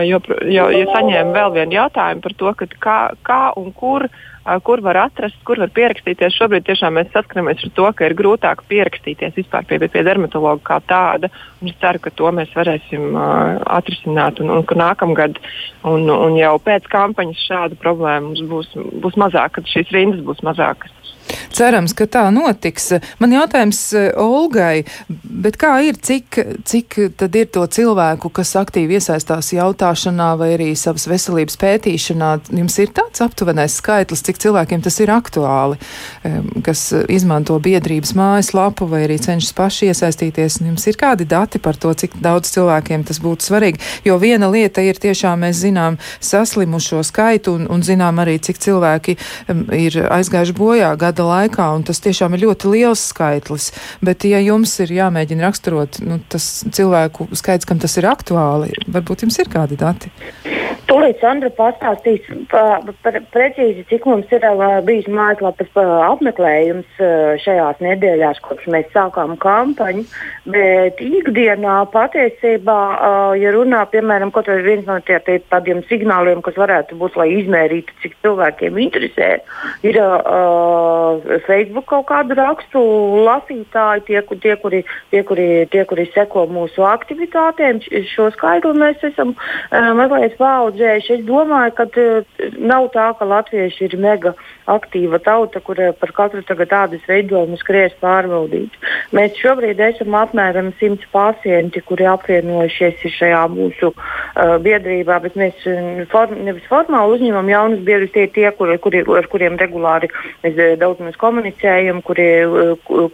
jo, 0.07 0.22
jo, 0.44 0.70
jo 0.72 0.86
saņēmu 0.92 1.36
vēl 1.36 1.53
vienu 1.59 1.78
jautājumu 1.80 2.24
par 2.24 2.38
to, 2.40 2.55
kā, 2.80 2.99
kā 3.26 3.42
un 3.61 3.72
kur 3.76 4.09
kur 4.62 4.80
var 4.84 4.99
atrast, 5.07 5.38
kur 5.47 5.59
var 5.59 5.70
pierakstīties. 5.74 6.36
Šobrīd 6.38 6.66
tiešām 6.68 6.97
mēs 6.99 7.12
saskaramies 7.14 7.64
ar 7.66 7.72
to, 7.78 7.86
ka 7.99 8.07
ir 8.07 8.14
grūtāk 8.18 8.62
pierakstīties 8.70 9.34
vispār 9.40 9.66
pie, 9.66 9.80
pie 9.82 10.05
dermatologa 10.07 10.62
kā 10.66 10.80
tāda. 10.86 11.30
Es 11.66 11.74
ceru, 11.82 12.03
ka 12.05 12.12
to 12.14 12.30
mēs 12.36 12.53
varēsim 12.55 13.16
atrisināt 13.16 14.42
un, 14.44 14.53
un 14.55 14.66
ka 14.66 14.78
nākamgad 14.78 15.40
un, 15.84 16.07
un 16.11 16.38
jau 16.38 16.55
pēc 16.62 16.86
kampaņas 16.92 17.47
šādu 17.49 17.80
problēmu 17.82 18.30
mums 18.30 18.44
būs, 18.51 18.76
būs 19.03 19.18
mazāk, 19.20 19.59
kad 19.59 19.74
šīs 19.74 19.92
rindas 19.94 20.22
būs 20.26 20.44
mazākas. 20.47 20.95
Cerams, 21.57 21.94
ka 21.96 22.04
tā 22.04 22.26
notiks. 22.34 22.90
Man 23.16 23.32
jautājums 23.32 23.78
eh, 23.96 24.11
Olgai, 24.20 24.84
bet 25.09 25.57
kā 25.57 25.70
ir, 25.86 25.96
cik, 25.96 26.36
cik 26.68 26.96
tad 27.16 27.36
ir 27.38 27.48
to 27.48 27.62
cilvēku, 27.64 28.28
kas 28.36 28.52
aktīvi 28.61 28.98
iesaistās 28.98 29.54
jautāšanā 29.54 30.28
vai 30.36 30.50
arī 30.59 30.66
savas 30.76 31.07
veselības 31.09 31.57
pētīšanā? 31.62 32.32
Jums 32.61 32.76
ir 32.82 32.92
tāds 32.96 33.22
aptuvenais 33.24 33.78
skaitlis, 33.80 34.24
cik 34.26 34.40
cilvēkiem 34.42 34.84
tas 34.84 35.00
ir 35.00 35.12
aktuāli, 35.14 35.78
kas 36.66 36.82
izmanto 37.12 37.57
biedrības 37.62 38.12
mājaslapu 38.18 38.88
vai 38.90 39.07
arī 39.07 39.16
cenšas 39.22 39.57
paši 39.57 39.90
iesaistīties? 39.94 40.59
Jums 40.66 40.84
ir 40.90 41.00
kādi 41.00 41.24
dati 41.28 41.62
par 41.62 41.80
to, 41.80 41.94
cik 41.96 42.18
daudz 42.20 42.52
cilvēkiem 42.52 43.07
tas 43.09 43.22
būtu 43.24 43.48
svarīgi? 43.48 43.80
Jo 44.04 44.18
viena 44.20 44.50
lieta 44.52 44.84
ir 44.84 45.00
tiešām, 45.00 45.46
mēs 45.46 45.62
zinām 45.64 45.96
saslimušo 46.20 47.00
skaitu 47.07 47.57
un, 47.57 47.66
un 47.72 47.86
zinām 47.86 48.20
arī, 48.20 48.36
cik 48.44 48.61
cilvēki 48.66 49.16
ir 49.80 50.00
aizgājuši 50.04 50.57
bojā 50.57 50.92
gada 51.00 51.24
laikā, 51.24 51.45
un 51.76 51.84
tas 51.86 52.03
tiešām 52.05 52.34
ir 52.36 52.47
ļoti 52.47 52.72
liels 52.72 53.07
skaitlis. 53.12 53.70
Bet, 54.05 54.26
ja 54.28 54.40
jums 54.42 54.74
ir 54.84 54.92
jāmēģina 54.97 55.47
raksturot 55.47 56.01
nu, 56.05 56.20
tas 56.32 56.64
cilvēku 56.66 57.30
skaits, 57.36 57.68
kam 57.68 57.80
tas 57.82 57.97
ir 58.01 58.09
aktuāli, 58.11 58.72
varbūt 58.86 59.26
jums 59.26 59.38
ir 59.42 59.53
kādi 59.53 59.78
dati? 59.80 60.12
Tūlīt 60.86 61.18
Sandra 61.18 61.49
pastāstīs 61.51 62.22
par, 62.51 62.84
par 63.03 63.16
precīzi, 63.34 63.82
cik 63.90 64.05
mums 64.07 64.30
ir 64.30 64.44
uh, 64.47 64.76
bijis 64.86 65.09
mājaslapas 65.11 65.72
apmeklējums 65.82 67.01
uh, 67.03 67.32
šajās 67.42 67.80
nedēļās, 67.82 68.38
kopš 68.44 68.68
mēs 68.70 68.92
sākām 68.94 69.34
kampaņu. 69.42 70.05
Bet 70.55 71.03
ikdienā 71.03 71.80
patiesībā, 71.90 72.78
uh, 72.94 73.34
ja 73.34 73.51
runā 73.57 73.82
piemēram 73.90 74.30
kaut 74.34 74.47
vai 74.53 74.61
viens 74.62 74.86
no 74.86 75.01
tie, 75.03 75.18
tie, 75.26 75.40
tādiem 75.51 75.82
signāliem, 75.90 76.44
kas 76.47 76.59
varētu 76.61 77.01
būt, 77.01 77.18
lai 77.18 77.32
izmērītu, 77.40 77.99
cik 78.05 78.14
cilvēkiem 78.22 78.78
interesē, 78.86 79.32
ir 79.82 79.99
uh, 80.05 81.25
Facebook 81.48 81.88
kaut 81.90 82.06
kādu 82.08 82.38
rakstu 82.38 82.80
lasītāji, 83.26 84.06
tie, 84.08 84.22
tie, 84.40 84.56
kuri, 84.62 84.82
tie, 85.12 85.22
kuri, 85.26 85.48
tie, 85.72 85.84
kuri 85.88 86.08
seko 86.14 86.46
mūsu 86.48 86.86
aktivitātēm. 86.86 87.82
Šo 88.14 88.30
skaidru 88.34 88.72
mēs 88.78 89.02
esam 89.10 89.34
uh, 89.36 89.92
mazliet 89.98 90.38
paudzi 90.38 90.76
pieredzējuši. 90.76 91.14
Es 91.16 91.24
domāju, 91.26 91.72
ka 91.76 91.86
uh, 91.86 92.58
nav 92.58 92.90
tā, 92.92 93.14
ka 93.18 93.24
latvieši 93.24 93.88
ir 93.88 93.96
mega 93.98 94.34
aktīva 94.66 95.18
tauta, 95.22 95.60
kur 95.60 95.78
uh, 95.78 95.92
par 95.96 96.12
katru 96.12 96.42
tādas 96.42 97.02
veidojumu 97.08 97.56
skries 97.58 97.94
pārvaldīt. 98.00 98.74
Mēs 99.12 99.36
šobrīd 99.40 99.80
esam 99.80 100.14
apmēram 100.14 100.72
100 100.80 101.08
pacienti, 101.12 101.80
kuri 101.80 102.06
apvienojušies 102.06 103.04
šajā 103.16 103.44
mūsu 103.52 103.92
uh, 103.92 104.56
biedrībā, 104.62 105.20
bet 105.22 105.36
mēs 105.36 105.54
for, 106.10 106.30
nevis 106.30 106.66
formāli 106.68 107.18
uzņemam 107.18 107.48
jaunus 107.50 107.84
biedrus, 107.86 108.12
tie 108.14 108.26
ir 108.26 108.34
tie, 108.34 108.50
kuri, 108.56 108.78
kuri, 108.78 109.04
ar 109.16 109.30
kuriem 109.30 109.58
regulāri 109.60 110.10
mēs 110.44 110.78
daudz 110.80 111.02
mēs 111.04 111.15
komunicējam, 111.20 112.02
kuri, 112.06 112.28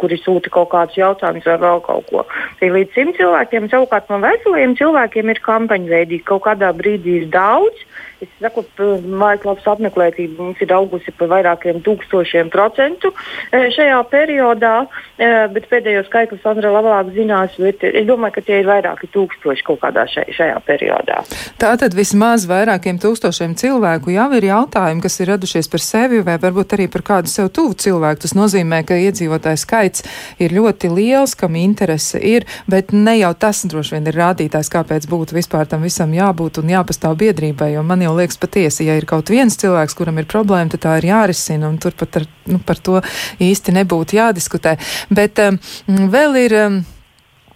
kuri 0.01 0.19
sūta 0.21 0.53
kaut 0.53 0.71
kādus 0.75 0.99
jautājumus 1.01 1.49
vai 1.49 1.59
vēl 1.63 1.83
kaut 1.87 2.09
ko. 2.11 2.25
Līdz 2.63 2.97
100 2.99 3.17
cilvēkiem 3.19 3.69
savukārt 3.73 4.13
no 4.13 4.21
veseliem 4.23 4.77
cilvēkiem 4.79 5.33
ir 5.33 5.43
kampaņveidīgi. 5.47 6.25
Kaut 6.29 6.47
kādā 6.47 6.73
brīdī 6.77 7.23
ir 7.23 7.29
daudz 7.33 7.87
Es 8.23 8.31
saku, 8.39 8.63
mājaslapas 8.79 9.65
apmeklētība 9.73 10.37
mums 10.39 10.61
ir 10.63 10.71
augusi 10.77 11.11
par 11.19 11.27
vairākiem 11.33 11.81
tūkstošiem 11.83 12.53
procentu 12.53 13.11
e, 13.11 13.65
šajā 13.75 13.97
periodā, 14.13 14.75
e, 15.19 15.31
bet 15.51 15.67
pēdējo 15.71 16.05
skaitli 16.07 16.39
Sandra 16.45 16.71
labāk 16.71 17.11
zinās, 17.17 17.57
bet 17.59 17.83
es 17.89 18.07
domāju, 18.07 18.37
ka 18.37 18.45
tie 18.47 18.61
ir 18.61 18.69
vairāki 18.69 19.11
tūkstoši 19.11 19.67
kaut 19.67 19.81
kādā 19.83 20.05
šajā 20.13 20.61
periodā. 20.69 21.25
Tātad 21.59 21.97
vismaz 21.99 22.47
vairākiem 22.47 23.01
tūkstošiem 23.03 23.57
cilvēku 23.59 24.15
jau 24.15 24.29
ir 24.39 24.47
jautājumi, 24.53 25.03
kas 25.03 25.19
ir 25.19 25.33
radušies 25.33 25.71
par 25.73 25.83
sevi 25.83 26.23
vai 26.23 26.39
varbūt 26.43 26.77
arī 26.79 26.87
par 26.95 27.03
kādu 27.11 27.33
sev 27.33 27.51
tuvu 27.51 27.75
cilvēku. 27.75 28.23
Tas 28.23 28.37
nozīmē, 28.39 28.85
ka 28.87 29.01
iedzīvotāju 29.03 29.63
skaits 29.65 30.07
ir 30.39 30.55
ļoti 30.55 30.93
liels, 30.95 31.35
kam 31.39 31.59
interese 31.59 32.23
ir, 32.23 32.47
bet 32.71 32.95
ne 32.95 33.19
jau 33.19 33.35
tas 33.35 33.65
droši 33.67 33.99
vien 33.99 34.09
ir 34.13 34.21
rādītājs, 34.23 34.71
kāpēc 34.71 35.11
būtu 35.11 35.41
vispār 35.41 35.67
tam 35.67 35.83
visam 35.83 36.15
jābūt 36.15 36.63
un 36.63 36.71
jāpastāv 36.77 37.19
biedrībai, 37.27 37.73
jo 37.75 37.83
man 37.83 38.07
jau 38.07 38.12
liekas 38.17 38.41
patiesi, 38.43 38.87
ja 38.89 38.97
ir 38.99 39.07
kaut 39.09 39.33
viens 39.33 39.57
cilvēks, 39.59 39.97
kuram 39.99 40.21
ir 40.21 40.31
problēma, 40.31 40.71
tad 40.73 40.85
tā 40.87 40.97
ir 41.01 41.11
jārisina, 41.11 41.69
un 41.69 41.79
turpat 41.83 42.23
ar, 42.23 42.27
nu, 42.51 42.63
par 42.67 42.81
to 42.83 43.01
īsti 43.43 43.77
nebūtu 43.79 44.19
jādiskutē. 44.19 44.77
Bet 45.11 45.43
um, 45.43 45.61
vēl 45.87 46.43
ir. 46.47 46.59
Um, 46.65 46.83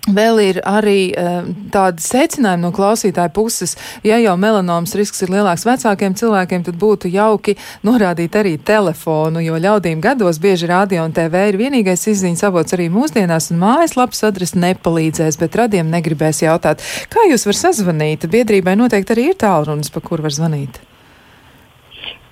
Vēl 0.06 0.38
ir 0.38 0.58
arī 0.62 1.10
uh, 1.18 1.48
tādi 1.74 2.04
secinājumi 2.04 2.62
no 2.62 2.70
klausītāja 2.74 3.32
puses. 3.34 3.74
Ja 4.06 4.20
jau 4.22 4.36
melanomas 4.38 4.94
risks 4.94 5.24
ir 5.26 5.32
lielāks 5.34 5.66
vecākiem 5.66 6.14
cilvēkiem, 6.14 6.62
tad 6.68 6.78
būtu 6.78 7.10
jauki 7.10 7.56
norādīt 7.86 8.38
arī 8.38 8.54
telefonu, 8.62 9.42
jo 9.42 9.58
ļaudīm 9.58 9.98
gados 10.04 10.38
bieži 10.38 10.70
radio 10.70 11.02
un 11.08 11.14
TV 11.16 11.48
ir 11.50 11.58
vienīgais 11.58 12.06
izziņas 12.12 12.46
avots 12.46 12.76
arī 12.76 12.86
mūsdienās, 12.94 13.50
un 13.50 13.58
mājaslapas 13.64 14.22
adrese 14.30 14.60
nepalīdzēs, 14.62 15.40
bet 15.42 15.58
radiem 15.58 15.90
negribēs 15.90 16.44
jautāt, 16.44 16.86
kā 17.10 17.26
jūs 17.26 17.48
var 17.50 17.58
sazvanīt. 17.64 18.28
Biedrībai 18.30 18.76
noteikti 18.78 19.16
arī 19.16 19.32
ir 19.32 19.40
tālrunis, 19.42 19.90
pa 19.90 20.04
kur 20.06 20.22
var 20.22 20.34
zvanīt. 20.34 20.78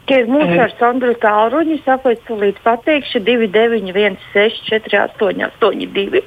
Tie 0.07 0.21
ir 0.21 0.31
mūsu 0.31 0.55
ar 0.61 0.71
Sandru 0.79 1.15
tālruņi, 1.19 1.81
sapēc 1.83 2.29
līdz 2.29 2.63
pateikšu 2.63 3.25
2916 3.25 4.67
48 4.69 5.47
82. 5.59 6.23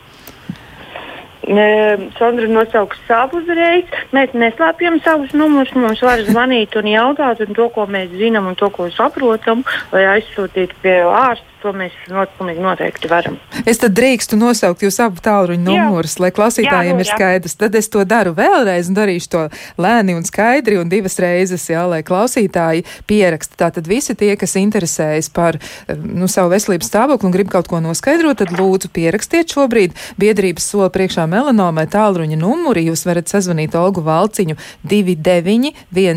Sandra 1.47 2.47
nosauks 2.51 2.99
savu 3.07 3.39
uzreiz. 3.41 3.87
Mēs 4.11 4.33
neslēpjam 4.35 4.99
savus 5.05 5.31
numurus. 5.37 5.71
Mums 5.75 6.01
var 6.03 6.19
zvanīt 6.27 6.75
un 6.75 6.89
jautāt, 6.91 7.39
un 7.45 7.55
to, 7.55 7.69
ko 7.71 7.87
mēs 7.87 8.11
zinām, 8.19 8.49
un 8.51 8.57
to, 8.59 8.69
ko 8.73 8.89
saprotam, 8.91 9.63
vai 9.93 10.03
aizsūtīt 10.17 10.75
pie 10.83 10.99
ārsta 11.07 11.57
to 11.62 11.74
mēs 11.76 11.95
pilnīgi 12.38 12.62
noteikti 12.64 13.10
varam. 13.12 13.38
Es 13.66 13.82
tad 13.82 13.95
drīkstu 13.97 14.38
nosaukt 14.39 14.84
jūs 14.86 14.99
abu 15.03 15.22
tālruņa 15.24 15.64
numurus, 15.64 16.18
lai 16.22 16.32
klausītājiem 16.36 16.93
jā, 16.93 16.97
nu, 16.97 17.03
ir 17.03 17.10
skaidrs. 17.10 17.58
Tad 17.60 17.76
es 17.80 17.89
to 17.93 18.03
daru 18.08 18.34
vēlreiz 18.38 18.91
un 18.91 18.97
darīšu 18.97 19.32
to 19.34 19.43
lēni 19.82 20.16
un 20.18 20.26
skaidri 20.28 20.78
un 20.82 20.91
divas 20.91 21.18
reizes, 21.24 21.66
jā, 21.72 21.84
lai 21.89 22.03
klausītāji 22.08 22.86
pieraksta. 23.10 23.58
Tātad 23.66 23.89
visi 23.89 24.16
tie, 24.18 24.36
kas 24.39 24.55
interesējas 24.60 25.32
par 25.34 25.60
nu, 25.89 26.30
savu 26.32 26.53
veselības 26.53 26.91
stāvokli 26.91 27.30
un 27.30 27.36
grib 27.36 27.51
kaut 27.53 27.70
ko 27.72 27.82
noskaidrot, 27.84 28.41
tad 28.41 28.53
lūdzu 28.58 28.91
pierakstiet 28.93 29.55
šobrīd 29.55 29.97
biedrības 30.22 30.70
sola 30.72 30.91
priekšā 30.93 31.28
melanomai 31.32 31.88
tālruņa 31.91 32.39
numuri. 32.39 32.86
Jūs 32.91 33.08
varat 33.10 33.32
sazvanīt 33.32 33.76
Olgu 33.78 34.03
Valciņu 34.05 34.58
29 34.88 35.74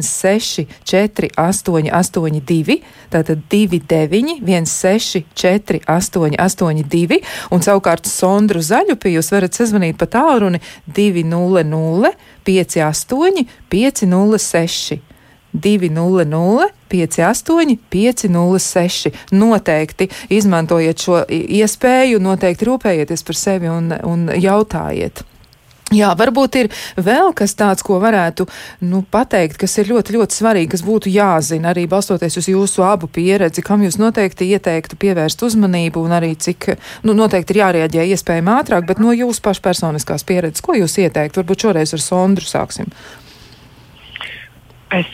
16 0.06 0.68
4 0.84 1.32
8 1.40 1.90
8 1.90 2.40
2, 2.52 2.80
tātad 3.12 3.42
29 3.50 4.68
16 4.68 5.30
4, 5.34 5.39
8, 5.44 5.80
8, 5.88 6.82
2, 6.94 7.20
un 7.50 7.64
savukārt 7.64 8.08
Sondru 8.10 8.62
Zaļupi 8.64 9.14
jūs 9.14 9.30
varat 9.32 9.56
sazvanīt 9.56 9.98
pa 10.00 10.08
tālruni 10.10 10.60
200 10.86 12.12
58 12.44 13.46
506. 13.70 15.00
200 15.52 16.68
58 16.88 17.78
506. 17.90 19.10
Noteikti 19.30 20.10
izmantojiet 20.30 21.02
šo 21.02 21.24
iespēju, 21.30 22.22
noteikti 22.22 22.70
rūpējieties 22.70 23.26
par 23.26 23.38
sevi 23.38 23.70
un, 23.70 23.92
un 24.06 24.30
jautājiet. 24.38 25.24
Jā, 25.90 26.12
varbūt 26.14 26.56
ir 26.60 26.68
vēl 27.02 27.32
kas 27.34 27.56
tāds, 27.58 27.82
ko 27.82 27.96
varētu 27.98 28.44
nu, 28.86 29.00
pateikt, 29.10 29.56
kas 29.58 29.72
ir 29.82 29.88
ļoti, 29.90 30.14
ļoti 30.14 30.36
svarīgi, 30.38 30.68
kas 30.76 30.84
būtu 30.86 31.10
jāzina, 31.10 31.72
arī 31.72 31.88
balstoties 31.90 32.38
uz 32.38 32.46
jūsu 32.52 32.84
abu 32.86 33.08
pieredzi, 33.10 33.64
kam 33.66 33.82
jūs 33.82 33.98
noteikti 33.98 34.52
ieteiktu 34.54 34.94
pievērst 35.02 35.42
uzmanību 35.48 36.04
un 36.06 36.14
arī 36.14 36.36
cik, 36.38 36.68
nu, 37.02 37.16
noteikti 37.18 37.56
ir 37.56 37.62
jārieģē 37.64 38.06
iespējami 38.14 38.54
ātrāk, 38.54 38.86
bet 38.86 39.02
no 39.02 39.10
jūsu 39.10 39.42
pašpersoniskās 39.48 40.22
pieredzes, 40.28 40.62
ko 40.62 40.78
jūs 40.78 40.94
ieteiktu? 41.02 41.42
Varbūt 41.42 41.66
šoreiz 41.66 41.96
ar 41.98 42.04
Sondru 42.06 42.46
sāksim. 42.46 42.86
Es, 44.94 45.10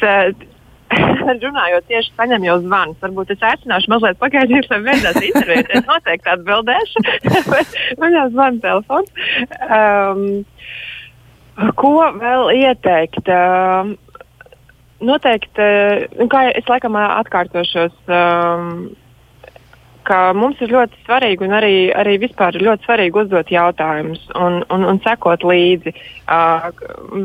runājot 1.45 1.87
tieši 1.91 2.13
saņem 2.17 2.47
jau 2.47 2.57
zvanus. 2.63 2.99
Varbūt 3.03 3.33
es 3.35 3.45
aicināšu 3.51 3.93
mazliet 3.93 4.19
pagaidīt, 4.23 4.69
lai 4.71 4.81
beidzās 4.87 5.21
intervija. 5.21 5.67
Es 5.69 5.87
noteikti 5.89 6.33
atbildēšu, 6.35 7.05
bet 7.53 7.79
man 8.03 8.17
jau 8.17 8.27
zvana 8.35 8.63
telefons. 8.65 9.11
Um, 9.67 10.27
ko 11.81 11.95
vēl 12.21 12.53
ieteikt? 12.61 13.33
Um, 13.33 13.97
noteikti, 15.07 15.67
nu, 16.21 16.29
kā 16.33 16.47
es 16.53 16.71
laikam 16.71 16.97
atkārtošos. 17.01 17.97
Um, 18.09 18.95
ka 20.07 20.19
mums 20.37 20.61
ir 20.63 20.73
ļoti 20.73 21.01
svarīgi 21.07 21.47
un 21.47 21.55
arī, 21.59 21.75
arī 21.95 22.17
vispār 22.23 22.57
ir 22.57 22.67
ļoti 22.69 22.87
svarīgi 22.87 23.21
uzdot 23.23 23.51
jautājumus 23.53 24.23
un, 24.39 24.61
un, 24.73 24.85
un 24.93 25.01
sekot 25.05 25.47
līdzi. 25.47 25.93
Uh, 26.27 26.69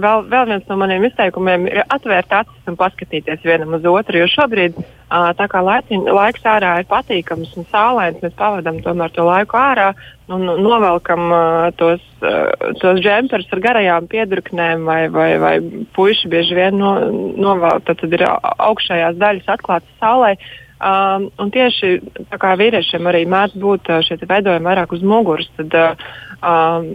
vēl, 0.02 0.26
vēl 0.32 0.48
viens 0.50 0.66
no 0.70 0.78
maniem 0.82 1.06
izteikumiem 1.08 1.68
ir 1.70 1.84
atvērt 1.88 2.34
acis 2.42 2.70
un 2.70 2.78
paskatīties 2.80 3.46
vienam 3.46 3.78
uz 3.78 3.86
otru, 3.90 4.22
jo 4.22 4.30
šobrīd, 4.30 4.78
uh, 4.78 5.30
tā 5.38 5.48
kā 5.52 5.62
laiciņ, 5.66 6.08
laiks 6.18 6.48
ārā 6.48 6.76
ir 6.82 6.90
patīkams 6.90 7.54
un 7.58 7.70
saulains, 7.72 8.22
mēs 8.22 8.38
pavadām 8.38 8.82
tomēr 8.86 9.14
to 9.16 9.26
laiku 9.26 9.58
ārā 9.62 9.92
un 10.32 10.46
novelkam 10.64 11.28
uh, 11.34 11.68
tos, 11.78 12.04
uh, 12.24 12.50
tos 12.82 13.02
džemperus 13.04 13.50
ar 13.52 13.64
garajām 13.64 14.10
piedurknēm 14.12 14.86
vai, 14.88 15.02
vai, 15.14 15.30
vai 15.42 15.56
puiši 15.96 16.32
bieži 16.32 16.58
vien 16.58 16.78
no, 16.82 16.96
novelk, 17.38 17.86
tad, 17.90 18.06
ir 18.10 18.26
augšējās 18.26 19.22
daļas 19.22 19.56
atklātas 19.58 20.02
saulē. 20.02 20.36
Um, 20.82 21.30
un 21.38 21.52
tieši 21.54 22.00
tā 22.32 22.40
kā 22.42 22.56
vīriešiem 22.58 23.06
arī 23.06 23.26
mēdz 23.30 23.58
būt 23.62 23.90
uh, 23.92 24.02
šie 24.06 24.18
veidojumi 24.26 24.66
vairāk 24.66 24.96
uz 24.96 25.04
muguras, 25.06 25.50
tad 25.60 25.76
uh, 25.78 26.06
um, 26.42 26.88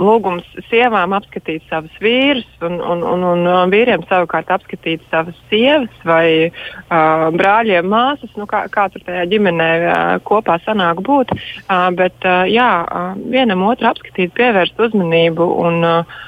lūgums 0.00 0.46
sievām 0.70 1.12
apskatīt 1.14 1.62
savus 1.70 1.94
vīrus, 2.02 2.48
un, 2.64 2.78
un, 2.80 3.04
un, 3.06 3.24
un 3.28 3.72
vīriem 3.72 4.02
savukārt 4.08 4.50
apskatīt 4.54 5.04
savas 5.12 5.36
sievas 5.50 6.02
vai 6.08 6.48
uh, 6.48 7.28
brāļiem, 7.36 7.86
māsas, 7.92 8.32
nu, 8.40 8.48
kā, 8.50 8.64
kā 8.72 8.88
tur 8.90 9.04
tajā 9.06 9.26
ģimenē 9.30 9.70
uh, 9.84 9.94
kopā 10.26 10.58
sanāk 10.64 11.04
būt. 11.06 11.34
Uh, 11.36 11.86
bet 11.96 12.26
uh, 12.26 12.42
jā, 12.50 12.70
uh, 12.82 13.12
vienam 13.30 13.62
otru 13.68 13.92
apskatīt, 13.92 14.34
pievērst 14.38 14.80
uzmanību 14.88 15.46
un 15.68 15.84
uh, 15.86 16.18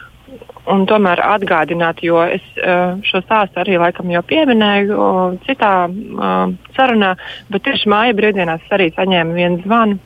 un 0.70 0.84
tomēr 0.86 1.22
atgādināt, 1.26 2.02
jo 2.06 2.20
es 2.22 2.44
uh, 2.60 2.98
šo 3.06 3.22
stāstu 3.24 3.62
arī 3.62 3.78
laikam 3.82 4.10
jau 4.12 4.22
pieminēju 4.22 5.10
citā 5.46 5.74
sarunā, 6.76 7.16
bet 7.50 7.64
tieši 7.66 7.90
māja 7.90 8.16
brīvdienās 8.18 8.68
arī 8.70 8.92
saņēmu 8.94 9.38
vienu 9.38 9.62
zvanu 9.64 9.98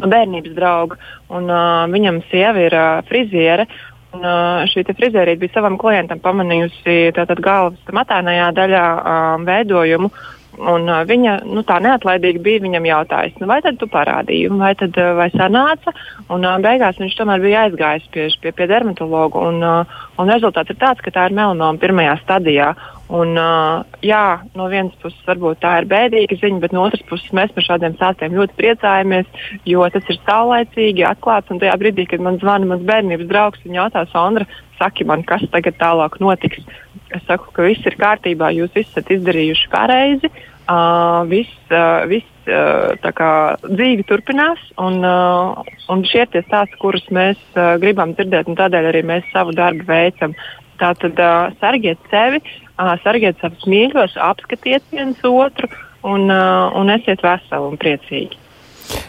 no 0.00 0.10
bērnības 0.10 0.54
drauga, 0.56 0.98
un 1.32 1.50
uh, 1.50 1.84
viņam 1.92 2.22
sieva 2.30 2.64
ir 2.64 2.76
uh, 2.78 3.02
friziere. 3.08 3.68
Un, 4.14 4.22
uh, 4.22 4.62
šī 4.70 4.84
frizierīte 4.92 5.40
bija 5.42 5.56
savam 5.56 5.76
klientam 5.80 6.20
pamanījusi 6.22 7.12
galvas 7.42 7.94
matēnajā 7.98 8.52
daļā 8.54 8.86
uh, 8.94 9.44
veidojumu, 9.48 10.10
Un, 10.54 10.86
uh, 10.86 11.02
viņa 11.06 11.38
nu, 11.50 11.64
tā 11.66 11.80
neatlaidīgi 11.82 12.42
bija 12.42 12.62
viņam 12.62 12.86
jautājis, 12.86 13.38
nu, 13.40 13.48
vai 13.50 13.58
tad 13.64 13.78
tu 13.80 13.88
parādīji, 13.90 14.52
vai 14.60 14.72
tad 14.78 14.94
uh, 15.00 15.14
vai 15.18 15.26
sanāca. 15.34 15.94
Un, 16.28 16.44
uh, 16.44 16.58
beigās 16.62 17.00
viņš 17.00 17.16
tomēr 17.18 17.42
bija 17.42 17.64
aizgājis 17.66 18.06
pie, 18.14 18.28
pie, 18.42 18.52
pie 18.54 18.68
dermatologa. 18.70 19.42
Un, 19.48 19.62
uh, 19.66 20.02
un 20.20 20.30
rezultāts 20.30 20.70
ir 20.70 20.78
tāds, 20.78 21.02
ka 21.02 21.14
tā 21.14 21.26
ir 21.28 21.34
melanoma 21.34 21.80
pirmajā 21.82 22.14
stadijā. 22.22 22.70
Un, 23.12 23.34
uh, 23.36 23.84
jā, 24.00 24.40
no 24.56 24.64
vienas 24.72 24.94
puses 25.02 25.20
varbūt 25.28 25.60
tā 25.60 25.74
ir 25.82 25.88
bēdīga 25.90 26.38
ziņa, 26.40 26.60
bet 26.62 26.72
no 26.72 26.86
otras 26.86 27.02
puses 27.04 27.34
mēs 27.36 27.52
par 27.52 27.66
šādiem 27.66 27.98
stāstiem 27.98 28.32
ļoti 28.38 28.56
priecājamies, 28.56 29.28
jo 29.68 29.84
tas 29.92 30.08
ir 30.08 30.18
saulēcīgi, 30.22 31.04
atklāts. 31.10 31.52
Un 31.52 31.60
tajā 31.60 31.74
brīdī, 31.82 32.08
kad 32.08 32.24
man 32.24 32.40
zvana 32.40 32.70
mans 32.70 32.86
bērnības 32.88 33.28
draugs, 33.28 33.60
viņš 33.66 33.76
jautā, 33.76 34.06
Sondra, 34.08 34.48
saki 34.80 35.04
man, 35.04 35.26
kas 35.28 35.44
tagad 35.52 35.76
tālāk 35.82 36.16
notiks. 36.24 36.64
Es 37.12 37.28
saku, 37.28 37.52
ka 37.52 37.68
viss 37.68 37.84
ir 37.84 38.00
kārtībā, 38.00 38.50
jūs 38.56 38.80
esat 38.80 39.12
izdarījuši 39.12 39.70
pareizi. 39.74 40.32
Uh, 40.64 41.20
viss, 41.28 41.52
uh, 41.68 42.08
viss 42.08 42.48
uh, 42.48 42.96
kā, 43.12 43.32
dzīve 43.68 44.08
turpinās, 44.08 44.62
un, 44.80 45.02
uh, 45.04 45.74
un 45.92 46.08
šie 46.08 46.24
ir 46.24 46.30
tie 46.32 46.40
stāsti, 46.46 46.80
kurus 46.80 47.04
mēs 47.12 47.36
uh, 47.52 47.74
gribam 47.82 48.16
dzirdēt, 48.16 48.48
un 48.48 48.56
tādēļ 48.56 48.88
arī 48.94 49.04
mēs 49.04 49.28
savu 49.28 49.52
darbu 49.52 49.84
veicam. 49.92 50.32
Tātad 50.80 51.20
uh, 51.20 51.52
sargiet 51.60 52.00
sevi, 52.08 52.40
uh, 52.40 52.63
sargiet 53.02 53.38
savus 53.40 53.66
mīļos, 53.70 54.16
apskatiet 54.20 54.82
viens 54.92 55.20
otru 55.24 55.68
un, 56.02 56.30
un 56.30 56.94
esiet 56.94 57.22
veseli 57.24 57.70
un 57.70 57.78
priecīgi. 57.80 58.40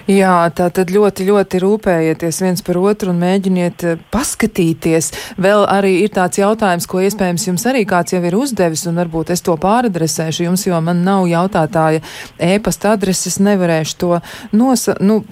Jā, 0.06 0.52
tā 0.54 0.68
tad 0.70 0.92
ļoti, 0.94 1.26
ļoti 1.26 1.60
rūpējieties 1.64 2.40
viens 2.44 2.62
par 2.66 2.78
otru 2.78 3.10
un 3.10 3.22
mēģiniet 3.24 3.86
eh, 3.90 4.02
paskatīties. 4.14 5.08
Vēl 5.42 5.66
arī 5.66 5.96
ir 6.04 6.12
tāds 6.14 6.38
jautājums, 6.38 6.86
ko 6.86 7.02
iespējams 7.02 7.48
jums 7.48 7.66
arī 7.66 7.82
kāds 7.90 8.14
jau 8.14 8.22
ir 8.22 8.38
uzdevis, 8.38 8.86
un 8.86 9.00
varbūt 9.02 9.34
es 9.34 9.42
to 9.46 9.56
pāradresēšu 9.62 10.46
jums, 10.46 10.66
jo 10.68 10.78
man 10.86 11.02
nav 11.08 11.26
jautātāja 11.30 12.04
e-pasta 12.38 12.94
adreses, 12.94 13.40
nevarēšu 13.42 13.98
to 14.04 14.12
nosa, 14.54 14.94
nu, 15.02 15.24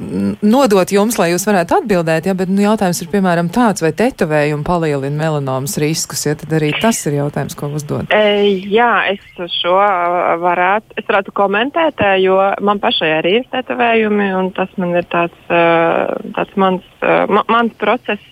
nodot 0.41 0.95
jums, 0.95 1.19
lai 1.21 1.29
jūs 1.35 1.45
varētu 1.49 1.77
atbildēt, 1.77 2.31
ja, 2.31 2.35
bet 2.37 2.49
nu, 2.49 2.63
jautājums 2.65 3.03
ir 3.05 3.11
piemēram 3.13 3.53
tāds, 3.53 3.85
vai 3.85 3.93
tetovējumi 3.93 4.65
palielina 4.65 5.13
melanomas 5.21 5.77
riskus, 5.81 6.25
ja 6.25 6.33
tad 6.39 6.57
arī 6.57 6.73
tas 6.81 6.97
ir 7.05 7.19
jautājums, 7.19 7.53
ko 7.59 7.69
uzdod. 7.77 8.09
E, 8.09 8.57
jā, 8.73 8.89
es 9.13 9.53
šo 9.59 9.77
varētu, 10.41 10.97
es 10.97 11.07
varētu 11.09 11.37
komentēt, 11.37 12.01
jo 12.25 12.41
man 12.65 12.81
pašai 12.81 13.13
arī 13.19 13.37
ir 13.43 13.47
tetovējumi 13.53 14.32
un 14.37 14.51
tas 14.57 14.71
man 14.81 14.95
ir 14.97 15.05
tāds, 15.11 15.37
tāds 15.49 16.57
mans, 16.59 16.85
mans 17.49 17.73
process 17.81 18.23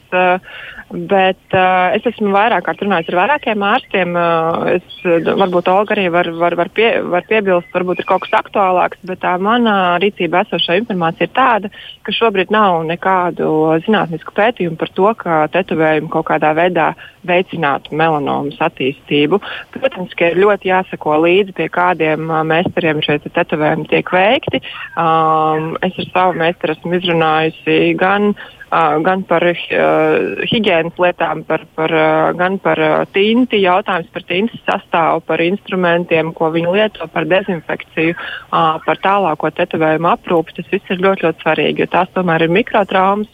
Bet 0.92 1.54
uh, 1.56 1.94
es 1.96 2.04
esmu 2.10 2.34
vairāk 2.34 2.66
kārt 2.66 2.82
runājis 2.84 3.12
ar 3.14 3.18
vairākiem 3.22 3.64
ārstiem. 3.64 4.18
Uh, 4.18 4.66
es, 4.76 4.98
varbūt 5.39 5.70
Olga 5.72 5.96
arī 5.96 6.10
var, 6.12 6.28
var, 6.36 6.56
var, 6.60 6.72
pie, 6.76 6.89
var 7.08 7.24
piebilst, 7.30 7.70
varbūt 7.72 8.02
ir 8.04 8.08
kaut 8.10 8.26
kas 8.26 8.36
aktuālāks, 8.42 9.00
bet 9.08 9.22
tā 9.24 9.38
mana 9.39 9.96
rīcībā 10.04 10.44
esošā 10.44 10.82
informācija 10.82 11.30
ir 11.30 11.34
tāda, 11.38 11.72
ka 12.04 12.16
šobrīd 12.16 12.52
nav 12.52 12.82
nekādu 12.89 13.48
zinātnisku 13.86 14.36
pētījumu 14.36 14.80
par 14.82 14.94
to, 14.98 15.08
ka 15.24 15.39
tetovējumi 15.56 16.12
kaut 16.12 16.28
kādā 16.28 16.52
veidā 16.60 16.92
veicinātu 17.28 17.96
melanomas 17.96 18.60
attīstību. 18.60 19.39
Protams, 19.72 20.16
ka 20.20 20.34
ir 20.34 20.42
ļoti 20.44 20.74
jāsako 20.74 21.22
līdzi, 21.24 21.56
pie 21.56 21.72
kādiem 21.72 22.28
uh, 22.28 22.44
meistariem 22.48 23.00
šie 23.06 23.22
te 23.24 23.32
tetovējumi 23.32 23.88
tiek 23.94 24.12
veikti. 24.12 24.60
Um, 25.00 25.78
es 25.88 25.96
ar 26.04 26.12
savu 26.12 26.42
meistaru 26.42 26.76
esmu 26.76 27.00
izrunājusi 27.00 27.94
gan 28.02 28.34
uh, 28.34 28.50
gan 28.72 29.24
par 29.28 29.44
higiēnas 29.44 31.00
lietām, 31.02 31.44
par, 31.48 31.66
par, 31.76 31.92
gan 32.40 32.58
par 32.64 32.80
tinti, 33.12 33.60
jautājums 33.66 34.08
par 34.14 34.24
tintas 34.30 34.62
sastāvu, 34.68 35.24
par 35.28 35.44
instrumentiem, 35.44 36.32
ko 36.38 36.52
viņi 36.54 36.72
lieto, 36.78 37.08
par 37.12 37.28
dezinfekciju, 37.28 38.16
par 38.52 39.02
tālāko 39.04 39.52
tetovējumu 39.58 40.12
aprūpi. 40.14 40.56
Tas 40.60 40.72
viss 40.72 40.94
ir 40.94 41.04
ļoti, 41.04 41.28
ļoti 41.28 41.44
svarīgi, 41.44 41.84
jo 41.84 41.90
tās 41.92 42.14
tomēr 42.16 42.48
ir 42.48 42.56
mikrotraumas. 42.56 43.28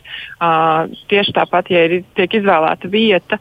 Tieši 1.11 1.37
tāpat, 1.37 1.69
ja 1.73 1.85
ir, 1.85 1.99
tiek 2.17 2.39
izvēlēta 2.39 2.89
vieta, 2.89 3.37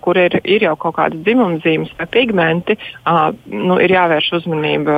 kur 0.00 0.18
ir, 0.18 0.38
ir 0.44 0.64
jau 0.64 0.74
kaut 0.80 0.96
kādas 0.96 1.20
dzimumzīmes 1.26 1.92
vai 1.98 2.06
pigmenti, 2.10 2.76
nu, 3.52 3.76
ir 3.82 3.92
jāvērš 3.92 4.30
uzmanība 4.40 4.94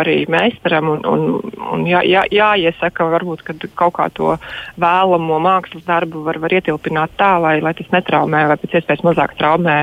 arī 0.00 0.18
meistaram 0.30 0.90
un, 0.94 1.04
un, 1.06 1.52
un 1.72 1.86
jā, 1.88 2.02
jā, 2.06 2.24
jāiesaka, 2.34 3.06
varbūt 3.14 3.44
kaut 3.78 3.94
kā 3.98 4.08
to 4.14 4.34
vēlamo 4.80 5.38
mākslas 5.44 5.86
darbu 5.86 6.24
var, 6.26 6.40
var 6.42 6.56
ietilpināt 6.58 7.14
tā, 7.20 7.36
lai, 7.42 7.58
lai 7.64 7.74
tas 7.78 7.90
netraumē 7.94 8.44
vai 8.50 8.58
pēc 8.60 8.78
iespējas 8.80 9.04
mazāk 9.06 9.36
traumē 9.38 9.78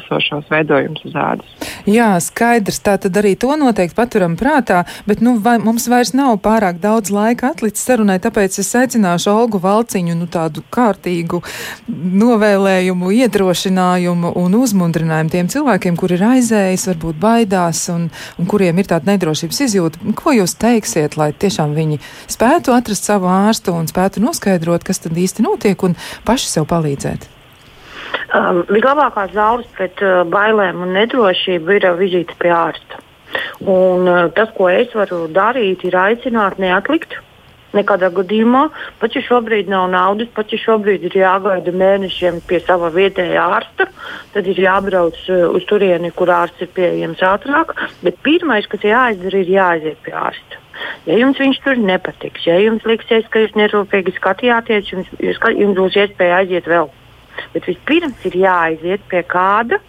esošos 0.00 0.50
veidojumus 0.52 1.06
uz 1.06 1.16
ādas. 1.16 1.70
Jā, 1.86 2.10
skaidrs. 2.22 2.82
Tā 2.86 2.96
tad 3.02 3.16
arī 3.18 3.34
to 3.38 3.54
noteikti 3.58 3.96
paturam 3.96 4.36
prātā, 4.38 4.82
bet 5.06 5.22
nu, 5.24 5.36
vai, 5.42 5.56
mums 5.62 5.86
vairs 5.90 6.12
nav 6.16 6.36
pārāk 6.44 6.80
daudz 6.82 7.12
laika 7.14 7.52
atlicis 7.54 7.86
sarunai, 7.86 8.18
tāpēc 8.22 8.58
es 8.62 8.74
aicināšu 8.78 9.32
Olgu 9.32 9.60
Valciņu 9.62 10.18
nu, 10.18 10.28
tādu 10.30 10.62
kārtīgu 10.74 11.42
novēlējumu 11.86 13.14
iedrošinājumu 13.22 13.75
aicinājumu 13.76 14.32
un 14.36 14.54
uzmundrinājumu 14.56 15.30
tiem 15.30 15.48
cilvēkiem, 15.48 15.96
kuri 15.96 16.16
ir 16.16 16.24
aizējis, 16.24 16.86
varbūt 16.90 17.18
baidās 17.20 17.88
un, 17.92 18.08
un 18.38 18.46
kuriem 18.46 18.78
ir 18.78 18.86
tāda 18.88 19.12
nedrošības 19.12 19.60
izjūta. 19.66 19.98
Ko 20.16 20.32
jūs 20.32 20.56
teiksiet, 20.56 21.16
lai 21.16 21.32
tiešām 21.32 21.74
viņi 21.76 22.00
spētu 22.26 22.72
atrast 22.72 23.04
savu 23.04 23.28
ārstu 23.28 23.74
un 23.74 23.86
spētu 23.86 24.22
noskaidrot, 24.24 24.84
kas 24.84 25.00
tad 25.00 25.12
īsti 25.12 25.44
notiek 25.44 25.82
un 25.82 25.96
paši 26.24 26.48
sev 26.48 26.66
palīdzēt? 26.70 27.28
Um, 28.34 28.64
Vislabākās 28.70 29.32
zāles 29.34 29.66
pret 29.76 30.00
uh, 30.02 30.24
bailēm 30.24 30.82
un 30.82 30.94
nedrošību 30.96 31.76
ir 31.76 31.86
uh, 31.86 31.96
vizīte 31.98 32.34
pie 32.40 32.52
ārsta. 32.54 33.02
Un, 33.60 34.06
uh, 34.06 34.26
tas, 34.34 34.50
ko 34.56 34.70
es 34.70 34.92
varu 34.96 35.26
darīt, 35.28 35.84
ir 35.84 35.96
aicināt 35.98 36.58
neatlikt 36.62 37.18
Nekādā 37.76 38.10
gadījumā, 38.14 38.66
pat 39.00 39.16
ja 39.16 39.22
šobrīd 39.26 39.70
nav 39.72 39.88
naudas, 39.92 40.30
pat 40.34 40.52
ja 40.54 40.60
šobrīd 40.62 41.06
ir 41.08 41.16
jāgaida 41.20 41.74
mēnešiem 41.76 42.40
pie 42.48 42.60
sava 42.64 42.90
vietējā 42.94 43.46
ārsta, 43.58 43.88
tad 44.34 44.50
ir 44.50 44.60
jābrauc 44.66 45.18
uh, 45.28 45.48
uz 45.56 45.66
turieni, 45.68 46.12
kur 46.16 46.32
ārsts 46.32 46.64
ir 46.64 46.72
pieejams 46.76 47.24
ātrāk. 47.24 47.74
Bet 48.04 48.22
pirmais, 48.26 48.68
kas 48.70 48.86
jāizdara, 48.86 49.42
ir 49.42 49.52
jāaiziet 49.56 50.00
pie 50.04 50.14
ārsta. 50.16 50.62
Ja 51.06 51.16
jums 51.16 51.40
viņš 51.40 51.60
tur 51.64 51.80
nepatiks, 51.80 52.44
ja 52.48 52.58
jums 52.60 52.84
liksies, 52.88 53.28
ka 53.32 53.40
jūs 53.44 53.56
nerūpīgi 53.56 54.16
skatījāties, 54.18 54.92
jums, 54.92 55.12
jūs, 55.22 55.40
jums 55.56 55.78
būs 55.78 55.98
iespēja 56.02 56.42
aiziet 56.42 56.68
vēl. 56.68 56.90
Bet 57.54 57.68
vispirms 57.68 58.24
ir 58.28 58.40
jāaiziet 58.42 59.04
pie 59.10 59.22
kāda 59.28 59.80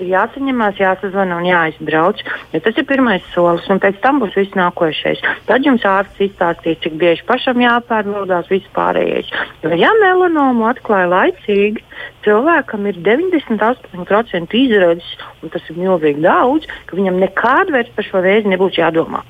ir 0.00 0.10
jāsaņemās, 0.12 0.80
jāsazvana 0.80 1.38
un 1.40 1.48
jāizbrauc. 1.48 2.22
Ja 2.52 2.60
tas 2.64 2.78
ir 2.78 2.86
pirmais 2.88 3.24
solis, 3.34 3.66
un 3.72 3.80
pēc 3.82 4.00
tam 4.04 4.20
būs 4.22 4.36
viss 4.38 4.56
nākošais. 4.58 5.22
Tad 5.48 5.66
jums 5.66 5.84
ārsts 5.88 6.22
izstāstīs, 6.28 6.80
cik 6.84 6.98
bieži 7.00 7.26
pašam 7.28 7.62
jāpārbaudās 7.64 8.50
viss 8.52 8.72
pārējais. 8.76 9.30
Jo, 9.64 9.72
ja 9.76 9.92
melanomu 10.02 10.68
atklāja 10.70 11.08
laicīgi, 11.12 11.84
cilvēkam 12.26 12.88
ir 12.90 13.00
98% 13.06 14.60
izredzes, 14.60 15.16
un 15.42 15.54
tas 15.54 15.70
ir 15.70 15.80
milzīgi 15.80 16.24
daudz, 16.26 16.68
ka 16.86 16.98
viņam 16.98 17.22
nekādu 17.22 17.76
vairs 17.76 17.92
par 17.96 18.08
šo 18.08 18.24
vēzi 18.26 18.52
nebūs 18.52 18.80
jādomā. 18.80 19.24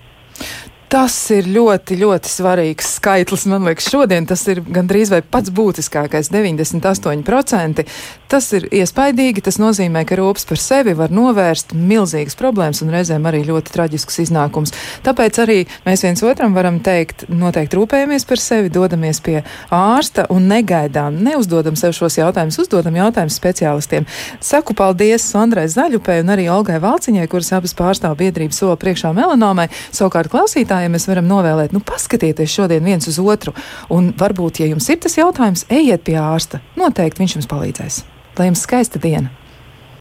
Tas 0.87 1.15
ir 1.35 1.49
ļoti, 1.51 1.97
ļoti 1.99 2.31
svarīgs 2.31 2.93
skaitlis. 3.01 3.49
Man 3.51 3.65
liekas, 3.67 3.89
šodien 3.91 4.27
tas 4.31 4.45
ir 4.47 4.61
gandrīz 4.63 5.11
vai 5.11 5.19
pats 5.19 5.51
būtiskākais- 5.51 6.31
98%. 6.35 7.83
Tas 8.29 8.53
ir 8.53 8.69
iespaidīgi. 8.71 9.43
Tas 9.43 9.59
nozīmē, 9.59 10.05
ka 10.07 10.17
rūpes 10.19 10.47
par 10.47 10.59
sevi 10.59 10.95
var 10.95 11.09
novērst 11.15 11.75
milzīgas 11.75 12.35
problēmas 12.39 12.83
un 12.83 12.91
reizēm 12.91 13.27
arī 13.27 13.45
ļoti 13.47 13.71
traģiskus 13.75 14.19
iznākumus. 14.25 14.73
Tāpēc 15.07 15.39
arī 15.43 15.67
mēs 15.87 16.03
viens 16.03 16.23
otram 16.23 16.55
varam 16.55 16.81
teikt, 16.81 17.29
noteikti 17.29 17.79
rūpējamies 17.79 18.27
par 18.27 18.37
sevi, 18.43 18.71
dodamies 18.71 19.21
pie 19.21 19.45
ārsta 19.71 20.27
un 20.31 20.49
negaidām, 20.49 21.21
neuzdodam 21.23 21.77
sev 21.77 21.95
šos 21.95 22.19
jautājumus, 22.19 22.59
uzdodam 22.59 22.95
jautājumus 22.95 23.39
speciālistiem. 23.39 24.07
Saku 24.41 24.75
paldies 24.75 25.23
Sandrai 25.23 25.67
Zaļupē 25.67 26.21
un 26.23 26.35
arī 26.35 26.49
Olgai 26.51 26.81
Valciņai, 26.83 27.29
kuras 27.29 27.53
abas 27.53 27.75
pārstāv 27.75 28.17
biedrības 28.19 28.59
soli 28.59 28.77
priekšā 28.77 29.15
melanomai. 29.15 29.69
Savukārt 29.93 30.31
klausītāji 30.35 30.86
klausītājiem 30.87 30.95
mēs 30.95 31.09
varam 31.09 31.27
novēlēt, 31.27 31.73
nu, 31.73 31.81
paskatieties 31.81 32.53
šodien 32.53 32.85
viens 32.85 33.07
uz 33.09 33.19
otru, 33.19 33.55
un 33.91 34.13
varbūt, 34.17 34.61
ja 34.61 34.67
jums 34.71 34.89
ir 34.89 34.99
tas 35.01 35.17
jautājums, 35.19 35.67
ejiet 35.69 36.05
pie 36.05 36.17
ārsta. 36.17 36.61
Noteikti 36.77 37.23
viņš 37.23 37.37
jums 37.37 37.51
palīdzēs. 37.51 38.05
Lai 38.39 38.51
jums 38.51 38.63
skaista 38.63 38.99
diena! 38.99 39.31